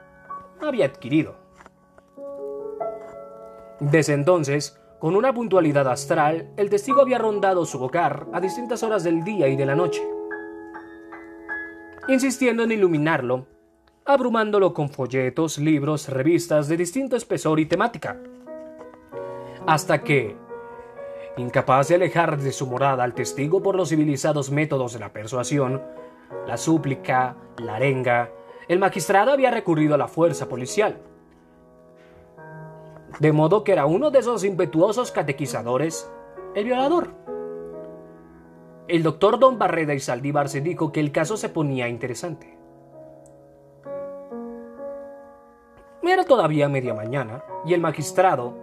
había 0.61 0.85
adquirido. 0.85 1.35
Desde 3.79 4.13
entonces, 4.13 4.78
con 4.99 5.15
una 5.15 5.33
puntualidad 5.33 5.87
astral, 5.87 6.49
el 6.57 6.69
testigo 6.69 7.01
había 7.01 7.17
rondado 7.17 7.65
su 7.65 7.81
hogar 7.81 8.27
a 8.33 8.41
distintas 8.41 8.83
horas 8.83 9.03
del 9.03 9.23
día 9.23 9.47
y 9.47 9.55
de 9.55 9.65
la 9.65 9.75
noche, 9.75 10.01
insistiendo 12.07 12.63
en 12.63 12.71
iluminarlo, 12.73 13.45
abrumándolo 14.05 14.73
con 14.73 14.89
folletos, 14.89 15.57
libros, 15.57 16.09
revistas 16.09 16.67
de 16.67 16.77
distinto 16.77 17.15
espesor 17.15 17.59
y 17.59 17.65
temática, 17.65 18.17
hasta 19.65 20.03
que, 20.03 20.35
Incapaz 21.37 21.87
de 21.87 21.95
alejar 21.95 22.37
de 22.37 22.51
su 22.51 22.67
morada 22.67 23.05
al 23.05 23.13
testigo 23.13 23.63
por 23.63 23.75
los 23.75 23.89
civilizados 23.89 24.51
métodos 24.51 24.91
de 24.91 24.99
la 24.99 25.13
persuasión, 25.13 25.81
la 26.45 26.57
súplica, 26.57 27.37
la 27.59 27.75
arenga, 27.75 28.29
el 28.67 28.77
magistrado 28.77 29.31
había 29.31 29.49
recurrido 29.49 29.95
a 29.95 29.97
la 29.97 30.09
fuerza 30.09 30.49
policial. 30.49 30.99
De 33.19 33.33
modo 33.33 33.63
que 33.63 33.73
era 33.73 33.85
uno 33.85 34.11
de 34.11 34.19
esos 34.19 34.45
impetuosos 34.45 35.11
catequizadores, 35.11 36.09
el 36.55 36.63
violador. 36.63 37.13
El 38.87 39.03
doctor 39.03 39.37
Don 39.37 39.59
Barreda 39.59 39.93
y 39.93 39.99
Saldívar 39.99 40.49
se 40.49 40.61
dijo 40.61 40.91
que 40.91 41.01
el 41.01 41.11
caso 41.11 41.35
se 41.35 41.49
ponía 41.49 41.89
interesante. 41.89 42.57
Era 46.01 46.23
todavía 46.23 46.67
media 46.69 46.95
mañana 46.95 47.43
y 47.65 47.75
el 47.75 47.81
magistrado, 47.81 48.57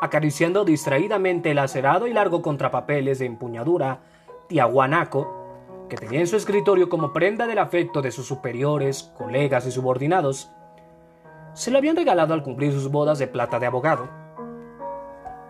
acariciando 0.00 0.64
distraídamente 0.64 1.50
el 1.50 1.58
acerado 1.58 2.06
y 2.06 2.14
largo 2.14 2.40
contrapapeles 2.40 3.18
de 3.18 3.26
empuñadura 3.26 4.00
tiahuanaco, 4.48 5.86
que 5.90 5.96
tenía 5.96 6.20
en 6.20 6.26
su 6.26 6.36
escritorio 6.36 6.88
como 6.88 7.12
prenda 7.12 7.46
del 7.46 7.58
afecto 7.58 8.00
de 8.00 8.12
sus 8.12 8.26
superiores, 8.26 9.12
colegas 9.18 9.66
y 9.66 9.72
subordinados, 9.72 10.50
se 11.54 11.70
lo 11.70 11.78
habían 11.78 11.96
regalado 11.96 12.34
al 12.34 12.42
cumplir 12.42 12.72
sus 12.72 12.90
bodas 12.90 13.18
de 13.18 13.26
plata 13.26 13.58
de 13.58 13.66
abogado. 13.66 14.08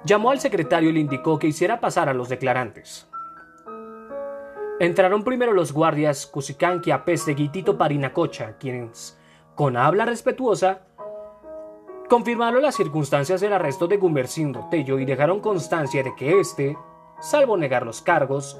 Llamó 0.04 0.30
al 0.30 0.40
secretario 0.40 0.90
y 0.90 0.92
le 0.94 1.00
indicó 1.00 1.38
que 1.38 1.46
hiciera 1.46 1.80
pasar 1.80 2.08
a 2.08 2.14
los 2.14 2.28
declarantes. 2.28 3.06
Entraron 4.78 5.24
primero 5.24 5.52
los 5.52 5.72
guardias 5.72 6.26
Cusicanqui 6.26 6.90
Apeste 6.90 7.34
y 7.36 7.48
Tito 7.50 7.76
Parinacocha, 7.76 8.56
quienes, 8.56 9.18
con 9.54 9.76
habla 9.76 10.06
respetuosa, 10.06 10.80
confirmaron 12.08 12.62
las 12.62 12.76
circunstancias 12.76 13.42
del 13.42 13.52
arresto 13.52 13.86
de 13.86 13.98
Gumercindo 13.98 14.68
Tello 14.70 14.98
y 14.98 15.04
dejaron 15.04 15.40
constancia 15.40 16.02
de 16.02 16.14
que 16.16 16.40
éste, 16.40 16.78
salvo 17.20 17.58
negar 17.58 17.84
los 17.84 18.00
cargos, 18.00 18.58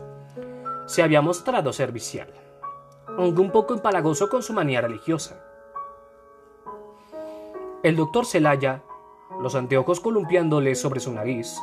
se 0.85 1.03
había 1.03 1.23
mostrado 1.23 1.73
servicial, 1.73 2.29
aunque 3.17 3.41
un 3.41 3.51
poco 3.51 3.73
empalagoso 3.73 4.29
con 4.29 4.43
su 4.43 4.53
manía 4.53 4.83
religiosa. 4.83 5.50
El 7.83 7.97
doctor 7.97 8.27
Celaya, 8.27 8.83
los 9.41 9.55
anteojos 9.55 10.01
columpiándole 10.01 10.75
sobre 10.75 11.01
su 11.01 11.15
nariz, 11.15 11.59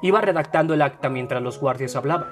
iba 0.00 0.20
redactando 0.20 0.74
el 0.74 0.82
acta 0.82 1.08
mientras 1.08 1.42
los 1.42 1.58
guardias 1.58 1.96
hablaban. 1.96 2.28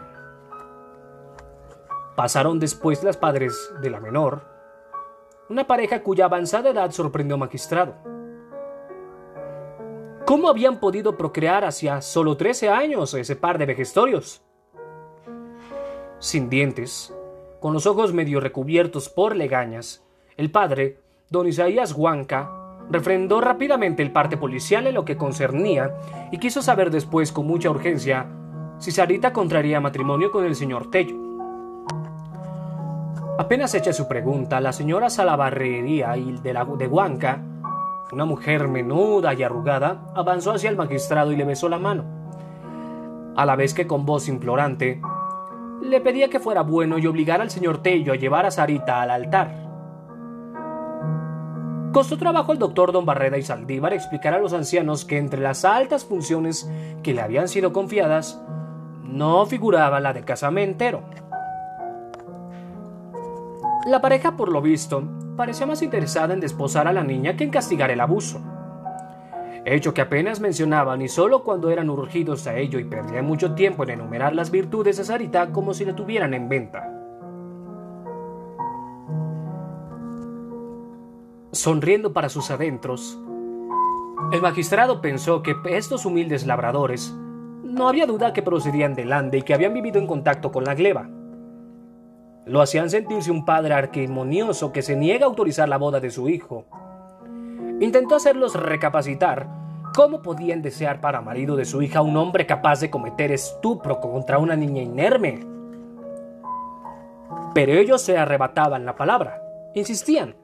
Pasaron 2.15 2.61
después 2.61 3.03
las 3.03 3.17
padres 3.17 3.75
de 3.83 3.91
la 3.91 3.99
menor, 3.99 4.43
una 5.49 5.67
pareja 5.67 6.05
cuya 6.05 6.27
avanzada 6.27 6.71
edad 6.71 6.93
sorprendió 6.93 7.35
al 7.35 7.41
magistrado. 7.41 7.97
¿Cómo 10.25 10.49
habían 10.49 10.79
podido 10.79 11.17
procrear 11.17 11.65
hacia 11.65 12.01
solo 12.01 12.37
13 12.37 12.69
años 12.69 13.15
ese 13.15 13.35
par 13.35 13.59
de 13.59 13.67
vejestorios? 13.67 14.43
Sin 16.21 16.49
dientes, 16.49 17.13
con 17.59 17.73
los 17.73 17.87
ojos 17.87 18.13
medio 18.13 18.39
recubiertos 18.39 19.09
por 19.09 19.35
legañas, 19.35 20.07
el 20.37 20.53
padre, 20.53 21.01
don 21.31 21.49
Isaías 21.49 21.93
Huanca, 21.93 22.60
refrendó 22.91 23.41
rápidamente 23.41 24.03
el 24.03 24.13
parte 24.13 24.37
policial 24.37 24.87
en 24.87 24.95
lo 24.95 25.05
que 25.05 25.17
concernía 25.17 25.95
y 26.31 26.39
quiso 26.39 26.63
saber 26.63 26.91
después 26.91 27.33
con 27.33 27.47
mucha 27.47 27.71
urgencia 27.71 28.27
si 28.79 28.91
Sarita 28.91 29.33
contraría 29.33 29.81
matrimonio 29.81 30.31
con 30.31 30.45
el 30.45 30.57
señor 30.57 30.91
Tello. 30.91 31.17
Apenas 33.39 33.75
hecha 33.75 33.93
su 33.93 34.09
pregunta, 34.09 34.61
la 34.61 34.73
señora 34.73 35.09
Salabarrería 35.09 36.13
de, 36.43 36.53
la, 36.53 36.65
de 36.65 36.87
Huanca, 36.87 37.43
una 38.13 38.25
mujer 38.25 38.69
menuda 38.69 39.35
y 39.35 39.43
arrugada, 39.43 40.03
avanzó 40.15 40.53
hacia 40.53 40.71
el 40.71 40.77
magistrado 40.77 41.33
y 41.33 41.37
le 41.37 41.45
besó 41.45 41.69
la 41.69 41.79
mano, 41.79 42.05
a 43.37 43.47
la 43.47 43.57
vez 43.57 43.73
que 43.73 43.87
con 43.87 44.05
voz 44.05 44.29
implorante 44.29 45.01
le 45.83 46.01
pedía 46.01 46.29
que 46.29 46.41
fuera 46.41 46.63
bueno 46.63 46.99
y 46.99 47.07
obligara 47.07 47.43
al 47.43 47.51
señor 47.51 47.79
Tello 47.83 48.13
a 48.13 48.17
llevar 48.17 48.45
a 48.45 48.51
Sarita 48.51 49.01
al 49.01 49.11
altar. 49.11 49.70
Costó 51.93 52.17
trabajo 52.17 52.53
al 52.53 52.59
doctor 52.59 52.93
don 52.93 53.05
Barreda 53.05 53.37
y 53.37 53.43
Saldívar 53.43 53.93
explicar 53.93 54.33
a 54.33 54.39
los 54.39 54.53
ancianos 54.53 55.05
que 55.05 55.19
entre 55.19 55.41
las 55.41 55.65
altas 55.65 56.05
funciones 56.05 56.71
que 57.03 57.13
le 57.13 57.21
habían 57.21 57.49
sido 57.49 57.73
confiadas 57.73 58.41
no 59.03 59.45
figuraba 59.47 59.99
la 59.99 60.13
de 60.13 60.23
casamentero. 60.23 61.03
La 63.87 64.01
pareja, 64.01 64.37
por 64.37 64.53
lo 64.53 64.63
visto, 64.63 65.03
parecía 65.37 65.67
más 65.67 65.83
interesada 65.83 66.33
en 66.33 66.39
desposar 66.39 66.87
a 66.87 66.93
la 66.93 67.03
niña 67.03 67.37
que 67.37 67.43
en 67.43 67.51
castigar 67.51 67.91
el 67.91 68.01
abuso. 68.01 68.41
Hecho 69.65 69.93
que 69.93 70.03
apenas 70.03 70.39
mencionaban 70.39 71.03
y 71.03 71.09
solo 71.09 71.43
cuando 71.43 71.71
eran 71.71 71.91
urgidos 71.91 72.47
a 72.47 72.57
ello 72.57 72.79
y 72.79 72.85
perdían 72.85 73.27
mucho 73.27 73.55
tiempo 73.55 73.83
en 73.83 73.91
enumerar 73.91 74.35
las 74.35 74.53
virtudes 74.53 74.97
de 74.97 75.05
Sarita 75.05 75.51
como 75.51 75.75
si 75.75 75.85
le 75.85 75.93
tuvieran 75.93 76.35
en 76.35 76.49
venta. 76.49 77.00
Sonriendo 81.53 82.13
para 82.13 82.29
sus 82.29 82.51
adentros. 82.51 83.19
El 84.33 84.43
magistrado 84.43 85.01
pensó 85.01 85.43
que 85.43 85.57
estos 85.71 86.07
humildes 86.07 86.47
labradores 86.47 87.13
no 87.65 87.89
había 87.89 88.07
duda 88.07 88.33
que 88.33 88.43
procedían 88.43 88.95
de 88.95 89.05
Lande 89.05 89.39
y 89.39 89.43
que 89.43 89.55
habían 89.55 89.75
vivido 89.75 89.99
en 89.99 90.07
contacto 90.07 90.53
con 90.53 90.65
la 90.65 90.75
gleba. 90.75 91.09
Lo 92.47 92.61
hacían 92.61 92.91
sentirse 92.91 93.31
un 93.31 93.45
padre 93.45 93.75
arquimonioso 93.75 94.73
que 94.73 94.83
se 94.83 94.97
niega 94.97 95.25
a 95.25 95.29
autorizar 95.29 95.69
la 95.69 95.79
boda 95.79 96.01
de 96.01 96.11
su 96.11 96.29
hijo. 96.29 96.65
Intentó 97.81 98.17
hacerlos 98.17 98.55
recapacitar 98.55 99.49
cómo 99.95 100.23
podían 100.23 100.63
desear 100.63 101.01
para 101.01 101.21
marido 101.21 101.57
de 101.57 101.65
su 101.65 101.83
hija 101.83 102.03
un 102.03 102.17
hombre 102.17 102.47
capaz 102.47 102.81
de 102.81 102.91
cometer 102.91 103.33
estupro 103.33 104.01
contra 104.01 104.39
una 104.39 104.57
niña 104.57 104.83
inerme. 104.83 105.47
Pero 107.55 107.73
ellos 107.73 108.01
se 108.03 108.17
arrebataban 108.17 108.85
la 108.85 108.95
palabra, 108.97 109.43
insistían 109.75 110.35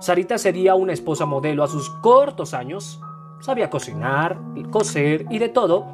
Sarita 0.00 0.38
sería 0.38 0.74
una 0.74 0.94
esposa 0.94 1.26
modelo 1.26 1.62
a 1.62 1.68
sus 1.68 1.90
cortos 1.90 2.54
años. 2.54 3.02
Sabía 3.40 3.68
cocinar, 3.68 4.38
coser 4.70 5.26
y 5.28 5.38
de 5.38 5.50
todo. 5.50 5.84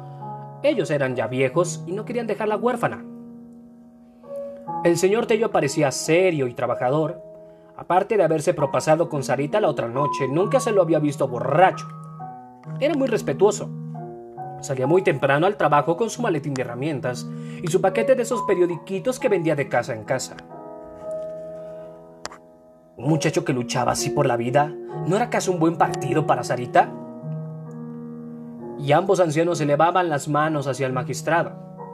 Ellos 0.63 0.89
eran 0.91 1.15
ya 1.17 1.27
viejos 1.27 1.83
y 1.85 1.91
no 1.91 2.05
querían 2.05 2.25
dejarla 2.25 2.55
huérfana. 2.55 3.03
El 4.85 4.97
señor 4.97 5.25
Tello 5.25 5.51
parecía 5.51 5.91
serio 5.91 6.47
y 6.47 6.53
trabajador. 6.53 7.21
Aparte 7.75 8.15
de 8.15 8.23
haberse 8.23 8.53
propasado 8.53 9.09
con 9.09 9.23
Sarita 9.23 9.59
la 9.59 9.69
otra 9.69 9.89
noche, 9.89 10.29
nunca 10.29 10.61
se 10.61 10.71
lo 10.71 10.81
había 10.81 10.99
visto 10.99 11.27
borracho. 11.27 11.85
Era 12.79 12.93
muy 12.93 13.07
respetuoso. 13.09 13.69
Salía 14.61 14.87
muy 14.87 15.01
temprano 15.03 15.47
al 15.47 15.57
trabajo 15.57 15.97
con 15.97 16.09
su 16.09 16.21
maletín 16.21 16.53
de 16.53 16.61
herramientas 16.61 17.27
y 17.61 17.67
su 17.67 17.81
paquete 17.81 18.15
de 18.15 18.23
esos 18.23 18.41
periodiquitos 18.43 19.19
que 19.19 19.29
vendía 19.29 19.55
de 19.55 19.67
casa 19.67 19.93
en 19.93 20.05
casa. 20.05 20.37
¿Un 22.97 23.09
muchacho 23.09 23.45
que 23.45 23.53
luchaba 23.53 23.91
así 23.91 24.09
por 24.09 24.25
la 24.25 24.37
vida 24.37 24.73
no 25.05 25.15
era 25.15 25.25
acaso 25.25 25.51
un 25.51 25.59
buen 25.59 25.77
partido 25.77 26.25
para 26.25 26.43
Sarita? 26.43 26.91
Y 28.79 28.91
ambos 28.91 29.19
ancianos 29.19 29.61
elevaban 29.61 30.09
las 30.09 30.27
manos 30.27 30.65
hacia 30.65 30.87
el 30.87 30.93
magistrado. 30.93 31.51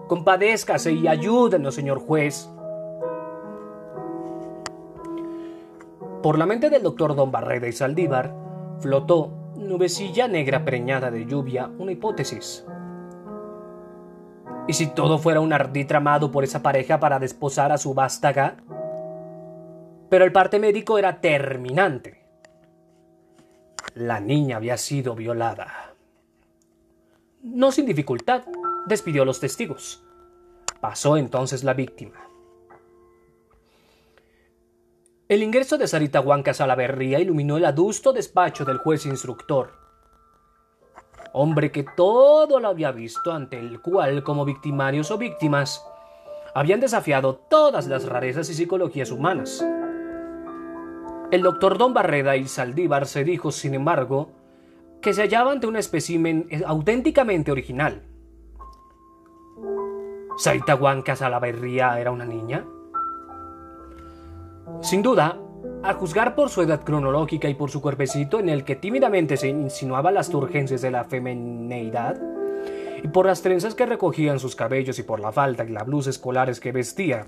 Compadézcase 0.08 0.93
y 0.93 1.10
ayúdenos, 1.10 1.76
señor 1.76 1.99
juez. 1.99 2.49
Por 6.22 6.38
la 6.38 6.45
mente 6.45 6.70
del 6.70 6.84
doctor 6.84 7.16
Don 7.16 7.34
Barreda 7.34 7.68
y 7.68 7.74
Saldívar 7.74 8.34
flotó, 8.80 9.34
nubecilla 9.58 10.30
negra 10.30 10.64
preñada 10.64 11.12
de 11.12 11.26
lluvia, 11.26 11.70
una 11.80 11.91
hipótesis. 11.91 12.66
¿Y 14.70 14.74
si 14.74 14.88
todo 14.88 15.18
fuera 15.18 15.41
un 15.41 15.51
ardí 15.51 15.84
tramado 15.84 16.32
por 16.32 16.45
esa 16.45 16.64
pareja 16.64 17.01
para 17.01 17.20
desposar 17.20 17.74
a 17.74 17.78
su 17.78 17.93
vástaga? 17.93 18.56
Pero 20.14 20.26
el 20.26 20.32
parte 20.32 20.59
médico 20.59 20.99
era 20.99 21.22
terminante. 21.22 22.24
La 23.95 24.20
niña 24.20 24.57
había 24.57 24.78
sido 24.78 25.16
violada. 25.16 25.95
No 27.41 27.72
sin 27.72 27.88
dificultad, 27.88 28.43
despidió 28.86 29.24
a 29.24 29.26
los 29.26 29.39
testigos. 29.39 30.03
Pasó 30.80 31.18
entonces 31.18 31.64
la 31.64 31.74
víctima. 31.74 32.30
El 35.28 35.41
ingreso 35.41 35.80
de 35.80 35.88
Sarita 35.88 36.22
Huancas 36.22 36.61
a 36.61 36.68
la 36.68 36.76
berría 36.76 37.20
iluminó 37.20 37.57
el 37.57 37.66
adusto 37.66 38.14
despacho 38.14 38.66
del 38.66 38.78
juez 38.78 39.07
instructor. 39.07 39.72
Hombre 41.32 41.72
que 41.72 41.88
todo 41.97 42.59
lo 42.59 42.68
había 42.68 42.91
visto, 42.91 43.32
ante 43.32 43.57
el 43.57 43.82
cual, 43.82 44.24
como 44.24 44.45
victimarios 44.45 45.09
o 45.09 45.18
víctimas, 45.18 45.84
habían 46.53 46.82
desafiado 46.82 47.34
todas 47.49 47.88
las 47.88 48.05
rarezas 48.05 48.47
y 48.51 48.53
psicologías 48.53 49.09
humanas. 49.09 49.66
El 51.34 51.42
doctor 51.42 51.80
Don 51.80 51.96
Barreda 51.96 52.38
y 52.38 52.48
Saldívar 52.48 53.08
se 53.08 53.24
dijo, 53.24 53.52
sin 53.52 53.74
embargo, 53.74 54.30
que 55.02 55.16
se 55.16 55.24
hallaba 55.24 55.52
ante 55.52 55.66
un 55.66 55.76
espécimen 55.76 56.48
auténticamente 56.64 57.52
original. 57.52 58.04
¿Saita 60.38 60.76
Huancas 60.76 61.18
Salaverría 61.18 62.00
era 62.00 62.12
una 62.12 62.26
niña? 62.26 62.64
Sin 64.84 65.02
duda, 65.02 65.40
a 65.82 65.94
juzgar 65.96 66.36
por 66.36 66.52
su 66.52 66.62
edad 66.62 66.84
cronológica 66.84 67.50
y 67.50 67.56
por 67.56 67.72
su 67.72 67.82
cuerpecito 67.82 68.40
en 68.40 68.50
el 68.50 68.64
que 68.64 68.76
tímidamente 68.76 69.36
se 69.36 69.48
insinuaban 69.48 70.14
las 70.14 70.30
turgencias 70.30 70.84
de 70.84 70.92
la 70.92 71.04
femineidad, 71.04 72.22
y 73.04 73.08
por 73.08 73.26
las 73.26 73.42
trenzas 73.42 73.74
que 73.74 73.88
recogían 73.88 74.40
sus 74.40 74.56
cabellos 74.56 75.00
y 75.00 75.04
por 75.04 75.20
la 75.20 75.32
falda 75.32 75.66
y 75.66 75.70
la 75.70 75.82
blusa 75.82 76.12
escolares 76.12 76.60
que 76.60 76.72
vestía. 76.72 77.26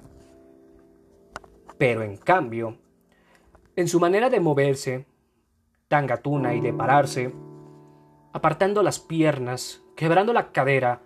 Pero 1.79 2.03
en 2.03 2.17
cambio, 2.17 2.84
en 3.75 3.87
su 3.87 3.99
manera 3.99 4.29
de 4.29 4.39
moverse, 4.39 5.05
tan 5.87 6.07
gatuna 6.07 6.53
y 6.55 6.61
de 6.61 6.73
pararse, 6.73 7.33
apartando 8.33 8.83
las 8.83 8.99
piernas, 8.99 9.81
quebrando 9.95 10.33
la 10.33 10.51
cadera, 10.51 11.01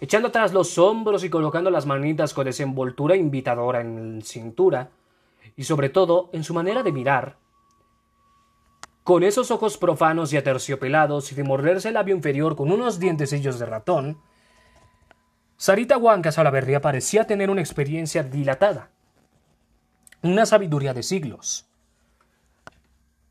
echando 0.00 0.28
atrás 0.28 0.52
los 0.52 0.78
hombros 0.78 1.24
y 1.24 1.30
colocando 1.30 1.70
las 1.70 1.86
manitas 1.86 2.34
con 2.34 2.44
desenvoltura 2.44 3.16
invitadora 3.16 3.80
en 3.80 4.18
la 4.18 4.24
cintura, 4.24 4.90
y 5.56 5.64
sobre 5.64 5.88
todo 5.88 6.30
en 6.32 6.44
su 6.44 6.54
manera 6.54 6.82
de 6.82 6.92
mirar, 6.92 7.36
con 9.04 9.24
esos 9.24 9.50
ojos 9.50 9.78
profanos 9.78 10.32
y 10.32 10.36
aterciopelados 10.36 11.32
y 11.32 11.34
de 11.34 11.44
morderse 11.44 11.88
el 11.88 11.94
labio 11.94 12.14
inferior 12.14 12.54
con 12.54 12.70
unos 12.70 13.00
dientecillos 13.00 13.58
de 13.58 13.66
ratón, 13.66 14.20
Sarita 15.56 15.96
Huanca 15.96 16.32
Salaverría 16.32 16.80
parecía 16.80 17.26
tener 17.26 17.50
una 17.50 17.60
experiencia 17.60 18.22
dilatada, 18.22 18.90
una 20.22 20.46
sabiduría 20.46 20.94
de 20.94 21.02
siglos. 21.02 21.71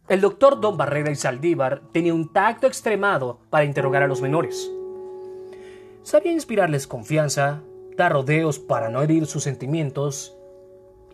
El 0.07 0.19
doctor 0.19 0.59
Don 0.59 0.77
Barrera 0.77 1.11
y 1.11 1.15
Saldívar 1.15 1.81
tenía 1.91 2.13
un 2.13 2.33
tacto 2.33 2.67
extremado 2.67 3.39
para 3.49 3.65
interrogar 3.65 4.03
a 4.03 4.07
los 4.07 4.21
menores. 4.21 4.69
Sabía 6.03 6.31
inspirarles 6.31 6.87
confianza, 6.87 7.61
dar 7.95 8.11
rodeos 8.11 8.59
para 8.59 8.89
no 8.89 9.01
herir 9.01 9.25
sus 9.27 9.43
sentimientos, 9.43 10.35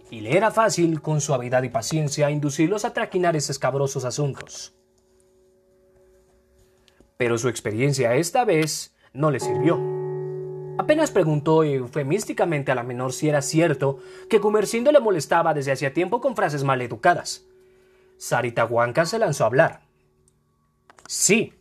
y 0.09 0.21
le 0.21 0.37
era 0.37 0.51
fácil, 0.51 1.01
con 1.01 1.19
suavidad 1.19 1.63
y 1.63 1.69
paciencia, 1.69 2.31
inducirlos 2.31 2.85
a 2.85 2.93
traquinar 2.93 3.35
escabrosos 3.35 4.05
asuntos. 4.05 4.73
Pero 7.17 7.37
su 7.37 7.49
experiencia 7.49 8.15
esta 8.15 8.45
vez 8.45 8.95
no 9.11 9.31
le 9.31 9.39
sirvió. 9.39 9.77
Apenas 10.77 11.11
preguntó 11.11 11.63
eufemísticamente 11.63 12.71
a 12.71 12.75
la 12.75 12.83
menor 12.83 13.11
si 13.11 13.27
era 13.27 13.41
cierto 13.41 13.97
que 14.29 14.39
Comercindo 14.39 14.91
le 14.91 14.99
molestaba 14.99 15.53
desde 15.53 15.71
hacía 15.71 15.93
tiempo 15.93 16.21
con 16.21 16.35
frases 16.35 16.63
mal 16.63 16.81
educadas. 18.17 18.23
Sarita 18.23 18.65
Huanca 18.65 19.05
se 19.05 19.19
lanzó 19.19 19.43
a 19.43 19.47
hablar. 19.47 19.81
Sí. 21.07 21.53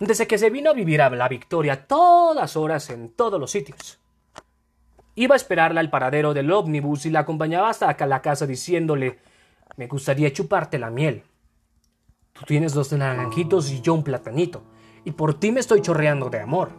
Desde 0.00 0.26
que 0.26 0.38
se 0.38 0.50
vino 0.50 0.70
a 0.70 0.74
vivir 0.74 1.00
a 1.00 1.10
la 1.10 1.28
Victoria 1.28 1.86
todas 1.86 2.56
horas 2.56 2.90
en 2.90 3.10
todos 3.10 3.38
los 3.38 3.50
sitios. 3.50 4.00
Iba 5.14 5.34
a 5.34 5.36
esperarla 5.36 5.80
al 5.80 5.90
paradero 5.90 6.34
del 6.34 6.50
ómnibus 6.50 7.06
y 7.06 7.10
la 7.10 7.20
acompañaba 7.20 7.68
hasta 7.68 7.94
la 8.06 8.22
casa 8.22 8.46
diciéndole 8.46 9.18
Me 9.76 9.86
gustaría 9.86 10.32
chuparte 10.32 10.78
la 10.78 10.90
miel. 10.90 11.22
Tú 12.32 12.44
tienes 12.46 12.72
dos 12.72 12.92
naranjitos 12.92 13.70
y 13.70 13.82
yo 13.82 13.92
un 13.92 14.02
platanito, 14.02 14.62
y 15.04 15.12
por 15.12 15.38
ti 15.38 15.52
me 15.52 15.60
estoy 15.60 15.82
chorreando 15.82 16.30
de 16.30 16.40
amor. 16.40 16.70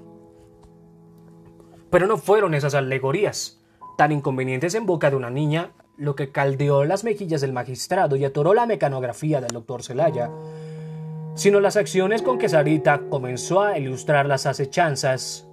Pero 1.92 2.08
no 2.08 2.18
fueron 2.18 2.56
esas 2.56 2.74
alegorías, 2.74 3.62
tan 3.98 4.12
inconvenientes 4.12 4.74
en 4.74 4.88
boca 4.88 5.12
de 5.12 5.16
una 5.16 5.30
niña, 5.30 5.72
lo 6.04 6.16
que 6.16 6.32
caldeó 6.32 6.84
las 6.84 7.04
mejillas 7.04 7.42
del 7.42 7.54
magistrado 7.54 8.16
y 8.18 8.26
atoró 8.26 8.54
la 8.54 8.66
mecanografía 8.66 9.40
del 9.40 9.52
doctor 9.52 9.84
Celaya, 9.84 10.30
sino 11.36 11.62
las 11.62 11.78
acciones 11.78 12.22
con 12.22 12.38
que 12.38 12.50
Sarita 12.50 13.04
comenzó 13.10 13.62
a 13.62 13.80
ilustrar 13.80 14.26
las 14.26 14.46
acechanzas 14.46 15.48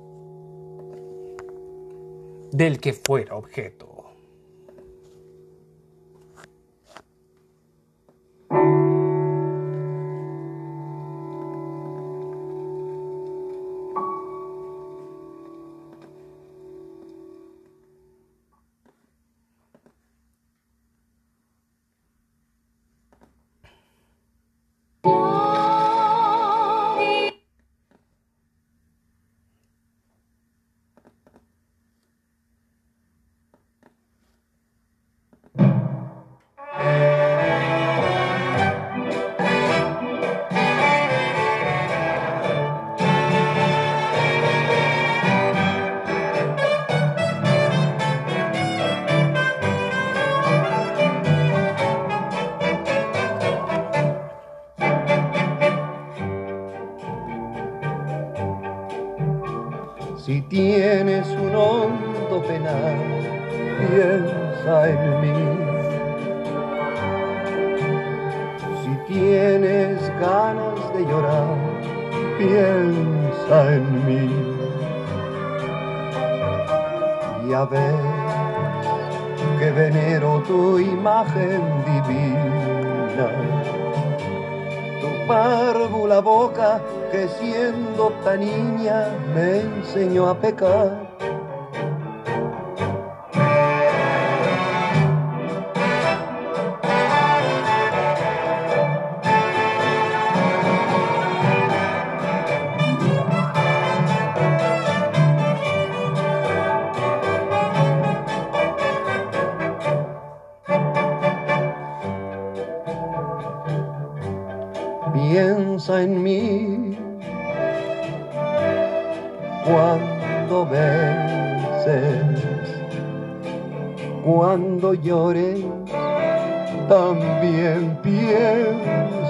del 2.51 2.81
que 2.81 2.93
fuera 2.93 3.37
objeto. 3.37 3.89
picker 90.41 91.00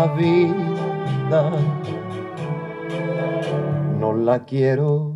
La 0.00 0.06
vida. 0.14 1.50
No 3.98 4.14
la 4.14 4.44
quiero 4.44 5.14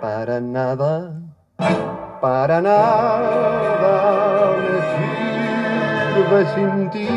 para 0.00 0.40
nada, 0.40 1.20
para 2.20 2.60
nada 2.60 3.92
me 4.62 4.76
sirve 6.14 6.40
sin 6.54 6.90
ti. 6.90 7.08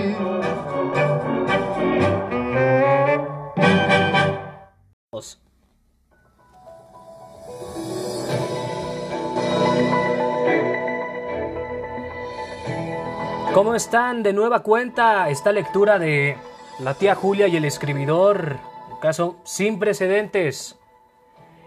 ¿Cómo 13.54 13.76
están? 13.76 14.24
De 14.24 14.34
nueva 14.34 14.62
cuenta 14.62 15.30
esta 15.30 15.52
lectura 15.52 16.00
de 16.00 16.36
la 16.80 16.96
tía 16.96 17.16
Julia 17.16 17.48
y 17.48 17.56
el 17.56 17.66
escribidor, 17.66 18.58
un 18.92 19.00
caso 19.00 19.38
sin 19.44 19.80
precedentes. 19.80 20.80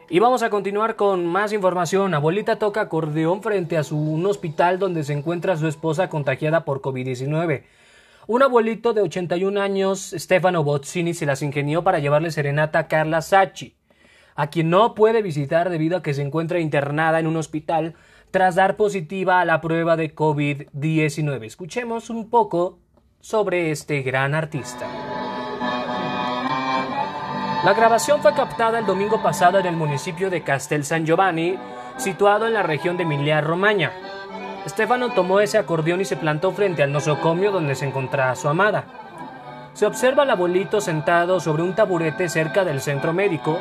Y 0.09 0.19
vamos 0.19 0.43
a 0.43 0.51
continuar 0.51 0.97
con 0.97 1.27
más 1.27 1.53
información. 1.53 2.15
Abuelita 2.15 2.59
toca 2.59 2.83
acordeón 2.83 3.43
frente 3.43 3.77
a 3.77 3.85
su, 3.85 3.97
un 3.99 4.27
hospital 4.27 4.79
donde 4.79 5.05
se 5.05 5.13
encuentra 5.13 5.57
su 5.57 5.67
esposa 5.67 6.09
contagiada 6.09 6.65
por 6.65 6.81
COVID-19. 6.81 7.65
Un 8.29 8.43
abuelito 8.43 8.93
de 8.93 9.03
81 9.03 9.61
años, 9.61 10.13
Stefano 10.17 10.65
Bozzini, 10.65 11.15
se 11.15 11.27
las 11.27 11.43
ingenió 11.43 11.85
para 11.85 12.01
llevarle 12.01 12.31
serenata 12.31 12.81
a 12.81 12.89
Carla 12.89 13.23
Sacchi. 13.23 13.77
a 14.39 14.49
quien 14.49 14.69
no 14.69 14.95
puede 14.95 15.23
visitar 15.23 15.71
debido 15.71 15.97
a 15.97 16.03
que 16.03 16.13
se 16.13 16.21
encuentra 16.21 16.61
internada 16.61 17.19
en 17.21 17.27
un 17.27 17.37
hospital 17.37 17.95
tras 18.31 18.55
dar 18.55 18.77
positiva 18.77 19.41
a 19.41 19.47
la 19.47 19.63
prueba 19.63 19.97
de 19.97 20.15
COVID-19. 20.15 21.45
Escuchemos 21.45 22.11
un 22.11 22.29
poco 22.29 22.81
sobre 23.21 23.71
este 23.71 24.03
gran 24.03 24.35
artista. 24.35 24.87
La 27.65 27.75
grabación 27.75 28.23
fue 28.23 28.33
captada 28.33 28.79
el 28.79 28.87
domingo 28.87 29.23
pasado 29.23 29.59
en 29.59 29.67
el 29.67 29.77
municipio 29.77 30.31
de 30.31 30.43
Castel 30.43 30.85
San 30.85 31.05
Giovanni, 31.05 31.59
situado 31.97 32.47
en 32.47 32.55
la 32.55 32.63
región 32.63 32.97
de 32.97 33.03
Emilia-Romagna. 33.03 33.91
Stefano 34.69 35.11
tomó 35.11 35.41
ese 35.41 35.59
acordeón 35.59 36.01
y 36.01 36.05
se 36.05 36.17
plantó 36.17 36.53
frente 36.53 36.83
al 36.83 36.93
nosocomio 36.93 37.51
donde 37.51 37.75
se 37.75 37.87
encontraba 37.87 38.37
su 38.37 38.49
amada. 38.49 38.85
Se 39.73 39.85
observa 39.85 40.23
al 40.23 40.31
abuelito 40.31 40.81
sentado 40.81 41.41
sobre 41.41 41.63
un 41.63 41.75
taburete 41.75 42.29
cerca 42.29 42.65
del 42.65 42.81
centro 42.81 43.13
médico, 43.13 43.59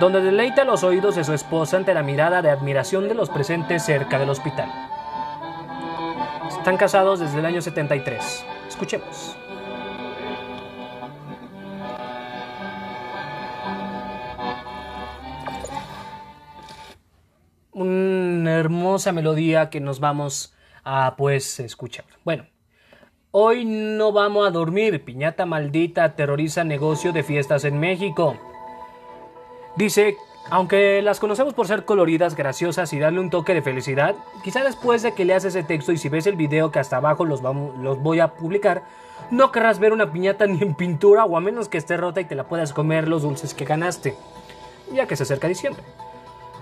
donde 0.00 0.20
deleita 0.20 0.64
los 0.64 0.82
oídos 0.82 1.14
de 1.14 1.24
su 1.24 1.32
esposa 1.32 1.76
ante 1.76 1.94
la 1.94 2.02
mirada 2.02 2.42
de 2.42 2.50
admiración 2.50 3.08
de 3.08 3.14
los 3.14 3.30
presentes 3.30 3.84
cerca 3.84 4.18
del 4.18 4.30
hospital. 4.30 4.70
Están 6.48 6.76
casados 6.76 7.20
desde 7.20 7.38
el 7.38 7.46
año 7.46 7.60
73. 7.60 8.46
Escuchemos. 8.82 9.36
Una 17.70 18.56
hermosa 18.58 19.12
melodía 19.12 19.70
que 19.70 19.78
nos 19.78 20.00
vamos 20.00 20.52
a 20.82 21.14
pues 21.16 21.60
escuchar. 21.60 22.06
Bueno, 22.24 22.48
hoy 23.30 23.64
no 23.64 24.10
vamos 24.10 24.48
a 24.48 24.50
dormir. 24.50 25.04
Piñata 25.04 25.46
maldita 25.46 26.02
aterroriza 26.02 26.64
negocio 26.64 27.12
de 27.12 27.22
fiestas 27.22 27.64
en 27.64 27.78
México. 27.78 28.36
Dice, 29.76 30.16
aunque 30.50 31.02
las 31.02 31.20
conocemos 31.20 31.54
por 31.54 31.66
ser 31.66 31.84
coloridas, 31.84 32.36
graciosas 32.36 32.92
y 32.92 32.98
darle 32.98 33.20
un 33.20 33.30
toque 33.30 33.54
de 33.54 33.62
felicidad, 33.62 34.14
quizá 34.42 34.64
después 34.64 35.02
de 35.02 35.12
que 35.12 35.24
leas 35.24 35.44
ese 35.44 35.62
texto 35.62 35.92
y 35.92 35.98
si 35.98 36.08
ves 36.08 36.26
el 36.26 36.36
video 36.36 36.70
que 36.70 36.78
hasta 36.78 36.96
abajo 36.96 37.24
los, 37.24 37.42
vamos, 37.42 37.76
los 37.78 38.00
voy 38.02 38.20
a 38.20 38.34
publicar, 38.34 38.82
no 39.30 39.52
querrás 39.52 39.78
ver 39.78 39.92
una 39.92 40.12
piñata 40.12 40.46
ni 40.48 40.60
en 40.60 40.74
pintura 40.74 41.24
o 41.24 41.36
a 41.36 41.40
menos 41.40 41.68
que 41.68 41.78
esté 41.78 41.96
rota 41.96 42.20
y 42.20 42.24
te 42.24 42.34
la 42.34 42.44
puedas 42.44 42.72
comer 42.72 43.08
los 43.08 43.22
dulces 43.22 43.54
que 43.54 43.64
ganaste, 43.64 44.16
ya 44.92 45.06
que 45.06 45.16
se 45.16 45.22
acerca 45.22 45.48
diciembre. 45.48 45.82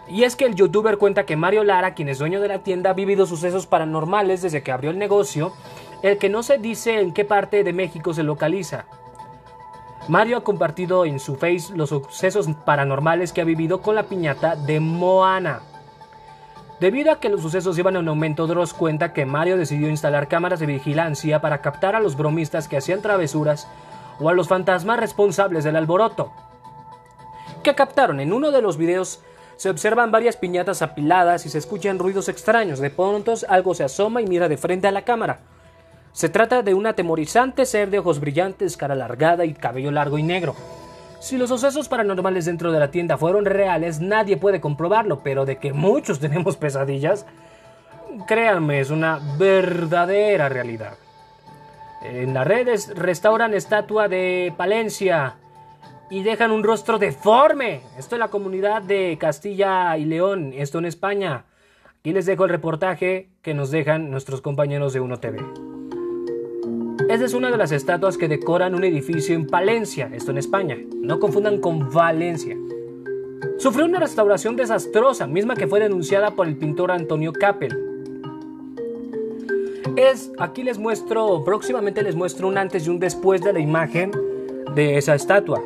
Y 0.09 0.25
es 0.25 0.35
que 0.35 0.45
el 0.45 0.57
youtuber 0.57 0.99
cuenta 0.99 1.25
que 1.25 1.37
Mario 1.37 1.63
Lara, 1.63 1.95
quien 1.95 2.09
es 2.09 2.19
dueño 2.19 2.41
de 2.41 2.49
la 2.49 2.65
tienda, 2.65 2.91
ha 2.91 2.95
vivido 2.95 3.27
sucesos 3.27 3.67
paranormales 3.67 4.43
desde 4.43 4.63
que 4.63 4.73
abrió 4.73 4.91
el 4.91 4.99
negocio, 4.99 5.53
el 6.03 6.19
que 6.19 6.29
no 6.29 6.43
se 6.43 6.59
dice 6.59 7.01
en 7.01 7.13
qué 7.13 7.25
parte 7.25 7.63
de 7.63 7.73
México 7.73 8.13
se 8.13 8.25
localiza. 8.25 8.87
Mario 10.11 10.39
ha 10.39 10.43
compartido 10.43 11.05
en 11.05 11.21
su 11.21 11.37
face 11.37 11.73
los 11.73 11.91
sucesos 11.91 12.49
paranormales 12.65 13.33
que 13.33 13.43
ha 13.43 13.45
vivido 13.45 13.81
con 13.81 13.95
la 13.95 14.03
piñata 14.09 14.57
de 14.57 14.81
Moana. 14.81 15.61
Debido 16.81 17.13
a 17.13 17.21
que 17.21 17.29
los 17.29 17.43
sucesos 17.43 17.79
iban 17.79 17.95
en 17.95 18.09
aumento, 18.09 18.49
Dross 18.49 18.75
cuenta 18.75 19.13
que 19.13 19.25
Mario 19.25 19.57
decidió 19.57 19.89
instalar 19.89 20.27
cámaras 20.27 20.59
de 20.59 20.67
vigilancia 20.67 21.41
para 21.41 21.61
captar 21.61 21.95
a 21.95 22.01
los 22.01 22.17
bromistas 22.17 22.67
que 22.67 22.77
hacían 22.77 23.03
travesuras 23.03 23.69
o 24.19 24.29
a 24.29 24.33
los 24.33 24.49
fantasmas 24.49 24.99
responsables 24.99 25.63
del 25.63 25.77
alboroto. 25.77 26.33
Que 27.63 27.77
captaron 27.77 28.19
en 28.19 28.33
uno 28.33 28.51
de 28.51 28.63
los 28.63 28.79
videos 28.79 29.21
se 29.59 29.71
observan 29.71 30.11
varias 30.11 30.37
piñatas 30.37 30.83
apiladas 30.83 31.47
y 31.47 31.51
se 31.51 31.59
escuchan 31.59 32.01
ruidos 32.01 32.29
extraños. 32.29 32.81
De 32.81 32.91
pronto 32.91 33.33
algo 33.49 33.75
se 33.75 33.85
asoma 33.85 34.21
y 34.21 34.27
mira 34.27 34.49
de 34.49 34.57
frente 34.57 34.89
a 34.89 34.91
la 34.91 35.03
cámara. 35.03 35.39
Se 36.13 36.29
trata 36.29 36.63
de 36.63 36.75
un 36.75 36.87
atemorizante 36.87 37.67
ser 37.67 37.91
de 37.91 37.99
ojos 37.99 38.21
brillantes, 38.21 38.77
cara 38.77 38.95
alargada 38.95 39.45
y 39.45 39.55
cabello 39.55 39.91
largo 39.91 40.19
y 40.19 40.23
negro. 40.23 40.55
Si 41.21 41.37
los 41.37 41.51
sucesos 41.51 41.89
paranormales 41.89 42.47
dentro 42.47 42.73
de 42.73 42.81
la 42.81 42.91
tienda 42.91 43.19
fueron 43.19 43.45
reales, 43.45 44.01
nadie 44.01 44.37
puede 44.37 44.61
comprobarlo, 44.61 45.21
pero 45.23 45.45
de 45.45 45.59
que 45.59 45.73
muchos 45.73 46.19
tenemos 46.21 46.57
pesadillas, 46.57 47.27
créanme, 48.27 48.81
es 48.81 48.91
una 48.91 49.21
verdadera 49.39 50.49
realidad. 50.49 50.95
En 52.03 52.33
las 52.33 52.47
redes 52.47 52.93
restauran 52.97 53.53
estatua 53.53 54.09
de 54.09 54.55
Palencia, 54.57 55.37
y 56.11 56.25
dejan 56.25 56.51
un 56.51 56.65
rostro 56.65 56.99
deforme. 56.99 57.83
Esto 57.97 58.17
es 58.17 58.19
la 58.19 58.29
comunidad 58.29 58.83
de 58.83 59.17
Castilla 59.19 59.97
y 59.97 60.05
León, 60.05 60.53
esto 60.55 60.79
en 60.79 60.85
España. 60.85 61.45
Aquí 62.01 62.13
les 62.13 62.27
dejo 62.27 62.45
el 62.45 62.51
reportaje 62.51 63.29
que 63.43 63.55
nos 63.55 63.71
dejan 63.71 64.11
nuestros 64.11 64.41
compañeros 64.41 64.93
de 64.93 65.01
Uno 65.01 65.21
TV. 65.21 65.39
Esta 67.09 67.25
es 67.25 67.35
una 67.35 67.51
de 67.51 67.57
las 67.57 67.73
estatuas 67.73 68.19
que 68.19 68.29
decoran 68.29 68.75
un 68.75 68.85
edificio 68.85 69.35
en 69.35 69.47
Palencia, 69.47 70.11
esto 70.13 70.31
en 70.31 70.39
España. 70.39 70.77
No 70.95 71.19
confundan 71.19 71.59
con 71.59 71.91
Valencia. 71.91 72.57
Sufrió 73.59 73.85
una 73.85 73.99
restauración 73.99 74.55
desastrosa, 74.57 75.27
misma 75.27 75.57
que 75.57 75.67
fue 75.67 75.81
denunciada 75.81 76.37
por 76.37 76.47
el 76.47 76.57
pintor 76.57 76.93
Antonio 76.93 77.33
Capel. 77.33 77.77
Es, 79.97 80.31
aquí 80.39 80.63
les 80.63 80.79
muestro, 80.79 81.43
próximamente 81.45 82.03
les 82.03 82.15
muestro 82.15 82.49
un 82.49 82.59
antes 82.59 82.87
y 82.87 82.91
un 82.91 83.01
después 83.01 83.43
de 83.43 83.53
la 83.53 83.61
imagen 83.61 84.13
de 84.75 84.97
esa 84.99 85.15
estatua. 85.15 85.61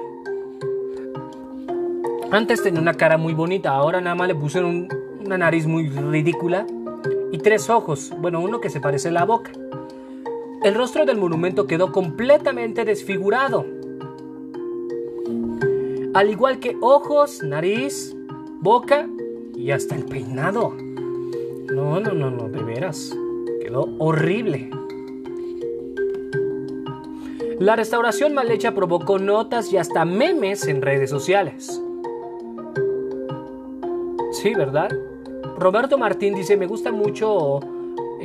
Antes 2.31 2.63
tenía 2.63 2.81
una 2.81 2.95
cara 2.95 3.19
muy 3.19 3.35
bonita, 3.35 3.71
ahora 3.71 4.01
nada 4.01 4.17
más 4.17 4.29
le 4.29 4.35
pusieron 4.35 4.89
una 5.25 5.39
nariz 5.39 5.67
muy 5.67 5.89
ridícula 5.89 6.67
y 7.33 7.39
tres 7.39 7.69
ojos, 7.69 8.13
bueno, 8.19 8.41
uno 8.41 8.61
que 8.61 8.71
se 8.71 8.81
parece 8.81 9.09
a 9.09 9.13
la 9.13 9.25
boca. 9.25 9.53
El 10.65 10.75
rostro 10.75 11.05
del 11.05 11.19
monumento 11.19 11.67
quedó 11.67 11.93
completamente 11.93 12.87
desfigurado. 12.87 13.67
Al 16.15 16.31
igual 16.31 16.59
que 16.59 16.75
ojos, 16.81 17.43
nariz, 17.43 18.17
boca 18.63 19.07
y 19.55 19.73
hasta 19.73 19.95
el 19.95 20.07
peinado. 20.07 20.73
No, 21.71 22.01
no, 22.01 22.13
no, 22.13 22.31
no, 22.31 22.49
de 22.49 22.63
veras. 22.63 23.15
Quedó 23.61 23.95
horrible. 23.99 24.71
La 27.61 27.77
restauración 27.77 28.33
mal 28.33 28.51
hecha 28.51 28.75
provocó 28.75 29.19
notas 29.19 29.71
y 29.71 29.77
hasta 29.77 30.07
memes 30.07 30.67
en 30.67 30.81
redes 30.81 31.11
sociales. 31.11 31.79
Sí, 34.33 34.55
¿verdad? 34.55 34.89
Roberto 35.59 35.99
Martín 35.99 36.35
dice, 36.35 36.57
me 36.57 36.67
gusta 36.67 36.91
mucho, 36.91 37.61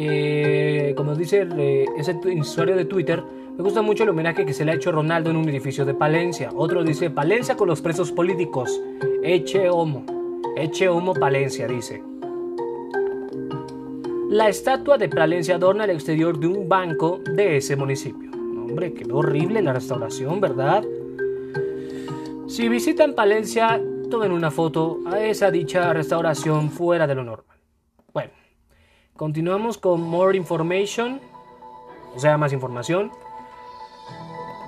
eh, 0.01 0.93
como 0.95 1.13
dice 1.13 1.45
eh, 1.57 1.85
ese 1.97 2.17
usuario 2.39 2.77
de 2.77 2.85
Twitter, 2.85 3.21
me 3.57 3.61
gusta 3.61 3.81
mucho 3.81 4.03
el 4.03 4.09
homenaje 4.09 4.45
que 4.45 4.53
se 4.53 4.63
le 4.63 4.71
ha 4.71 4.75
hecho 4.75 4.91
a 4.91 4.93
Ronaldo 4.93 5.29
en 5.29 5.35
un 5.35 5.49
edificio 5.49 5.83
de 5.83 5.93
Palencia. 5.93 6.51
Otro 6.55 6.85
dice, 6.85 7.09
Palencia 7.09 7.57
con 7.57 7.67
los 7.67 7.81
presos 7.81 8.13
políticos. 8.13 8.81
Eche 9.21 9.69
homo. 9.69 10.05
Eche 10.55 10.87
homo 10.87 11.13
Palencia, 11.13 11.67
dice. 11.67 12.01
La 14.29 14.47
estatua 14.47 14.97
de 14.97 15.09
Palencia 15.09 15.55
adorna 15.55 15.83
el 15.83 15.89
exterior 15.89 16.39
de 16.39 16.47
un 16.47 16.69
banco 16.69 17.19
de 17.35 17.57
ese 17.57 17.75
municipio. 17.75 18.31
Hombre, 18.31 18.93
qué 18.93 19.05
horrible 19.11 19.61
la 19.61 19.73
restauración, 19.73 20.39
¿verdad? 20.39 20.85
Si 22.47 22.69
visitan 22.69 23.15
Palencia, 23.15 23.81
tomen 24.09 24.31
una 24.31 24.49
foto 24.49 24.99
a 25.07 25.19
esa 25.19 25.51
dicha 25.51 25.91
restauración 25.91 26.69
fuera 26.69 27.05
de 27.05 27.15
lo 27.15 27.25
normal. 27.25 27.48
Bueno, 27.48 27.48
continuamos 29.19 29.77
con 29.77 30.01
more 30.01 30.37
information, 30.37 31.19
o 32.15 32.19
sea, 32.19 32.37
más 32.37 32.53
información. 32.53 33.11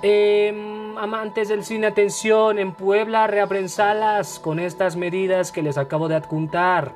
Em, 0.02 0.98
amantes 0.98 1.48
del 1.48 1.64
cine, 1.64 1.86
atención, 1.86 2.58
en 2.58 2.74
Puebla 2.74 3.26
reabren 3.26 3.70
salas 3.70 4.38
con 4.38 4.60
estas 4.60 4.94
medidas 4.94 5.52
que 5.52 5.62
les 5.62 5.78
acabo 5.78 6.06
de 6.06 6.16
adjuntar. 6.16 6.92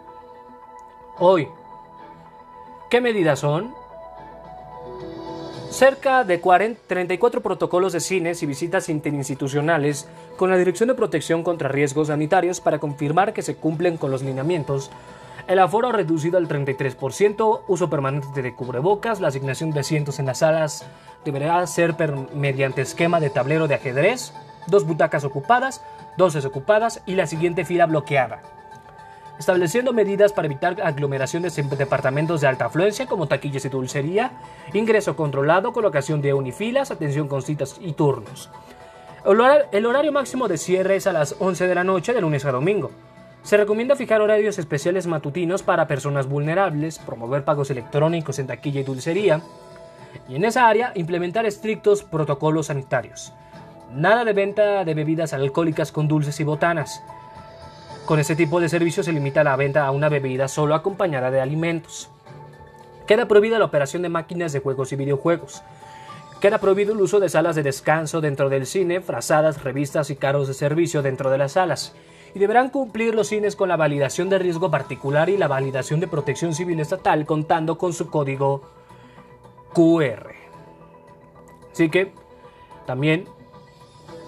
Hoy, 1.19 1.49
¿qué 2.91 3.01
medidas 3.01 3.39
son? 3.39 3.75
Cerca 5.71 6.25
de 6.25 6.41
40, 6.43 6.83
34 6.87 7.41
protocolos 7.41 7.95
de 7.95 8.01
cines 8.01 8.43
y 8.43 8.47
visitas 8.47 8.91
interinstitucionales 8.91 10.07
con 10.37 10.51
la 10.51 10.59
Dirección 10.59 10.89
de 10.89 10.95
Protección 10.95 11.43
contra 11.43 11.71
Riesgos 11.71 12.09
Sanitarios 12.09 12.61
para 12.61 12.79
confirmar 12.79 13.33
que 13.33 13.41
se 13.41 13.57
cumplen 13.57 13.97
con 13.97 14.11
los 14.11 14.23
lineamientos. 14.23 14.91
El 15.49 15.61
aforo 15.61 15.93
reducido 15.93 16.39
al 16.39 16.49
33%, 16.49 17.63
uso 17.69 17.89
permanente 17.89 18.43
de 18.43 18.55
cubrebocas, 18.55 19.21
la 19.21 19.29
asignación 19.29 19.71
de 19.71 19.81
asientos 19.81 20.19
en 20.19 20.27
las 20.27 20.39
salas 20.39 20.85
deberá 21.25 21.65
ser 21.67 21.95
mediante 22.35 22.83
esquema 22.83 23.21
de 23.21 23.31
tablero 23.31 23.69
de 23.69 23.77
ajedrez, 23.77 24.33
dos 24.67 24.85
butacas 24.85 25.25
ocupadas, 25.25 25.83
dos 26.17 26.35
desocupadas 26.35 27.01
y 27.07 27.15
la 27.15 27.27
siguiente 27.27 27.65
fila 27.65 27.87
bloqueada 27.87 28.43
estableciendo 29.39 29.93
medidas 29.93 30.33
para 30.33 30.47
evitar 30.47 30.81
aglomeraciones 30.83 31.59
en 31.59 31.69
departamentos 31.69 32.41
de 32.41 32.47
alta 32.47 32.67
afluencia 32.67 33.07
como 33.07 33.29
taquillas 33.29 33.65
y 33.65 33.69
dulcería, 33.69 34.33
ingreso 34.73 35.17
controlado, 35.17 35.73
colocación 35.73 36.23
de 36.23 36.33
unifilas, 36.33 36.91
atención 36.91 37.29
con 37.29 37.43
citas 37.43 37.77
y 37.81 37.93
turnos. 37.93 38.51
El 39.73 39.87
horario 39.87 40.13
máximo 40.13 40.49
de 40.49 40.57
cierre 40.57 40.97
es 40.97 41.07
a 41.07 41.13
las 41.13 41.37
11 41.39 41.67
de 41.67 41.75
la 41.75 41.85
noche 41.85 42.15
de 42.15 42.21
lunes 42.21 42.45
a 42.45 42.53
domingo. 42.53 42.91
Se 43.47 43.57
recomienda 43.57 43.95
fijar 43.95 44.21
horarios 44.21 44.59
especiales 44.59 45.07
matutinos 45.07 45.63
para 45.63 45.87
personas 45.87 46.29
vulnerables, 46.29 46.99
promover 46.99 47.45
pagos 47.45 47.71
electrónicos 47.71 48.41
en 48.41 48.49
taquilla 48.49 48.81
y 48.81 48.83
dulcería, 48.83 49.41
y 50.29 50.35
en 50.35 50.45
esa 50.45 50.67
área 50.67 50.91
implementar 50.97 51.47
estrictos 51.47 52.03
protocolos 52.03 52.67
sanitarios. 52.67 53.33
Nada 53.93 54.25
de 54.25 54.33
venta 54.33 54.85
de 54.85 54.95
bebidas 54.95 55.33
alcohólicas 55.33 55.93
con 55.93 56.09
dulces 56.09 56.41
y 56.41 56.43
botanas 56.43 57.01
Con 58.05 58.19
este 58.19 58.35
tipo 58.35 58.59
de 58.59 58.69
servicio 58.69 59.05
se 59.05 59.13
limita 59.13 59.45
la 59.45 59.55
venta 59.55 59.87
a 59.87 59.93
una 59.93 60.09
bebida 60.09 60.49
solo 60.49 60.75
acompañada 60.75 61.31
de 61.31 61.41
alimentos. 61.41 62.11
Queda 63.07 63.29
prohibida 63.29 63.61
la 63.61 63.67
operación 63.67 64.03
de 64.03 64.09
máquinas 64.09 64.53
de 64.53 64.59
juegos 64.59 64.91
y 64.91 64.97
videojuegos. 64.97 65.63
Queda 66.41 66.59
prohibido 66.59 66.95
el 66.95 67.01
uso 67.01 67.21
de 67.21 67.29
salas 67.29 67.55
de 67.55 67.63
descanso 67.63 68.21
dentro 68.21 68.49
del 68.49 68.67
cine, 68.67 69.01
frazadas, 69.01 69.63
revistas 69.63 70.11
y 70.11 70.17
carros 70.17 70.49
de 70.49 70.55
servicio 70.55 71.01
dentro 71.03 71.31
de 71.31 71.39
las 71.39 71.53
salas. 71.53 71.95
Y 72.37 72.39
deberán 72.39 72.69
cumplir 72.69 73.15
los 73.15 73.29
cines 73.29 73.57
con 73.57 73.71
la 73.71 73.79
validación 73.79 74.29
de 74.29 74.39
riesgo 74.39 74.71
particular 74.71 75.31
y 75.31 75.39
la 75.39 75.49
validación 75.49 76.01
de 76.01 76.07
protección 76.07 76.53
civil 76.53 76.81
estatal 76.81 77.25
contando 77.25 77.79
con 77.79 77.95
su 77.95 78.11
código 78.11 78.61
QR. 79.73 80.35
Así 81.73 81.89
que, 81.89 82.13
también, 82.85 83.25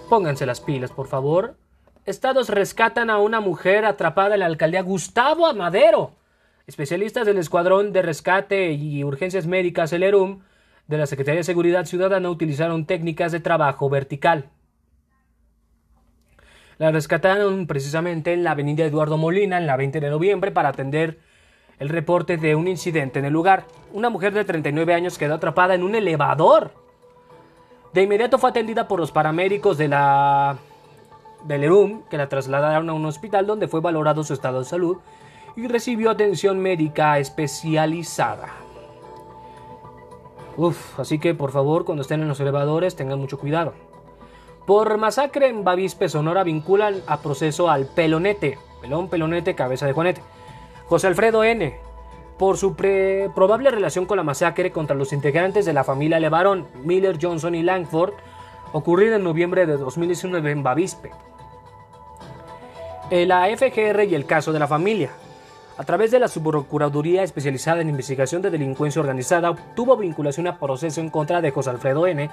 pónganse 0.09 0.47
las 0.47 0.59
pilas, 0.59 0.91
por 0.91 1.05
favor. 1.05 1.57
Estados 2.03 2.49
rescatan 2.49 3.11
a 3.11 3.19
una 3.19 3.41
mujer 3.41 3.85
atrapada 3.85 4.33
en 4.33 4.39
la 4.39 4.47
alcaldía 4.47 4.81
Gustavo 4.81 5.45
Amadero. 5.45 6.13
Especialistas 6.65 7.27
del 7.27 7.37
Escuadrón 7.37 7.93
de 7.93 8.01
Rescate 8.01 8.71
y 8.71 9.03
Urgencias 9.03 9.45
Médicas, 9.45 9.93
el 9.93 10.01
ERUM, 10.01 10.39
de 10.87 10.97
la 10.97 11.05
Secretaría 11.05 11.41
de 11.41 11.43
Seguridad 11.43 11.85
Ciudadana 11.85 12.31
utilizaron 12.31 12.87
técnicas 12.87 13.31
de 13.31 13.39
trabajo 13.39 13.87
vertical. 13.87 14.49
La 16.79 16.91
rescataron 16.91 17.67
precisamente 17.67 18.31
en 18.31 18.45
la 18.45 18.51
avenida 18.51 18.85
Eduardo 18.85 19.17
Molina, 19.17 19.57
en 19.57 19.67
la 19.67 19.75
20 19.75 19.99
de 19.99 20.09
noviembre, 20.09 20.51
para 20.51 20.69
atender 20.69 21.19
el 21.77 21.89
reporte 21.89 22.37
de 22.37 22.55
un 22.55 22.69
incidente 22.69 23.19
en 23.19 23.25
el 23.25 23.33
lugar. 23.33 23.65
Una 23.91 24.09
mujer 24.09 24.33
de 24.33 24.45
39 24.45 24.93
años 24.93 25.17
quedó 25.17 25.35
atrapada 25.35 25.75
en 25.75 25.83
un 25.83 25.93
elevador. 25.93 26.71
De 27.91 28.03
inmediato 28.03 28.37
fue 28.37 28.51
atendida 28.51 28.87
por 28.87 28.97
los 28.97 29.11
paramédicos 29.11 29.77
de 29.77 29.89
la 29.89 30.57
del 31.43 31.65
ERUM, 31.65 32.03
que 32.09 32.17
la 32.17 32.29
trasladaron 32.29 32.89
a 32.89 32.93
un 32.93 33.05
hospital 33.05 33.45
donde 33.45 33.67
fue 33.67 33.81
valorado 33.81 34.23
su 34.23 34.33
estado 34.33 34.59
de 34.59 34.65
salud 34.65 34.99
y 35.57 35.67
recibió 35.67 36.09
atención 36.09 36.59
médica 36.59 37.19
especializada. 37.19 38.53
Uf, 40.55 40.97
así 40.97 41.19
que 41.19 41.33
por 41.33 41.51
favor, 41.51 41.83
cuando 41.83 42.03
estén 42.03 42.21
en 42.21 42.29
los 42.29 42.39
elevadores, 42.39 42.95
tengan 42.95 43.19
mucho 43.19 43.37
cuidado. 43.37 43.73
Por 44.69 44.99
masacre 44.99 45.47
en 45.47 45.63
Bavispe, 45.63 46.09
Sonora, 46.09 46.43
vinculan 46.43 47.01
a 47.07 47.21
proceso 47.21 47.71
al 47.71 47.87
Pelonete, 47.87 48.59
Pelón, 48.81 49.09
Pelonete, 49.09 49.55
cabeza 49.55 49.87
de 49.87 49.93
Juanete. 49.93 50.21
José 50.85 51.07
Alfredo 51.07 51.43
N., 51.43 51.79
por 52.37 52.55
su 52.55 52.75
probable 52.75 53.71
relación 53.71 54.05
con 54.05 54.17
la 54.17 54.23
masacre 54.23 54.71
contra 54.71 54.95
los 54.95 55.11
integrantes 55.11 55.65
de 55.65 55.73
la 55.73 55.83
familia 55.83 56.19
Levarón, 56.19 56.67
Miller, 56.83 57.17
Johnson 57.19 57.55
y 57.55 57.63
Langford, 57.63 58.13
ocurrida 58.71 59.15
en 59.15 59.23
noviembre 59.23 59.65
de 59.65 59.75
2019 59.75 60.51
en 60.51 60.61
Bavispe. 60.61 61.09
La 63.09 63.47
FGR 63.47 64.03
y 64.03 64.13
el 64.13 64.27
caso 64.27 64.53
de 64.53 64.59
la 64.59 64.67
familia. 64.67 65.09
A 65.79 65.83
través 65.83 66.11
de 66.11 66.19
la 66.19 66.27
Subprocuraduría 66.27 67.23
especializada 67.23 67.81
en 67.81 67.89
investigación 67.89 68.43
de 68.43 68.51
delincuencia 68.51 69.01
organizada, 69.01 69.49
obtuvo 69.49 69.97
vinculación 69.97 70.45
a 70.45 70.59
proceso 70.59 71.01
en 71.01 71.09
contra 71.09 71.41
de 71.41 71.49
José 71.49 71.71
Alfredo 71.71 72.05
N. 72.05 72.29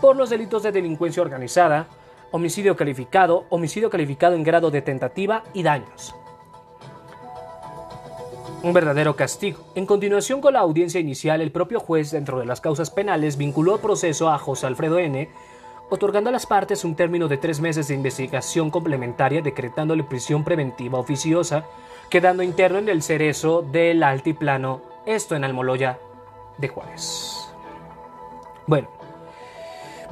por 0.00 0.16
los 0.16 0.30
delitos 0.30 0.62
de 0.62 0.72
delincuencia 0.72 1.22
organizada, 1.22 1.88
homicidio 2.30 2.76
calificado, 2.76 3.44
homicidio 3.48 3.90
calificado 3.90 4.34
en 4.34 4.42
grado 4.42 4.70
de 4.70 4.82
tentativa 4.82 5.44
y 5.52 5.62
daños. 5.62 6.14
Un 8.62 8.72
verdadero 8.72 9.14
castigo. 9.14 9.60
En 9.74 9.84
continuación 9.84 10.40
con 10.40 10.54
la 10.54 10.60
audiencia 10.60 10.98
inicial, 10.98 11.40
el 11.40 11.52
propio 11.52 11.80
juez, 11.80 12.10
dentro 12.10 12.38
de 12.38 12.46
las 12.46 12.60
causas 12.60 12.90
penales, 12.90 13.36
vinculó 13.36 13.78
proceso 13.78 14.30
a 14.30 14.38
José 14.38 14.66
Alfredo 14.66 14.98
N 14.98 15.28
otorgando 15.90 16.30
a 16.30 16.32
las 16.32 16.46
partes 16.46 16.84
un 16.84 16.94
término 16.94 17.28
de 17.28 17.36
tres 17.36 17.60
meses 17.60 17.88
de 17.88 17.94
investigación 17.94 18.70
complementaria, 18.70 19.42
decretándole 19.42 20.02
prisión 20.02 20.44
preventiva 20.44 20.98
oficiosa, 20.98 21.66
quedando 22.10 22.42
interno 22.42 22.78
en 22.78 22.88
el 22.88 23.02
cerezo 23.02 23.62
del 23.62 24.02
altiplano, 24.02 24.80
esto 25.06 25.36
en 25.36 25.44
Almoloya 25.44 25.98
de 26.58 26.68
Juárez. 26.68 27.48
Bueno, 28.66 28.88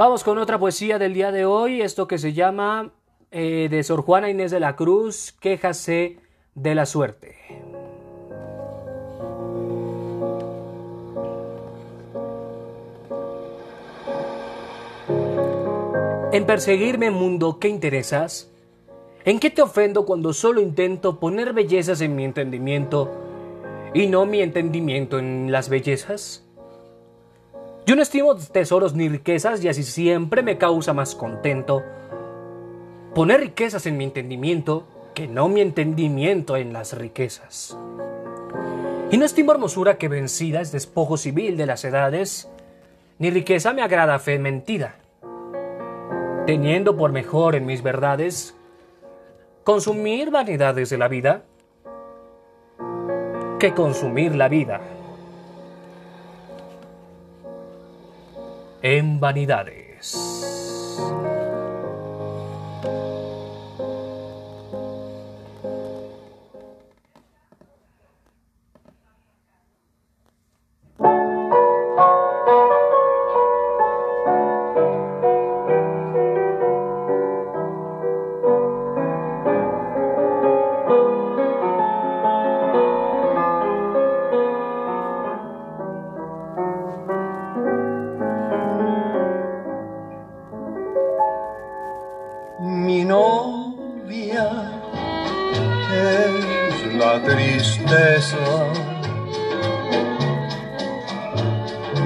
vamos 0.05 0.25
con 0.25 0.37
otra 0.39 0.59
poesía 0.59 0.99
del 0.99 1.15
día 1.15 1.31
de 1.31 1.45
hoy, 1.45 1.81
esto 1.81 2.09
que 2.09 2.19
se 2.19 2.33
llama 2.33 2.91
eh, 3.31 3.69
de 3.71 3.85
Sor 3.85 4.03
Juana 4.03 4.31
Inés 4.31 4.51
de 4.51 4.59
la 4.59 4.75
Cruz, 4.75 5.33
Quéjase 5.39 6.19
de 6.57 6.75
la 6.75 6.87
suerte. 6.87 7.37
En 16.33 16.47
perseguirme, 16.47 17.13
mundo, 17.13 17.61
¿qué 17.61 17.69
interesas? 17.69 18.51
¿En 19.25 19.39
qué 19.39 19.51
te 19.51 19.63
ofendo 19.63 20.05
cuando 20.05 20.33
solo 20.33 20.61
intento 20.61 21.21
poner 21.21 21.53
bellezas 21.53 22.01
en 22.01 22.17
mi 22.17 22.25
entendimiento 22.25 23.09
y 23.95 24.09
no 24.09 24.27
mi 24.27 24.41
entendimiento 24.41 25.21
en 25.21 25.53
las 25.53 25.69
bellezas? 25.69 26.42
Yo 27.87 27.97
no 27.97 28.03
estimo 28.03 28.35
tesoros 28.37 28.95
ni 28.95 29.09
riquezas 29.09 29.63
y 29.65 29.69
así 29.69 29.83
siempre 29.83 30.43
me 30.43 30.59
causa 30.59 30.93
más 30.93 31.15
contento 31.15 31.83
poner 33.15 33.41
riquezas 33.41 33.87
en 33.87 33.97
mi 33.97 34.05
entendimiento 34.05 34.87
que 35.15 35.27
no 35.29 35.49
mi 35.49 35.61
entendimiento 35.61 36.57
en 36.57 36.73
las 36.73 36.97
riquezas. 36.97 37.77
Y 39.11 39.19
no 39.19 39.25
estimo 39.25 39.53
hermosura 39.53 39.99
que 39.99 40.09
vencida 40.09 40.61
es 40.61 40.73
despojo 40.73 41.17
civil 41.17 41.57
de 41.57 41.67
las 41.67 41.85
edades, 41.85 42.49
ni 43.19 43.31
riqueza 43.31 43.73
me 43.73 43.83
agrada 43.83 44.19
fe 44.19 44.39
mentira 44.39 44.97
teniendo 46.47 46.97
por 46.97 47.13
mejor 47.13 47.55
en 47.55 47.67
mis 47.67 47.83
verdades 47.83 48.55
consumir 49.65 50.31
vanidades 50.31 50.91
de 50.91 50.99
la 50.99 51.09
vida 51.09 51.45
que 53.61 53.73
consumir 53.75 54.35
la 54.35 54.49
vida 54.49 54.81
en 58.83 59.21
vanidades. 59.21 60.17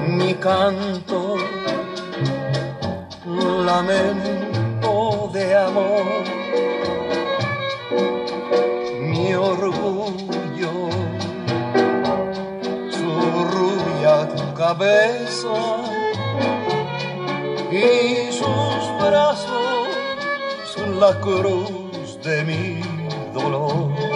Mi 0.08 0.34
canto, 0.34 1.36
lamento 3.64 5.30
de 5.32 5.54
amor, 5.54 6.24
mi 9.00 9.32
orgullo, 9.34 10.72
su 12.90 13.10
rubia 13.54 14.28
cabeza. 14.56 15.54
Y 17.70 18.32
sus 18.32 18.82
brazos, 18.98 19.86
la 20.98 21.20
cruz 21.20 22.18
de 22.24 22.42
mi 22.42 22.80
dolor. 23.32 24.15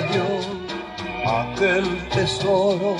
yo 0.00 0.26
aquel 1.26 1.86
tesoro? 2.10 2.96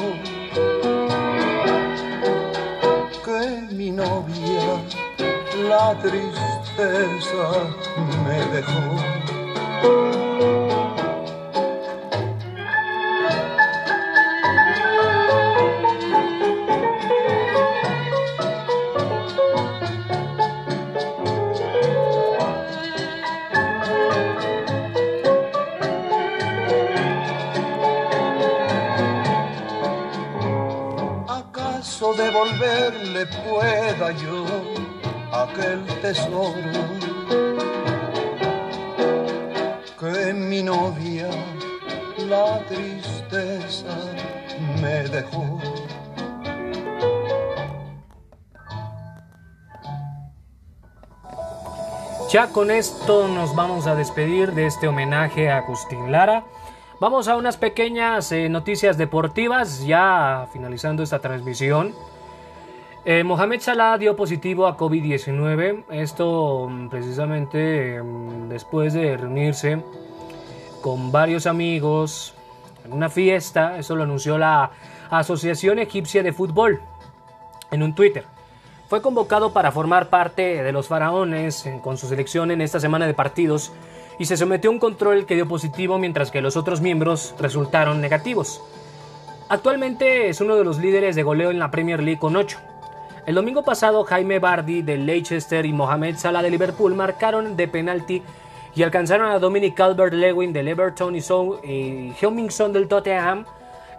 que 3.25 3.75
mi 3.75 3.91
novia 3.91 4.69
la 5.69 5.95
tristeza 6.03 7.18
Ya 52.39 52.53
con 52.53 52.71
esto 52.71 53.27
nos 53.27 53.57
vamos 53.57 53.89
a 53.89 53.97
despedir 53.97 54.53
de 54.53 54.67
este 54.67 54.87
homenaje 54.87 55.51
a 55.51 55.57
Agustín 55.57 56.13
Lara. 56.13 56.45
Vamos 57.01 57.27
a 57.27 57.37
unas 57.37 57.57
pequeñas 57.57 58.31
eh, 58.31 58.49
noticias 58.49 58.97
deportivas, 58.97 59.85
ya 59.85 60.47
finalizando 60.53 61.03
esta 61.03 61.19
transmisión. 61.19 61.97
Eh, 63.05 63.25
Mohamed 63.25 63.61
Salah 63.61 63.99
dio 63.99 64.15
positivo 64.15 64.69
a 64.69 64.77
COVID-19, 64.77 65.87
esto 65.91 66.69
mm, 66.71 66.89
precisamente 66.91 68.01
mm, 68.01 68.49
después 68.49 68.95
de 68.95 69.17
reunirse 69.17 69.83
con 70.81 71.11
varios 71.11 71.45
amigos 71.49 72.35
en 72.85 72.93
una 72.93 73.09
fiesta, 73.09 73.79
eso 73.79 73.97
lo 73.97 74.05
anunció 74.05 74.39
la 74.39 74.71
Asociación 75.11 75.81
Egipcia 75.81 76.23
de 76.23 76.33
Fútbol 76.33 76.81
en 77.73 77.83
un 77.83 77.97
Twitter. 77.97 78.38
Fue 78.89 79.03
convocado 79.03 79.53
para 79.53 79.71
formar 79.71 80.09
parte 80.09 80.63
de 80.63 80.73
los 80.73 80.89
faraones 80.89 81.69
con 81.83 81.99
su 81.99 82.09
selección 82.09 82.51
en 82.51 82.63
esta 82.63 82.81
semana 82.81 83.07
de 83.07 83.13
partidos 83.13 83.71
y 84.19 84.25
se 84.25 84.39
sometió 84.39 84.71
a 84.71 84.73
un 84.73 84.79
control 84.79 85.27
que 85.27 85.35
dio 85.35 85.47
positivo 85.47 85.99
mientras 85.99 86.31
que 86.31 86.41
los 86.41 86.57
otros 86.57 86.81
miembros 86.81 87.35
resultaron 87.39 88.01
negativos. 88.01 88.63
Actualmente 89.51 90.31
es 90.31 90.41
uno 90.41 90.57
de 90.57 90.65
los 90.65 90.79
líderes 90.79 91.17
de 91.17 91.23
goleo 91.23 91.51
en 91.51 91.59
la 91.59 91.71
Premier 91.71 92.03
League 92.03 92.19
con 92.19 92.35
8. 92.35 92.59
El 93.27 93.35
domingo 93.35 93.63
pasado 93.63 94.05
Jaime 94.05 94.39
Bardi 94.39 94.81
del 94.81 95.05
Leicester 95.05 95.67
y 95.67 95.73
Mohamed 95.75 96.17
Salah 96.17 96.41
de 96.41 96.51
Liverpool 96.51 96.95
marcaron 96.95 97.59
de 97.59 97.69
penalti 97.69 98.23
y 98.75 98.83
alcanzaron 98.83 99.31
a 99.31 99.39
Dominic 99.39 99.77
Calvert-Lewin 99.77 100.53
del 100.53 100.67
Everton 100.67 101.15
y, 101.15 101.21
so 101.21 101.61
Son 102.49 102.73
del 102.73 102.89
Tottenham 102.89 103.45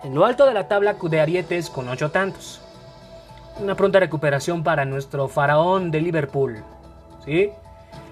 en 0.04 0.16
lo 0.16 0.26
alto 0.26 0.48
de 0.48 0.56
la 0.56 0.68
tabla 0.68 0.96
de 1.00 1.22
arietes 1.22 1.70
con 1.70 1.88
8 1.90 2.10
tantos. 2.10 2.64
Una 3.62 3.76
pronta 3.76 4.00
recuperación 4.00 4.64
para 4.64 4.86
nuestro 4.86 5.28
faraón 5.28 5.92
de 5.92 6.02
Liverpool. 6.02 6.64
¿Sí? 7.26 7.52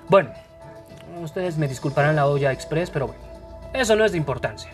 Bueno, 0.09 0.31
ustedes 1.21 1.57
me 1.57 1.67
disculparán 1.67 2.15
la 2.15 2.27
olla 2.27 2.51
express, 2.51 2.89
pero 2.89 3.07
bueno, 3.07 3.21
eso 3.73 3.95
no 3.95 4.05
es 4.05 4.11
de 4.11 4.17
importancia. 4.17 4.71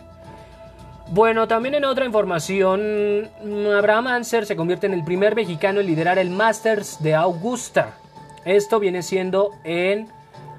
Bueno, 1.10 1.48
también 1.48 1.76
en 1.76 1.86
otra 1.86 2.06
información, 2.06 3.30
Abraham 3.76 4.08
Anser 4.08 4.45
se 4.45 4.56
convierte 4.56 4.88
en 4.88 4.94
el 4.94 5.04
primer 5.04 5.36
mexicano 5.36 5.80
en 5.80 5.88
liderar 5.88 6.18
el 6.18 6.30
Masters 6.30 7.04
de 7.04 7.14
Augusta. 7.14 7.98
Esto 8.45 8.80
viene 8.80 9.04
siendo 9.04 9.52
en... 9.64 10.08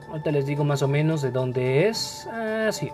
Ahorita 0.09 0.31
les 0.31 0.47
digo 0.47 0.62
más 0.62 0.82
o 0.82 0.89
menos 0.89 1.23
de 1.23 1.32
dónde 1.32 1.89
es. 1.89 2.28
Ah, 2.31 2.69
sí. 2.70 2.91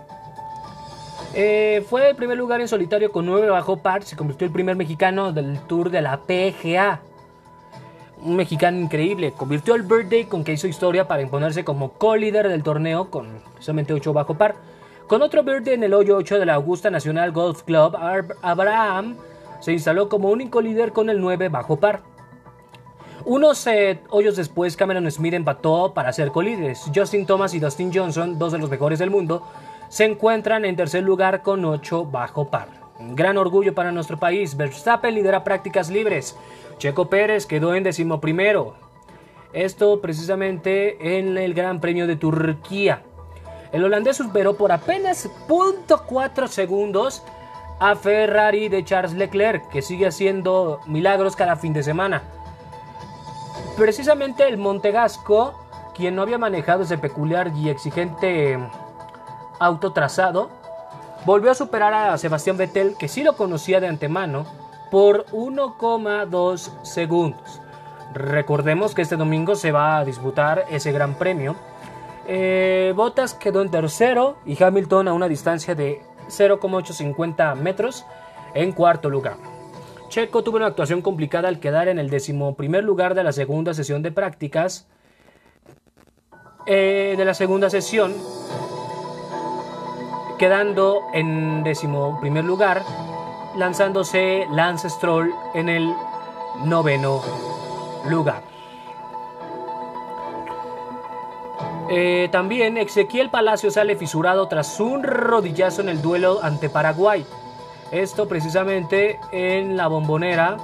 Eh, 1.35 1.85
fue 1.87 2.09
el 2.09 2.15
primer 2.15 2.37
lugar 2.37 2.61
en 2.61 2.67
solitario 2.67 3.11
con 3.11 3.25
9 3.25 3.49
bajo 3.49 3.77
par. 3.77 4.03
Se 4.03 4.15
convirtió 4.15 4.47
el 4.47 4.53
primer 4.53 4.75
mexicano 4.75 5.31
del 5.31 5.59
Tour 5.67 5.91
de 5.91 6.01
la 6.01 6.21
PGA 6.21 7.01
un 8.23 8.35
mexicano 8.35 8.79
increíble. 8.79 9.33
Convirtió 9.33 9.75
el 9.75 9.83
birthday 9.83 10.25
con 10.25 10.43
que 10.43 10.53
hizo 10.53 10.67
historia 10.67 11.07
para 11.07 11.21
imponerse 11.21 11.63
como 11.63 11.93
co-líder 11.93 12.47
del 12.47 12.63
torneo 12.63 13.09
con 13.09 13.27
solamente 13.59 13.93
8 13.93 14.13
bajo 14.13 14.35
par. 14.35 14.55
Con 15.07 15.21
otro 15.21 15.43
birthday 15.43 15.73
en 15.73 15.83
el 15.83 15.93
hoyo 15.93 16.15
8 16.17 16.39
de 16.39 16.45
la 16.45 16.53
Augusta 16.55 16.89
National 16.89 17.31
Golf 17.31 17.63
Club, 17.63 17.97
Abraham 18.41 19.17
se 19.59 19.73
instaló 19.73 20.09
como 20.09 20.29
único 20.29 20.61
líder 20.61 20.93
con 20.93 21.09
el 21.09 21.19
9 21.19 21.49
bajo 21.49 21.77
par. 21.77 22.01
Unos 23.25 23.67
eh, 23.67 23.99
hoyos 24.09 24.35
después, 24.35 24.75
Cameron 24.75 25.09
Smith 25.11 25.33
empató 25.33 25.93
para 25.93 26.11
ser 26.11 26.31
colíderes. 26.31 26.89
Justin 26.93 27.25
Thomas 27.25 27.53
y 27.53 27.59
Dustin 27.59 27.91
Johnson, 27.93 28.39
dos 28.39 28.51
de 28.51 28.57
los 28.57 28.69
mejores 28.69 28.97
del 28.97 29.11
mundo, 29.11 29.43
se 29.89 30.05
encuentran 30.05 30.65
en 30.65 30.75
tercer 30.75 31.03
lugar 31.03 31.43
con 31.43 31.63
8 31.63 32.05
bajo 32.05 32.49
par. 32.49 32.69
Gran 32.99 33.37
orgullo 33.37 33.75
para 33.75 33.91
nuestro 33.91 34.17
país. 34.17 34.55
Verstappen 34.55 35.13
lidera 35.13 35.43
prácticas 35.43 35.89
libres. 35.89 36.35
Checo 36.81 37.09
Pérez 37.09 37.45
quedó 37.45 37.75
en 37.75 37.83
decimoprimero. 37.83 38.73
Esto 39.53 40.01
precisamente 40.01 41.19
en 41.19 41.37
el 41.37 41.53
Gran 41.53 41.79
Premio 41.79 42.07
de 42.07 42.15
Turquía. 42.15 43.03
El 43.71 43.83
holandés 43.83 44.17
superó 44.17 44.57
por 44.57 44.71
apenas 44.71 45.29
.4 45.47 46.47
segundos 46.47 47.21
a 47.79 47.95
Ferrari 47.95 48.67
de 48.67 48.83
Charles 48.83 49.13
Leclerc, 49.13 49.69
que 49.69 49.83
sigue 49.83 50.07
haciendo 50.07 50.79
milagros 50.87 51.35
cada 51.35 51.55
fin 51.55 51.71
de 51.71 51.83
semana. 51.83 52.23
Precisamente 53.77 54.47
el 54.47 54.57
Montegasco, 54.57 55.53
quien 55.93 56.15
no 56.15 56.23
había 56.23 56.39
manejado 56.39 56.81
ese 56.81 56.97
peculiar 56.97 57.51
y 57.55 57.69
exigente 57.69 58.57
auto 59.59 59.93
trazado, 59.93 60.49
volvió 61.25 61.51
a 61.51 61.55
superar 61.55 61.93
a 61.93 62.17
Sebastián 62.17 62.57
Vettel, 62.57 62.95
que 62.97 63.07
sí 63.07 63.21
lo 63.21 63.37
conocía 63.37 63.79
de 63.79 63.87
antemano, 63.87 64.47
por 64.91 65.25
1,2 65.27 66.83
segundos. 66.83 67.61
Recordemos 68.13 68.93
que 68.93 69.01
este 69.01 69.15
domingo 69.15 69.55
se 69.55 69.71
va 69.71 69.97
a 69.97 70.05
disputar 70.05 70.65
ese 70.69 70.91
gran 70.91 71.15
premio. 71.15 71.55
Eh, 72.27 72.93
Bottas 72.95 73.33
quedó 73.33 73.61
en 73.61 73.71
tercero 73.71 74.37
y 74.45 74.61
Hamilton 74.61 75.07
a 75.07 75.13
una 75.13 75.29
distancia 75.29 75.73
de 75.73 76.01
0,850 76.27 77.55
metros 77.55 78.05
en 78.53 78.73
cuarto 78.73 79.09
lugar. 79.09 79.37
Checo 80.09 80.43
tuvo 80.43 80.57
una 80.57 80.67
actuación 80.67 81.01
complicada 81.01 81.47
al 81.47 81.61
quedar 81.61 81.87
en 81.87 81.97
el 81.97 82.09
decimoprimer 82.09 82.83
lugar 82.83 83.15
de 83.15 83.23
la 83.23 83.31
segunda 83.31 83.73
sesión 83.73 84.01
de 84.03 84.11
prácticas. 84.11 84.87
Eh, 86.67 87.15
de 87.17 87.25
la 87.25 87.33
segunda 87.33 87.71
sesión, 87.71 88.13
quedando 90.37 91.01
en 91.11 91.63
decimoprimer 91.63 92.43
lugar 92.43 92.83
lanzándose 93.55 94.47
Lance 94.51 94.89
Stroll 94.89 95.33
en 95.53 95.69
el 95.69 95.93
noveno 96.63 97.21
lugar. 98.07 98.43
Eh, 101.89 102.29
también 102.31 102.77
Ezequiel 102.77 103.29
Palacio 103.29 103.69
sale 103.69 103.97
fisurado 103.97 104.47
tras 104.47 104.79
un 104.79 105.03
rodillazo 105.03 105.81
en 105.81 105.89
el 105.89 106.01
duelo 106.01 106.39
ante 106.41 106.69
Paraguay. 106.69 107.25
Esto 107.91 108.29
precisamente 108.29 109.19
en 109.33 109.75
la 109.75 109.87
bombonera 109.87 110.55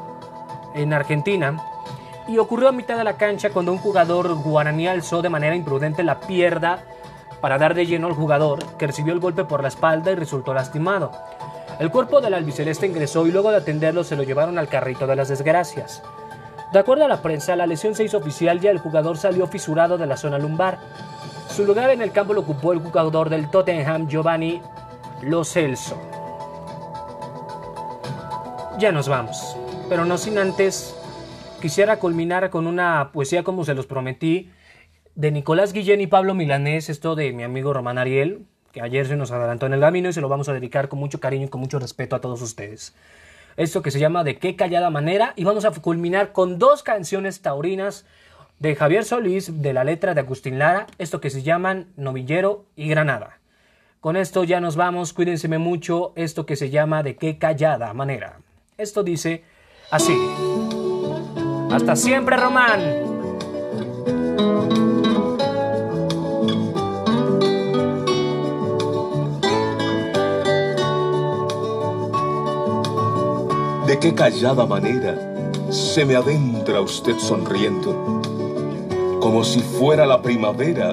en 0.74 0.94
Argentina. 0.94 1.58
Y 2.30 2.38
ocurrió 2.38 2.70
a 2.70 2.72
mitad 2.72 2.98
de 2.98 3.04
la 3.04 3.18
cancha 3.18 3.50
cuando 3.50 3.74
un 3.74 3.78
jugador 3.78 4.36
guaraní 4.36 4.88
alzó 4.88 5.22
de 5.22 5.30
manera 5.30 5.56
imprudente 5.56 6.04
la 6.04 6.20
pierna 6.20 6.80
para 7.42 7.58
dar 7.58 7.74
de 7.74 7.86
lleno 7.86 8.08
al 8.08 8.14
jugador 8.14 8.66
que 8.78 8.88
recibió 8.88 9.14
el 9.14 9.20
golpe 9.20 9.44
por 9.44 9.62
la 9.62 9.68
espalda 9.68 10.12
y 10.12 10.16
resultó 10.16 10.54
lastimado. 10.54 11.12
El 11.80 11.92
cuerpo 11.92 12.22
del 12.22 12.34
albiceleste 12.34 12.88
ingresó 12.88 13.28
y 13.28 13.32
luego 13.32 13.52
de 13.52 13.58
atenderlo 13.58 14.04
se 14.04 14.16
lo 14.16 14.24
llevaron 14.24 14.58
al 14.58 14.68
carrito 14.68 15.06
de 15.06 15.16
las 15.16 15.30
desgracias. 15.30 16.02
De 16.74 16.80
acuerdo 16.80 17.06
a 17.06 17.08
la 17.08 17.22
prensa, 17.22 17.56
la 17.56 17.68
lesión 17.68 17.94
se 17.94 18.04
hizo 18.04 18.18
oficial 18.18 18.60
y 18.64 18.68
el 18.68 18.80
jugador 18.80 19.18
salió 19.18 19.46
fisurado 19.48 19.98
de 19.98 20.08
la 20.08 20.18
zona 20.18 20.40
lumbar. 20.40 20.80
Su 21.50 21.66
lugar 21.66 21.92
en 21.92 22.02
el 22.02 22.12
campo 22.12 22.34
lo 22.34 22.42
ocupó 22.42 22.74
el 22.74 22.80
jugador 22.80 23.30
del 23.30 23.50
Tottenham, 23.52 24.08
Giovanni 24.08 24.62
Lo 25.22 25.44
Celso. 25.44 25.98
Ya 28.80 28.92
nos 28.92 29.08
vamos, 29.08 29.56
pero 29.88 30.06
no 30.06 30.18
sin 30.18 30.40
antes 30.40 30.96
quisiera 31.62 32.00
culminar 32.00 32.50
con 32.50 32.68
una 32.68 33.12
poesía 33.14 33.44
como 33.44 33.66
se 33.66 33.76
los 33.76 33.86
prometí 33.86 34.52
de 35.16 35.32
Nicolás 35.32 35.74
Guillén 35.74 36.02
y 36.02 36.08
Pablo 36.08 36.36
Milanés, 36.36 36.90
esto 36.90 37.16
de 37.16 37.34
mi 37.34 37.44
amigo 37.44 37.74
Román 37.74 37.98
Ariel, 37.98 38.46
que 38.72 38.82
ayer 38.82 39.08
se 39.08 39.16
nos 39.16 39.32
adelantó 39.32 39.66
en 39.66 39.74
el 39.74 39.80
camino 39.80 40.10
y 40.10 40.14
se 40.14 40.22
lo 40.22 40.30
vamos 40.30 40.50
a 40.50 40.54
dedicar 40.54 40.90
con 40.90 41.00
mucho 41.00 41.20
cariño 41.20 41.46
y 41.46 41.50
con 41.50 41.62
mucho 41.62 41.80
respeto 41.80 42.16
a 42.16 42.22
todos 42.22 42.42
ustedes. 42.42 42.94
Esto 43.56 43.82
que 43.82 43.92
se 43.92 44.00
llama 44.00 44.24
De 44.24 44.38
qué 44.38 44.56
callada 44.56 44.90
manera 44.90 45.34
y 45.36 45.44
vamos 45.44 45.66
a 45.66 45.72
culminar 45.72 46.32
con 46.32 46.60
dos 46.60 46.84
canciones 46.84 47.42
taurinas 47.42 48.06
de 48.60 48.76
Javier 48.76 49.04
Solís 49.04 49.62
de 49.62 49.74
la 49.74 49.84
letra 49.84 50.14
de 50.14 50.22
Agustín 50.22 50.60
Lara, 50.60 50.88
esto 50.98 51.22
que 51.22 51.30
se 51.30 51.44
llaman 51.44 51.88
Novillero 51.96 52.66
y 52.76 52.88
Granada. 52.88 53.40
Con 54.00 54.16
esto 54.16 54.44
ya 54.44 54.60
nos 54.60 54.76
vamos, 54.76 55.14
cuídense 55.14 55.48
mucho, 55.58 56.14
esto 56.16 56.46
que 56.46 56.56
se 56.56 56.70
llama 56.70 57.04
De 57.04 57.16
qué 57.16 57.38
callada 57.38 57.94
manera. 57.94 58.40
Esto 58.78 59.04
dice 59.04 59.44
así. 59.92 60.18
Hasta 61.72 61.96
siempre, 61.96 62.38
Román. 62.38 63.18
De 73.88 73.98
qué 74.00 74.14
callada 74.14 74.66
manera 74.66 75.18
se 75.70 76.04
me 76.04 76.18
adentra 76.18 76.82
usted 76.82 77.18
sonriendo, 77.20 78.22
como 79.22 79.46
si 79.46 79.62
fuera 79.62 80.06
la 80.06 80.22
primavera, 80.22 80.92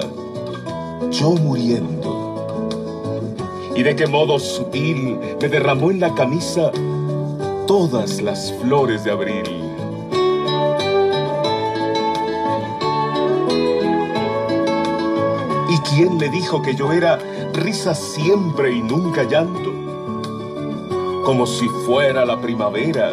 yo 1.11 1.31
muriendo. 1.31 3.27
Y 3.75 3.83
de 3.83 3.97
qué 3.97 4.07
modo 4.07 4.39
sutil 4.39 5.19
me 5.41 5.49
derramó 5.49 5.91
en 5.91 5.99
la 5.99 6.15
camisa 6.15 6.71
todas 7.67 8.21
las 8.21 8.53
flores 8.61 9.03
de 9.03 9.11
abril. 9.11 9.43
¿Y 15.69 15.77
quién 15.89 16.17
le 16.17 16.29
dijo 16.29 16.61
que 16.61 16.75
yo 16.75 16.93
era 16.93 17.19
risa 17.51 17.93
siempre 17.93 18.71
y 18.71 18.81
nunca 18.81 19.23
llanto? 19.23 19.84
Como 21.25 21.45
si 21.47 21.67
fuera 21.85 22.23
la 22.23 22.39
primavera. 22.39 23.11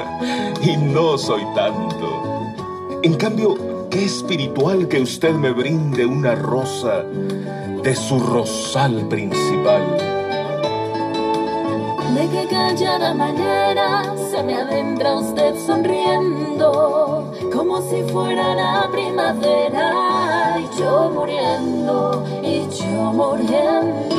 y 0.62 0.76
no 0.76 1.18
soy 1.18 1.44
tanto. 1.54 2.54
En 3.02 3.14
cambio, 3.14 3.56
qué 3.90 4.04
espiritual 4.04 4.88
que 4.88 5.02
usted 5.02 5.34
me 5.34 5.52
brinde 5.52 6.06
una 6.06 6.34
rosa 6.34 7.04
de 7.82 7.94
su 7.94 8.18
rosal 8.18 9.06
principal. 9.08 9.82
De 12.14 12.28
qué 12.28 12.46
callada 12.48 13.12
manera 13.14 14.14
se 14.30 14.42
me 14.42 14.54
adentra 14.54 15.18
usted 15.18 15.54
sonriendo, 15.66 17.32
como 17.52 17.82
si 17.82 18.02
fuera 18.04 18.54
la 18.54 18.88
primavera, 18.90 20.58
y 20.58 20.68
yo 20.78 21.10
muriendo, 21.12 22.24
y 22.42 22.66
yo 22.70 23.12
muriendo. 23.12 24.12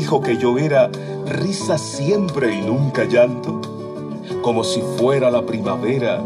Dijo 0.00 0.22
que 0.22 0.38
yo 0.38 0.56
era 0.56 0.90
risa 1.26 1.76
siempre 1.76 2.54
y 2.54 2.62
nunca 2.62 3.04
llanto, 3.04 3.60
como 4.40 4.64
si 4.64 4.80
fuera 4.96 5.30
la 5.30 5.44
primavera, 5.44 6.22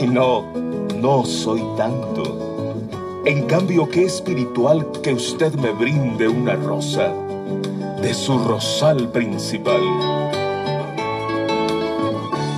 y 0.00 0.08
no, 0.08 0.42
no 0.96 1.24
soy 1.24 1.62
tanto. 1.76 3.20
En 3.24 3.44
cambio, 3.44 3.88
qué 3.88 4.02
espiritual 4.02 4.90
que 5.04 5.14
usted 5.14 5.54
me 5.54 5.70
brinde 5.70 6.26
una 6.26 6.56
rosa 6.56 7.14
de 8.02 8.12
su 8.12 8.40
rosal 8.40 9.08
principal. 9.10 9.82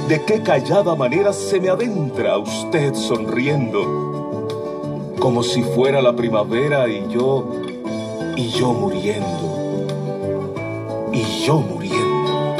De 0.09 0.25
qué 0.25 0.41
callada 0.43 0.95
manera 0.95 1.35
se 1.35 1.61
me 1.61 1.69
adentra 1.69 2.39
usted 2.39 2.95
sonriendo, 2.95 4.49
como 5.19 5.43
si 5.43 5.63
fuera 5.63 6.01
la 6.01 6.17
primavera 6.17 6.89
y 6.89 7.07
yo, 7.11 7.51
y 8.35 8.49
yo 8.49 8.73
muriendo 8.73 9.54
yo 11.45 11.61
muriendo. 11.61 12.57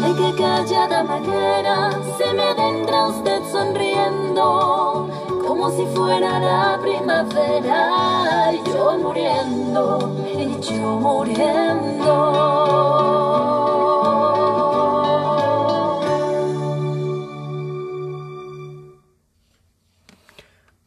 De 0.00 0.14
qué 0.16 0.42
callada 0.42 1.04
manera 1.04 1.90
se 2.16 2.32
me 2.32 2.42
adentra 2.42 3.08
usted 3.08 3.42
sonriendo, 3.50 5.08
como 5.46 5.70
si 5.70 5.84
fuera 5.94 6.38
la 6.40 6.78
primavera, 6.80 8.52
y 8.54 8.70
yo 8.70 8.98
muriendo, 8.98 10.16
y 10.34 10.60
yo 10.60 10.98
muriendo. 10.98 12.62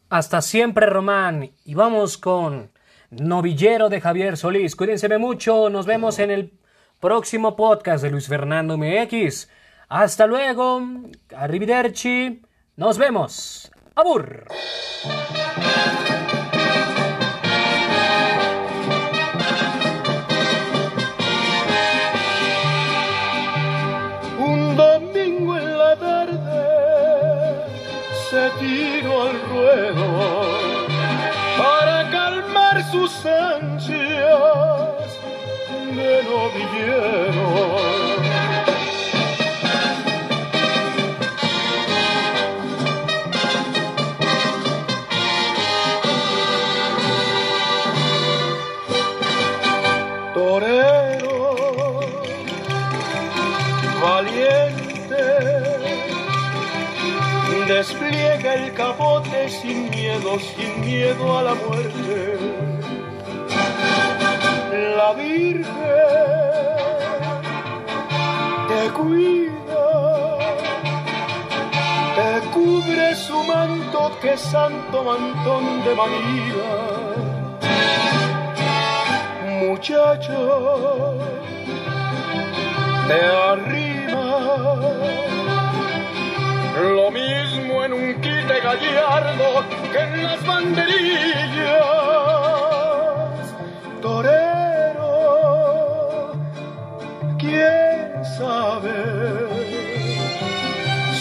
Hasta 0.10 0.42
siempre, 0.42 0.88
Román. 0.88 1.52
Y 1.64 1.76
vamos 1.76 2.18
con 2.18 2.72
novillero 3.20 3.90
de 3.90 4.02
Javier 4.02 4.38
Solís. 4.38 4.76
Cuídense 4.76 5.16
mucho, 5.18 5.70
nos 5.70 5.86
vemos 5.86 6.20
en 6.20 6.32
el 6.32 6.54
próximo 7.00 7.56
podcast 7.56 8.04
de 8.04 8.12
Luis 8.12 8.28
Fernando 8.28 8.78
MX. 8.78 9.50
Hasta 9.88 10.26
luego, 10.26 10.82
arrivederci, 11.36 12.42
nos 12.76 12.98
vemos. 12.98 13.72
Abur. 13.96 14.46
Sus 33.26 33.32
ansias 33.32 35.20
de 35.96 36.24
novillero. 36.24 37.56
Despliega 57.68 58.56
el 58.56 58.74
capote 58.74 59.50
sin 59.50 59.90
miedo, 59.90 60.40
sin 60.40 60.82
miedo 60.82 61.38
a 61.38 61.44
la 61.44 61.56
muerte 61.56 62.55
la 64.96 65.14
Virgen 65.14 65.66
te 68.70 68.90
cuida, 68.92 69.88
te 72.16 72.48
cubre 72.54 73.16
su 73.16 73.44
manto 73.44 74.12
que 74.22 74.38
santo 74.38 75.04
mantón 75.04 75.84
de 75.84 75.96
María. 75.96 76.72
Muchacho, 79.62 81.18
te 83.08 83.20
arrima 83.52 84.26
lo 86.94 87.12
mismo 87.12 87.84
en 87.84 87.94
un 87.94 88.14
quite 88.22 88.60
gallardo 88.62 89.66
que 89.92 90.00
en 90.00 90.24
las 90.24 90.46
banderillas. 90.46 92.25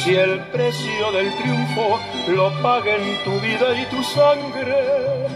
Si 0.03 0.15
el 0.17 0.41
precio 0.53 1.13
del 1.13 1.33
triunfo 1.37 2.01
lo 2.29 2.51
paguen 2.61 3.19
tu 3.25 3.31
vida 3.41 3.81
y 3.81 3.87
tu 3.87 4.03
sangre. 4.03 5.29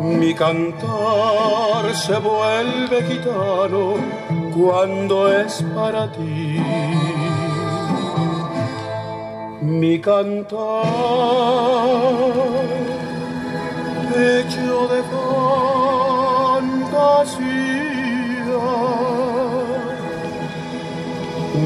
Mi 0.00 0.32
cantar 0.32 1.92
se 1.92 2.16
vuelve 2.20 3.02
gitano 3.02 3.94
cuando 4.56 5.32
es 5.32 5.60
para 5.74 6.12
ti. 6.12 6.62
Mi 9.60 9.98
cantar 10.00 10.84
hecho 14.14 14.88
de 14.88 15.02
fantasía, 16.52 16.86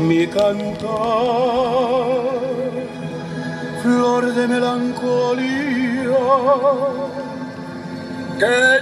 mi 0.06 0.26
cantar, 0.26 0.88
flor 3.82 4.34
de 4.34 4.48
melancolía, 4.48 4.89
que 5.10 5.36
yo 6.06 7.08
te 8.38 8.79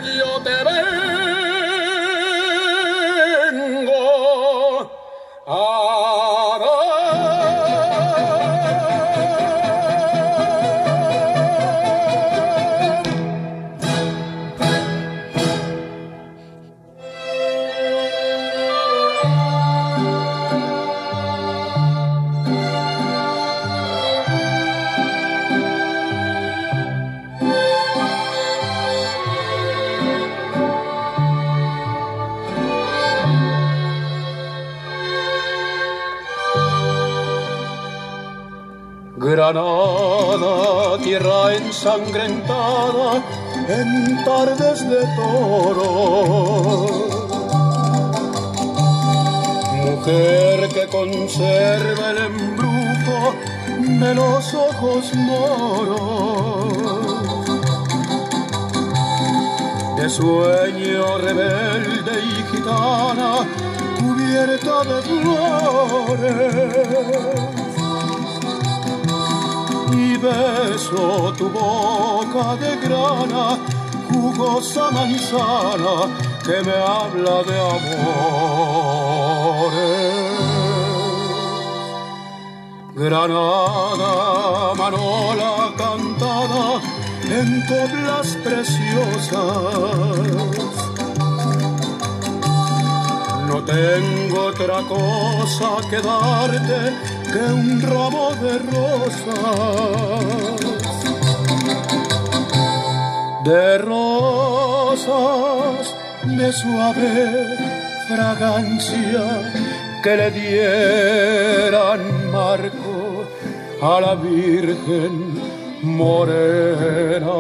ensangrentada 41.79 43.23
en 43.69 44.25
tardes 44.25 44.81
de 44.91 45.07
toro. 45.15 46.89
Mujer 49.87 50.69
que 50.71 50.89
conserva 50.89 52.11
el 52.11 52.19
embrujo 52.19 53.35
de 53.79 54.15
los 54.15 54.55
ojos 54.55 55.15
moros. 55.15 56.73
De 59.99 60.09
sueño 60.11 61.19
rebelde 61.19 62.13
y 62.25 62.43
gitana, 62.57 63.47
cubierta 64.01 64.83
de 64.83 65.03
flores 65.03 66.49
beso 70.19 71.33
tu 71.37 71.49
boca 71.49 72.57
de 72.57 72.77
grana, 72.85 73.59
jugosa 74.09 74.91
manzana 74.91 75.95
que 76.45 76.57
me 76.67 76.73
habla 76.73 77.43
de 77.49 77.57
amores. 77.77 78.19
Granada, 82.95 84.13
manola 84.77 85.55
cantada 85.77 86.81
en 87.39 87.49
coplas 87.67 88.29
preciosas. 88.43 89.39
No 93.49 93.63
tengo 93.65 94.47
otra 94.47 94.83
cosa 94.83 95.69
que 95.89 96.01
darte 96.01 96.79
que 97.33 97.43
un 97.53 97.81
ramo 97.83 98.31
de 98.43 98.59
rosas. 98.73 99.37
De 103.45 103.79
rosas 103.79 104.99
de 106.25 106.53
suave 106.53 107.57
fragancia 108.09 109.25
que 110.03 110.17
le 110.17 110.31
dieran 110.31 112.01
marco 112.31 113.25
a 113.83 114.01
la 114.01 114.15
Virgen 114.15 115.15
morena. 115.83 117.39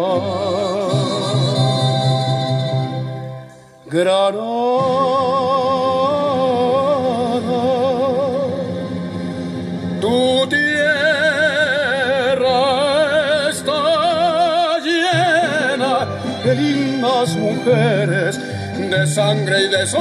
De 18.98 19.06
sangre 19.06 19.62
y 19.62 19.68
de 19.68 19.86
sol. 19.86 20.00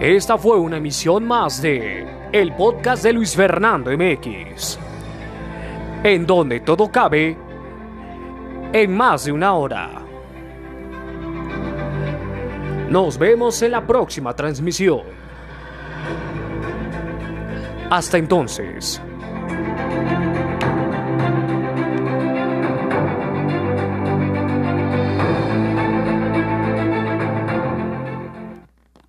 Esta 0.00 0.36
fue 0.36 0.58
una 0.58 0.76
emisión 0.76 1.26
más 1.26 1.62
de 1.62 2.06
el 2.32 2.54
podcast 2.54 3.04
de 3.04 3.12
Luis 3.14 3.34
Fernando 3.34 3.90
MX, 3.90 4.78
en 6.04 6.26
donde 6.26 6.60
todo 6.60 6.90
cabe 6.90 7.36
en 8.72 8.94
más 8.94 9.24
de 9.24 9.32
una 9.32 9.54
hora. 9.54 10.02
Nos 12.90 13.16
vemos 13.18 13.62
en 13.62 13.70
la 13.70 13.86
próxima 13.86 14.34
transmisión. 14.34 15.19
Hasta 17.90 18.18
entonces. 18.18 19.02